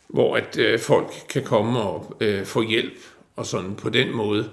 hvor 0.08 0.38
at 0.38 0.58
øh, 0.58 0.80
folk 0.80 1.12
kan 1.30 1.44
komme 1.44 1.80
og 1.80 2.18
øh, 2.22 2.46
få 2.46 2.62
hjælp, 2.62 2.98
og 3.36 3.46
sådan 3.46 3.76
på 3.76 3.90
den 3.90 4.16
måde, 4.16 4.50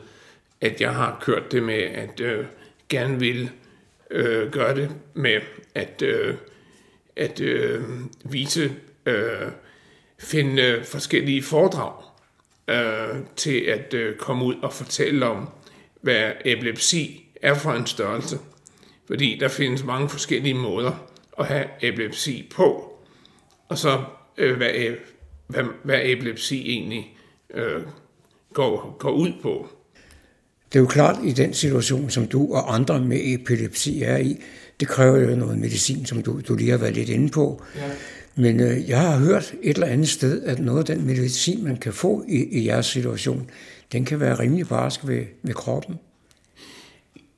at 0.61 0.81
jeg 0.81 0.95
har 0.95 1.19
kørt 1.21 1.53
det 1.53 1.63
med, 1.63 1.83
at 1.83 2.21
øh, 2.21 2.45
gerne 2.89 3.19
vil 3.19 3.51
øh, 4.11 4.53
gøre 4.53 4.75
det 4.75 4.91
med 5.15 5.41
at, 5.75 6.03
øh, 6.03 6.35
at 7.17 7.41
øh, 7.41 7.83
vise, 8.25 8.73
øh, 9.07 9.51
finde 10.19 10.63
øh, 10.63 10.85
forskellige 10.85 11.43
foredrag 11.43 12.08
øh, 12.69 13.17
til 13.37 13.61
at 13.61 13.95
øh, 13.95 14.17
komme 14.17 14.45
ud 14.45 14.55
og 14.63 14.73
fortælle 14.73 15.27
om, 15.27 15.49
hvad 16.01 16.31
epilepsi 16.45 17.31
er 17.43 17.55
for 17.55 17.73
en 17.73 17.87
størrelse. 17.87 18.39
Fordi 19.07 19.39
der 19.41 19.49
findes 19.49 19.85
mange 19.85 20.09
forskellige 20.09 20.55
måder 20.55 21.09
at 21.39 21.47
have 21.47 21.65
epilepsi 21.83 22.53
på, 22.55 22.93
og 23.69 23.79
så 23.79 24.05
øh, 24.39 24.57
hvad, 24.57 24.71
hvad, 25.47 25.65
hvad 25.83 26.01
epilepsi 26.05 26.71
egentlig 26.71 27.17
øh, 27.55 27.83
går, 28.55 28.97
går 28.99 29.11
ud 29.11 29.33
på. 29.43 29.69
Det 30.73 30.79
er 30.79 30.81
jo 30.81 30.87
klart, 30.87 31.17
i 31.25 31.33
den 31.33 31.55
situation, 31.55 32.11
som 32.11 32.27
du 32.27 32.55
og 32.55 32.75
andre 32.75 33.01
med 33.01 33.21
epilepsi 33.23 34.03
er 34.03 34.17
i, 34.17 34.43
det 34.81 34.89
kræver 34.89 35.19
jo 35.19 35.37
noget 35.37 35.59
medicin, 35.59 36.07
som 36.07 36.23
du, 36.23 36.41
du 36.49 36.55
lige 36.55 36.71
har 36.71 36.79
været 36.79 36.95
lidt 36.95 37.09
inde 37.09 37.29
på. 37.29 37.63
Ja. 37.77 37.91
Men 38.39 38.61
øh, 38.61 38.89
jeg 38.89 39.01
har 39.01 39.19
hørt 39.19 39.55
et 39.63 39.75
eller 39.75 39.87
andet 39.87 40.09
sted, 40.09 40.43
at 40.43 40.59
noget 40.59 40.79
af 40.91 40.97
den 40.97 41.07
medicin, 41.07 41.65
man 41.65 41.77
kan 41.77 41.93
få 41.93 42.25
i, 42.29 42.59
i 42.59 42.67
jeres 42.67 42.87
situation, 42.87 43.51
den 43.93 44.05
kan 44.05 44.21
være 44.21 44.39
rimelig 44.39 44.69
barsk 44.69 45.07
ved, 45.07 45.25
ved 45.43 45.55
kroppen. 45.55 45.97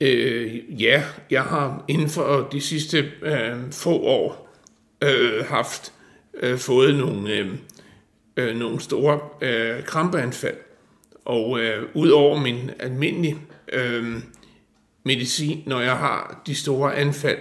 Øh, 0.00 0.82
ja, 0.82 1.04
jeg 1.30 1.42
har 1.42 1.84
inden 1.88 2.08
for 2.08 2.48
de 2.52 2.60
sidste 2.60 3.10
øh, 3.22 3.72
få 3.72 3.98
år 3.98 4.56
øh, 5.02 5.44
haft 5.46 5.92
øh, 6.42 6.58
fået 6.58 6.94
nogle, 6.94 7.32
øh, 7.32 7.48
øh, 8.36 8.56
nogle 8.56 8.80
store 8.80 9.20
øh, 9.40 9.84
krampeanfald. 9.84 10.56
Og 11.24 11.60
øh, 11.60 11.88
ud 11.94 12.08
over 12.10 12.40
min 12.40 12.70
almindelige 12.78 13.36
øh, 13.72 14.04
medicin, 15.04 15.62
når 15.66 15.80
jeg 15.80 15.96
har 15.96 16.42
de 16.46 16.54
store 16.54 16.96
anfald, 16.96 17.38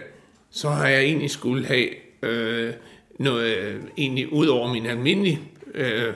så 0.50 0.70
har 0.70 0.88
jeg 0.88 1.04
egentlig 1.04 1.30
skulle 1.30 1.66
have 1.66 1.90
øh, 2.24 2.74
noget, 3.20 3.58
øh, 3.58 3.82
egentlig 3.98 4.34
ud 4.34 4.48
over 4.48 4.74
min 4.74 4.86
almindelige 4.86 5.40
øh, 5.76 6.14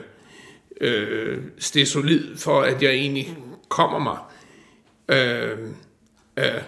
øh, 0.80 1.38
stesolid, 1.58 2.36
for 2.36 2.60
at 2.60 2.82
jeg 2.82 2.90
egentlig 2.90 3.36
kommer 3.68 3.98
mig. 3.98 4.18
Øh, 5.08 5.58
øh, 6.36 6.62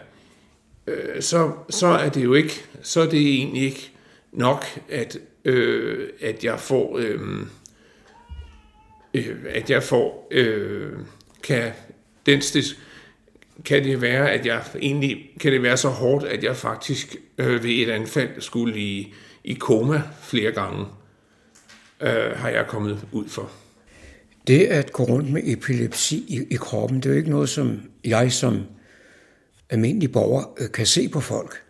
øh, 0.86 1.22
så, 1.22 1.52
så 1.70 1.86
er 1.86 2.08
det 2.08 2.24
jo 2.24 2.34
ikke, 2.34 2.64
så 2.82 3.00
er 3.00 3.06
det 3.06 3.34
egentlig 3.34 3.62
ikke 3.62 3.90
nok, 4.32 4.64
at, 4.88 5.18
øh, 5.44 6.08
at 6.20 6.44
jeg 6.44 6.60
får, 6.60 6.98
øh, 6.98 7.20
øh, 9.14 9.36
at 9.48 9.70
jeg 9.70 9.82
får, 9.82 10.28
øh, 10.30 10.92
kan 11.42 11.72
den 12.26 12.42
stes, 12.42 12.78
kan 13.64 13.84
det 13.84 14.02
være, 14.02 14.30
at 14.30 14.46
jeg 14.46 14.62
egentlig, 14.82 15.30
kan 15.40 15.52
det 15.52 15.62
være 15.62 15.76
så 15.76 15.88
hårdt, 15.88 16.24
at 16.24 16.44
jeg 16.44 16.56
faktisk 16.56 17.16
øh, 17.38 17.62
ved 17.62 17.70
et 17.70 17.90
anfald 17.90 18.40
skulle 18.40 18.78
i, 18.78 19.14
i 19.44 19.54
koma 19.54 20.02
flere 20.22 20.52
gange, 20.52 20.84
øh, 22.00 22.30
har 22.36 22.48
jeg 22.48 22.66
kommet 22.66 23.06
ud 23.12 23.28
for. 23.28 23.50
Det 24.46 24.66
at 24.66 24.92
gå 24.92 25.02
rundt 25.02 25.32
med 25.32 25.42
epilepsi 25.44 26.16
i, 26.28 26.54
i 26.54 26.56
kroppen, 26.56 26.96
det 26.96 27.06
er 27.06 27.10
jo 27.10 27.16
ikke 27.16 27.30
noget, 27.30 27.48
som 27.48 27.80
jeg 28.04 28.32
som 28.32 28.62
almindelig 29.70 30.12
borger 30.12 30.54
øh, 30.58 30.72
kan 30.72 30.86
se 30.86 31.08
på 31.08 31.20
folk. 31.20 31.62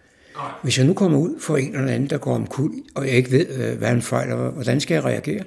Hvis 0.63 0.79
jeg 0.79 0.87
nu 0.87 0.95
kommer 0.95 1.19
ud 1.19 1.41
for 1.41 1.57
en 1.57 1.75
eller 1.77 1.93
anden, 1.93 2.11
der 2.11 2.19
går 2.19 2.35
om 2.35 2.47
kul, 2.47 2.73
og 2.95 3.07
jeg 3.07 3.15
ikke 3.15 3.31
ved, 3.31 3.49
øh, 3.49 3.79
hvad 3.79 3.89
han 3.89 4.03
fejler, 4.03 4.51
hvordan 4.51 4.81
skal 4.81 4.95
jeg 4.95 5.05
reagere? 5.05 5.45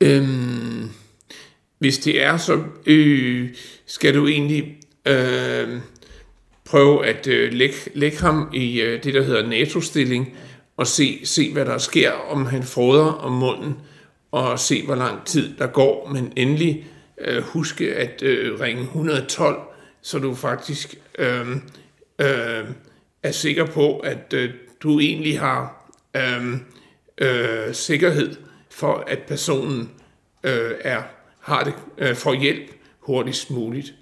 Øhm, 0.00 0.90
hvis 1.80 1.98
det 1.98 2.22
er, 2.22 2.36
så 2.36 2.62
øh, 2.86 3.48
skal 3.86 4.14
du 4.14 4.26
egentlig 4.26 4.76
øh, 5.06 5.80
prøve 6.64 7.06
at 7.06 7.26
øh, 7.26 7.52
lægge, 7.52 7.74
lægge 7.94 8.18
ham 8.18 8.50
i 8.54 8.80
øh, 8.80 9.04
det, 9.04 9.14
der 9.14 9.22
hedder 9.22 9.46
NATO-stilling, 9.46 10.36
og 10.76 10.86
se, 10.86 11.20
se, 11.24 11.52
hvad 11.52 11.64
der 11.64 11.78
sker, 11.78 12.12
om 12.12 12.46
han 12.46 12.62
froder 12.62 13.04
om 13.04 13.32
munden, 13.32 13.74
og 14.32 14.58
se, 14.58 14.84
hvor 14.84 14.94
lang 14.94 15.24
tid 15.24 15.56
der 15.58 15.66
går, 15.66 16.08
men 16.12 16.32
endelig 16.36 16.86
øh, 17.20 17.42
huske 17.42 17.94
at 17.94 18.22
øh, 18.22 18.60
ringe 18.60 18.82
112, 18.82 19.60
så 20.02 20.18
du 20.18 20.34
faktisk 20.34 20.94
øh, 21.18 21.50
øh, 22.18 22.64
er 23.22 23.30
sikker 23.30 23.66
på, 23.66 23.98
at 23.98 24.32
øh, 24.34 24.50
du 24.82 25.00
egentlig 25.00 25.40
har 25.40 25.90
øh, 26.16 26.54
øh, 27.18 27.74
sikkerhed 27.74 28.36
for, 28.70 29.04
at 29.06 29.18
personen 29.18 29.90
øh, 30.44 30.72
er 30.80 31.02
har 31.50 31.64
det 31.64 31.74
øh, 31.98 32.16
får 32.16 32.34
hjælp 32.34 32.70
hurtigst 33.00 33.50
muligt. 33.50 33.94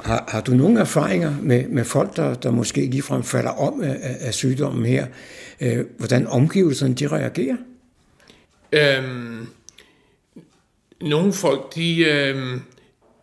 Har, 0.00 0.24
har 0.28 0.40
du 0.40 0.52
nogle 0.52 0.80
erfaringer 0.80 1.34
med, 1.42 1.68
med 1.68 1.84
folk, 1.84 2.16
der, 2.16 2.34
der 2.34 2.50
måske 2.50 2.86
ligefrem 2.86 3.22
falder 3.22 3.50
om 3.50 3.82
af, 3.82 4.16
af 4.20 4.34
sygdommen 4.34 4.86
her? 4.86 5.06
Øh, 5.60 5.84
hvordan 5.98 6.26
omgivelserne 6.26 6.94
de 6.94 7.06
reagerer? 7.06 7.56
Øhm, 8.72 9.46
nogle 11.00 11.32
folk, 11.32 11.74
de, 11.74 11.98
øh, 12.04 12.60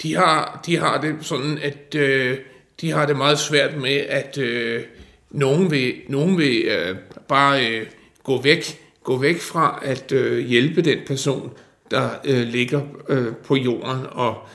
de, 0.04 0.16
har, 0.16 0.62
de 0.66 0.78
har 0.78 1.02
det 1.02 1.16
sådan, 1.22 1.58
at 1.58 1.96
øh, 1.96 2.38
de 2.82 2.92
har 2.92 3.06
det 3.06 3.18
meget 3.18 3.40
svært 3.40 3.78
med, 3.78 3.98
at 3.98 4.38
øh, 4.38 4.84
nogen 5.32 5.72
vil, 5.72 5.94
nogen 6.08 6.38
vil 6.38 6.62
øh, 6.62 6.96
bare 7.28 7.68
øh, 7.68 7.86
gå 8.24 8.42
væk 8.42 8.80
gå 9.10 9.18
væk 9.18 9.40
fra 9.40 9.80
at 9.84 10.12
øh, 10.12 10.46
hjælpe 10.46 10.82
den 10.82 10.98
person, 11.08 11.52
der 11.92 12.10
øh, 12.26 12.48
ligger 12.48 12.82
øh, 13.10 13.36
på 13.36 13.56
jorden, 13.56 14.06
og 14.12 14.48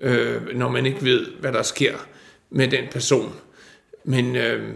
øh, 0.00 0.56
når 0.56 0.68
man 0.68 0.86
ikke 0.86 1.04
ved, 1.04 1.26
hvad 1.40 1.52
der 1.52 1.62
sker 1.62 1.94
med 2.50 2.68
den 2.68 2.84
person. 2.90 3.34
Men, 4.04 4.36
øh, 4.36 4.74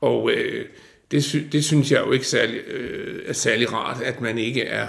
og 0.00 0.30
øh, 0.30 0.66
det, 1.10 1.24
sy- 1.24 1.48
det 1.52 1.64
synes 1.64 1.92
jeg 1.92 2.00
jo 2.06 2.12
ikke 2.12 2.26
særlig, 2.26 2.60
øh, 2.66 3.22
er 3.26 3.32
særlig 3.32 3.72
rart, 3.72 4.02
at 4.02 4.20
man 4.20 4.38
ikke 4.38 4.62
er 4.62 4.88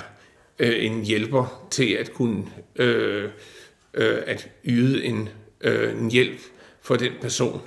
øh, 0.59 0.85
en 0.85 1.03
hjælper 1.03 1.67
til 1.71 1.93
at 1.93 2.13
kunne 2.13 2.43
øh, 2.75 3.29
øh, 3.93 4.17
at 4.27 4.49
yde 4.65 5.03
en, 5.03 5.29
øh, 5.61 5.99
en 5.99 6.11
hjælp 6.11 6.39
for 6.81 6.95
den 6.95 7.11
person. 7.21 7.61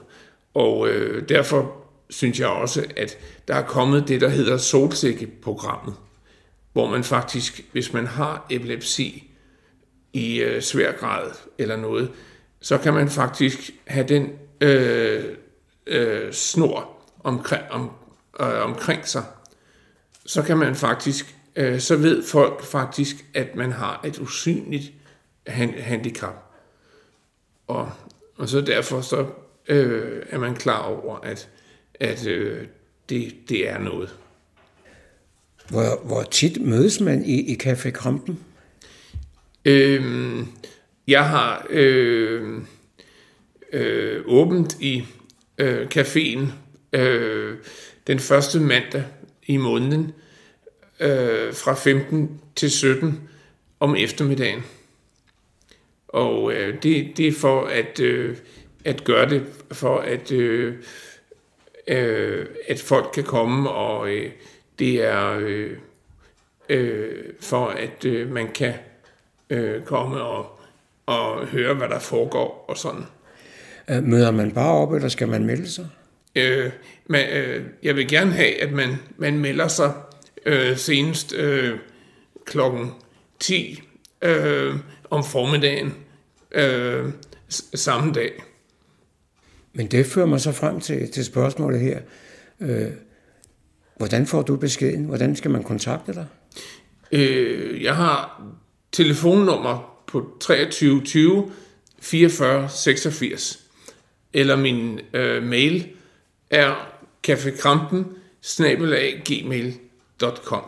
Og 0.54 0.88
øh, 0.88 1.28
derfor 1.28 1.84
synes 2.10 2.40
jeg 2.40 2.48
også, 2.48 2.84
at 2.96 3.18
der 3.48 3.54
er 3.54 3.62
kommet 3.62 4.08
det, 4.08 4.20
der 4.20 4.28
hedder 4.28 4.56
solsikkeprogrammet, 4.56 5.94
hvor 6.74 6.90
man 6.90 7.04
faktisk, 7.04 7.60
hvis 7.72 7.92
man 7.92 8.06
har 8.06 8.46
epilepsi 8.50 9.30
i 10.12 10.40
øh, 10.40 10.62
svær 10.62 10.92
grad 10.92 11.30
eller 11.58 11.76
noget, 11.76 12.10
så 12.60 12.78
kan 12.78 12.94
man 12.94 13.08
faktisk 13.08 13.70
have 13.86 14.08
den 14.08 14.32
øh, 14.60 15.24
øh, 15.86 16.32
snor 16.32 16.90
omkring, 17.24 17.62
om, 17.70 17.90
øh, 18.40 18.62
omkring 18.62 19.08
sig. 19.08 19.24
Så 20.26 20.42
kan 20.42 20.58
man 20.58 20.74
faktisk, 20.74 21.36
øh, 21.56 21.80
så 21.80 21.96
ved 21.96 22.22
folk 22.22 22.62
faktisk, 22.64 23.24
at 23.34 23.56
man 23.56 23.72
har 23.72 24.00
et 24.04 24.18
usynligt 24.18 24.92
han, 25.46 25.74
handicap. 25.78 26.52
Og, 27.66 27.92
og 28.36 28.48
så 28.48 28.60
derfor 28.60 29.00
så 29.00 29.26
øh, 29.68 30.22
er 30.30 30.38
man 30.38 30.54
klar 30.54 30.82
over, 30.82 31.16
at, 31.16 31.48
at 31.94 32.26
øh, 32.26 32.66
det, 33.08 33.34
det 33.48 33.70
er 33.70 33.78
noget. 33.78 34.16
Hvor, 35.70 36.00
hvor 36.04 36.22
tit 36.22 36.62
mødes 36.62 37.00
man 37.00 37.24
i, 37.24 37.52
i 37.52 37.58
Café 37.62 37.90
Krampen? 37.90 38.40
Øhm, 39.64 40.46
jeg 41.08 41.28
har 41.28 41.66
øh, 41.70 42.60
øh, 43.72 44.22
åbent 44.26 44.76
i 44.80 45.04
øh, 45.58 45.86
caféen 45.94 46.46
øh, 46.98 47.56
den 48.06 48.18
første 48.18 48.60
mandag 48.60 49.04
i 49.46 49.56
måneden 49.56 50.12
øh, 51.00 51.54
fra 51.54 51.74
15 51.74 52.40
til 52.56 52.70
17 52.70 53.28
om 53.80 53.96
eftermiddagen. 53.96 54.64
Og 56.08 56.52
øh, 56.52 56.82
det, 56.82 57.16
det 57.16 57.28
er 57.28 57.32
for 57.32 57.64
at, 57.66 58.00
øh, 58.00 58.36
at 58.84 59.04
gøre 59.04 59.30
det, 59.30 59.42
for 59.72 59.98
at, 59.98 60.32
øh, 60.32 60.74
øh, 61.88 62.46
at 62.68 62.80
folk 62.80 63.10
kan 63.14 63.24
komme, 63.24 63.70
og 63.70 64.10
øh, 64.10 64.30
det 64.78 65.04
er 65.04 65.38
øh, 65.40 65.76
øh, 66.68 67.24
for 67.40 67.66
at 67.66 68.04
øh, 68.04 68.30
man 68.30 68.52
kan 68.52 68.74
øh, 69.50 69.82
komme 69.82 70.20
og, 70.20 70.60
og 71.06 71.46
høre, 71.46 71.74
hvad 71.74 71.88
der 71.88 71.98
foregår 71.98 72.64
og 72.68 72.76
sådan. 72.76 73.04
Øh, 73.90 74.02
Møder 74.02 74.30
man 74.30 74.52
bare 74.52 74.72
op, 74.72 74.92
eller 74.92 75.08
skal 75.08 75.28
man 75.28 75.44
melde 75.44 75.70
sig? 75.70 75.88
Øh, 76.34 76.70
man, 77.06 77.28
øh, 77.30 77.64
jeg 77.82 77.96
vil 77.96 78.08
gerne 78.08 78.32
have, 78.32 78.62
at 78.62 78.72
man, 78.72 78.96
man 79.16 79.38
melder 79.38 79.68
sig 79.68 79.92
øh, 80.46 80.76
senest 80.76 81.34
øh, 81.34 81.78
klokken 82.44 82.90
10 83.40 83.82
øh, 84.22 84.74
om 85.10 85.24
formiddagen 85.24 85.94
øh, 86.52 87.08
samme 87.74 88.12
dag. 88.12 88.32
Men 89.72 89.86
det 89.86 90.06
fører 90.06 90.26
mig 90.26 90.40
så 90.40 90.52
frem 90.52 90.80
til, 90.80 91.12
til 91.12 91.24
spørgsmålet 91.24 91.80
her. 91.80 92.00
Øh, 92.60 92.90
hvordan 93.96 94.26
får 94.26 94.42
du 94.42 94.56
beskeden? 94.56 95.04
Hvordan 95.04 95.36
skal 95.36 95.50
man 95.50 95.62
kontakte 95.62 96.14
dig? 96.14 96.26
Øh, 97.12 97.82
jeg 97.82 97.96
har 97.96 98.42
telefonnummer 98.92 100.02
på 100.06 100.36
23 100.40 101.00
20 101.04 101.50
44 102.00 102.68
86, 102.68 103.60
eller 104.32 104.56
min 104.56 105.00
øh, 105.12 105.42
mail 105.42 105.88
er 106.50 106.74
kaffekrampen 107.22 108.06
gmail.com. 109.24 110.62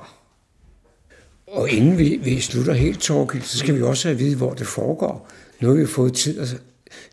Og 1.46 1.70
inden 1.70 1.98
vi, 1.98 2.20
vi 2.22 2.40
slutter 2.40 2.72
helt, 2.72 3.00
Torgild, 3.00 3.42
så 3.42 3.58
skal 3.58 3.76
vi 3.76 3.82
også 3.82 4.08
have 4.08 4.14
at 4.14 4.18
vide, 4.18 4.36
hvor 4.36 4.54
det 4.54 4.66
foregår. 4.66 5.30
Nu 5.60 5.68
har 5.68 5.74
vi 5.74 5.86
fået 5.86 6.14
tid, 6.14 6.40
altså, 6.40 6.56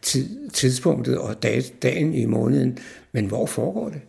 tid, 0.01 0.49
tidspunktet 0.49 1.17
og 1.17 1.43
dag, 1.43 1.63
dagen 1.81 2.13
i 2.13 2.25
måneden, 2.25 2.77
men 3.11 3.25
hvor 3.25 3.45
foregår 3.45 3.89
det? 3.89 4.01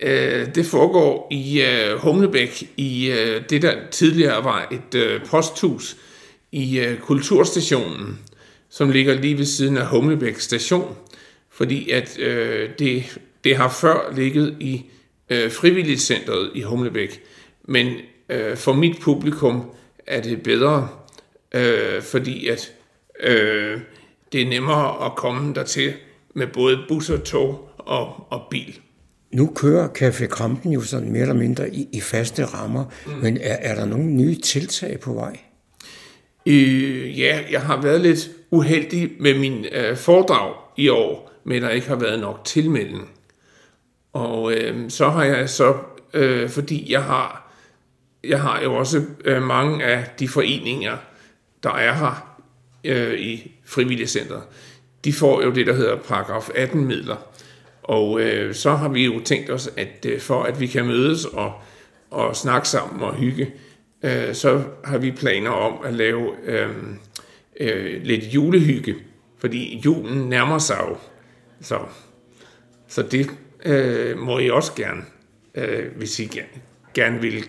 Øh, 0.00 0.54
det 0.54 0.66
foregår 0.66 1.28
i 1.30 1.62
øh, 1.62 1.98
Humlebæk, 1.98 2.62
i 2.76 3.10
øh, 3.10 3.42
det 3.50 3.62
der 3.62 3.74
tidligere 3.90 4.44
var 4.44 4.68
et 4.72 4.94
øh, 4.94 5.24
posthus 5.24 5.96
i 6.52 6.78
øh, 6.78 6.98
Kulturstationen, 6.98 8.18
som 8.70 8.90
ligger 8.90 9.14
lige 9.14 9.38
ved 9.38 9.44
siden 9.44 9.76
af 9.76 9.86
Humlebæk 9.86 10.38
station, 10.38 10.96
fordi 11.50 11.90
at 11.90 12.18
øh, 12.18 12.70
det, 12.78 13.18
det 13.44 13.56
har 13.56 13.68
før 13.80 14.14
ligget 14.16 14.56
i 14.60 14.84
øh, 15.30 15.50
frivilligcentret 15.50 16.50
i 16.54 16.60
Humlebæk, 16.62 17.20
men 17.64 17.92
øh, 18.28 18.56
for 18.56 18.72
mit 18.72 19.00
publikum 19.00 19.70
er 20.06 20.20
det 20.20 20.42
bedre, 20.42 20.88
øh, 21.54 22.02
fordi 22.02 22.48
at 22.48 22.72
øh, 23.20 23.80
det 24.32 24.42
er 24.42 24.46
nemmere 24.46 25.06
at 25.06 25.16
komme 25.16 25.54
dertil 25.54 25.92
med 26.34 26.46
både 26.46 26.78
bus 26.88 27.10
og 27.10 27.24
tog 27.24 27.70
og, 27.78 28.26
og 28.30 28.42
bil. 28.50 28.80
Nu 29.30 29.52
kører 29.54 29.88
Café 29.88 30.26
Krampen 30.26 30.72
jo 30.72 30.80
sådan 30.80 31.12
mere 31.12 31.22
eller 31.22 31.34
mindre 31.34 31.74
i, 31.74 31.88
i 31.92 32.00
faste 32.00 32.44
rammer, 32.44 32.84
mm. 33.06 33.12
men 33.12 33.36
er, 33.36 33.56
er 33.60 33.74
der 33.74 33.84
nogle 33.84 34.04
nye 34.04 34.34
tiltag 34.34 35.00
på 35.00 35.12
vej? 35.14 35.38
Øh, 36.46 37.20
ja, 37.20 37.40
jeg 37.50 37.60
har 37.60 37.82
været 37.82 38.00
lidt 38.00 38.30
uheldig 38.50 39.10
med 39.20 39.38
min 39.38 39.66
øh, 39.72 39.96
foredrag 39.96 40.54
i 40.76 40.88
år, 40.88 41.32
men 41.44 41.62
der 41.62 41.70
ikke 41.70 41.88
har 41.88 41.96
været 41.96 42.20
nok 42.20 42.44
tilmelding. 42.44 43.10
Og 44.12 44.52
øh, 44.52 44.90
så 44.90 45.08
har 45.08 45.24
jeg 45.24 45.50
så, 45.50 45.74
øh, 46.14 46.50
fordi 46.50 46.92
jeg 46.92 47.02
har, 47.02 47.52
jeg 48.24 48.40
har 48.40 48.60
jo 48.62 48.74
også 48.74 49.02
øh, 49.24 49.42
mange 49.42 49.84
af 49.84 50.04
de 50.18 50.28
foreninger, 50.28 50.96
der 51.62 51.70
er 51.70 51.92
her 51.94 52.38
øh, 52.84 53.20
i 53.20 53.52
frivilligcenteret, 53.64 54.42
de 55.04 55.12
får 55.12 55.42
jo 55.42 55.50
det, 55.50 55.66
der 55.66 55.72
hedder 55.72 55.96
paragraf 55.96 56.48
18 56.54 56.84
midler. 56.84 57.16
Og 57.86 58.20
øh, 58.20 58.54
så 58.54 58.70
har 58.74 58.88
vi 58.88 59.04
jo 59.04 59.20
tænkt 59.24 59.50
os, 59.50 59.70
at 59.76 60.06
øh, 60.06 60.20
for 60.20 60.42
at 60.42 60.60
vi 60.60 60.66
kan 60.66 60.86
mødes 60.86 61.24
og, 61.24 61.52
og 62.10 62.36
snakke 62.36 62.68
sammen 62.68 63.02
og 63.02 63.14
hygge, 63.14 63.52
øh, 64.02 64.34
så 64.34 64.62
har 64.84 64.98
vi 64.98 65.10
planer 65.10 65.50
om 65.50 65.84
at 65.84 65.94
lave 65.94 66.32
øh, 66.44 66.68
øh, 67.60 68.02
lidt 68.02 68.24
julehygge, 68.24 68.94
fordi 69.38 69.82
julen 69.84 70.28
nærmer 70.28 70.58
sig 70.58 70.78
jo. 70.88 70.96
Så, 71.60 71.78
så 72.88 73.02
det 73.02 73.30
øh, 73.64 74.18
må 74.18 74.38
I 74.38 74.50
også 74.50 74.72
gerne, 74.74 75.02
øh, 75.54 75.96
hvis 75.96 76.20
I 76.20 76.24
gerne, 76.24 76.48
gerne 76.94 77.20
vil 77.20 77.44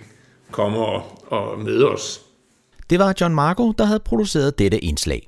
komme 0.51 0.77
og, 0.77 1.23
og 1.27 1.59
møde 1.59 1.89
os. 1.89 2.21
Det 2.89 2.99
var 2.99 3.13
John 3.21 3.35
Marco, 3.35 3.71
der 3.71 3.85
havde 3.85 3.99
produceret 3.99 4.59
dette 4.59 4.79
indslag. 4.79 5.27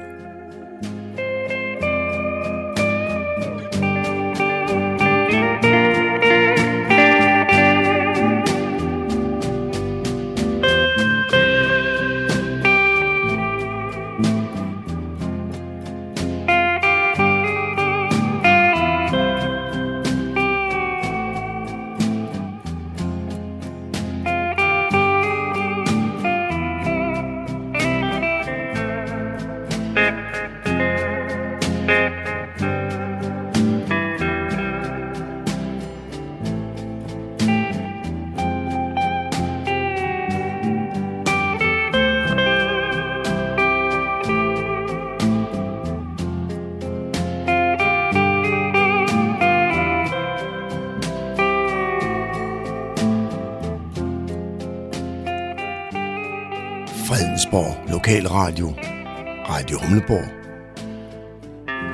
Aalborg. 60.01 60.27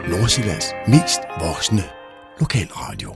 Nordsjællands 0.09 0.73
mest 0.87 1.19
voksne 1.39 1.83
lokalradio. 2.39 3.06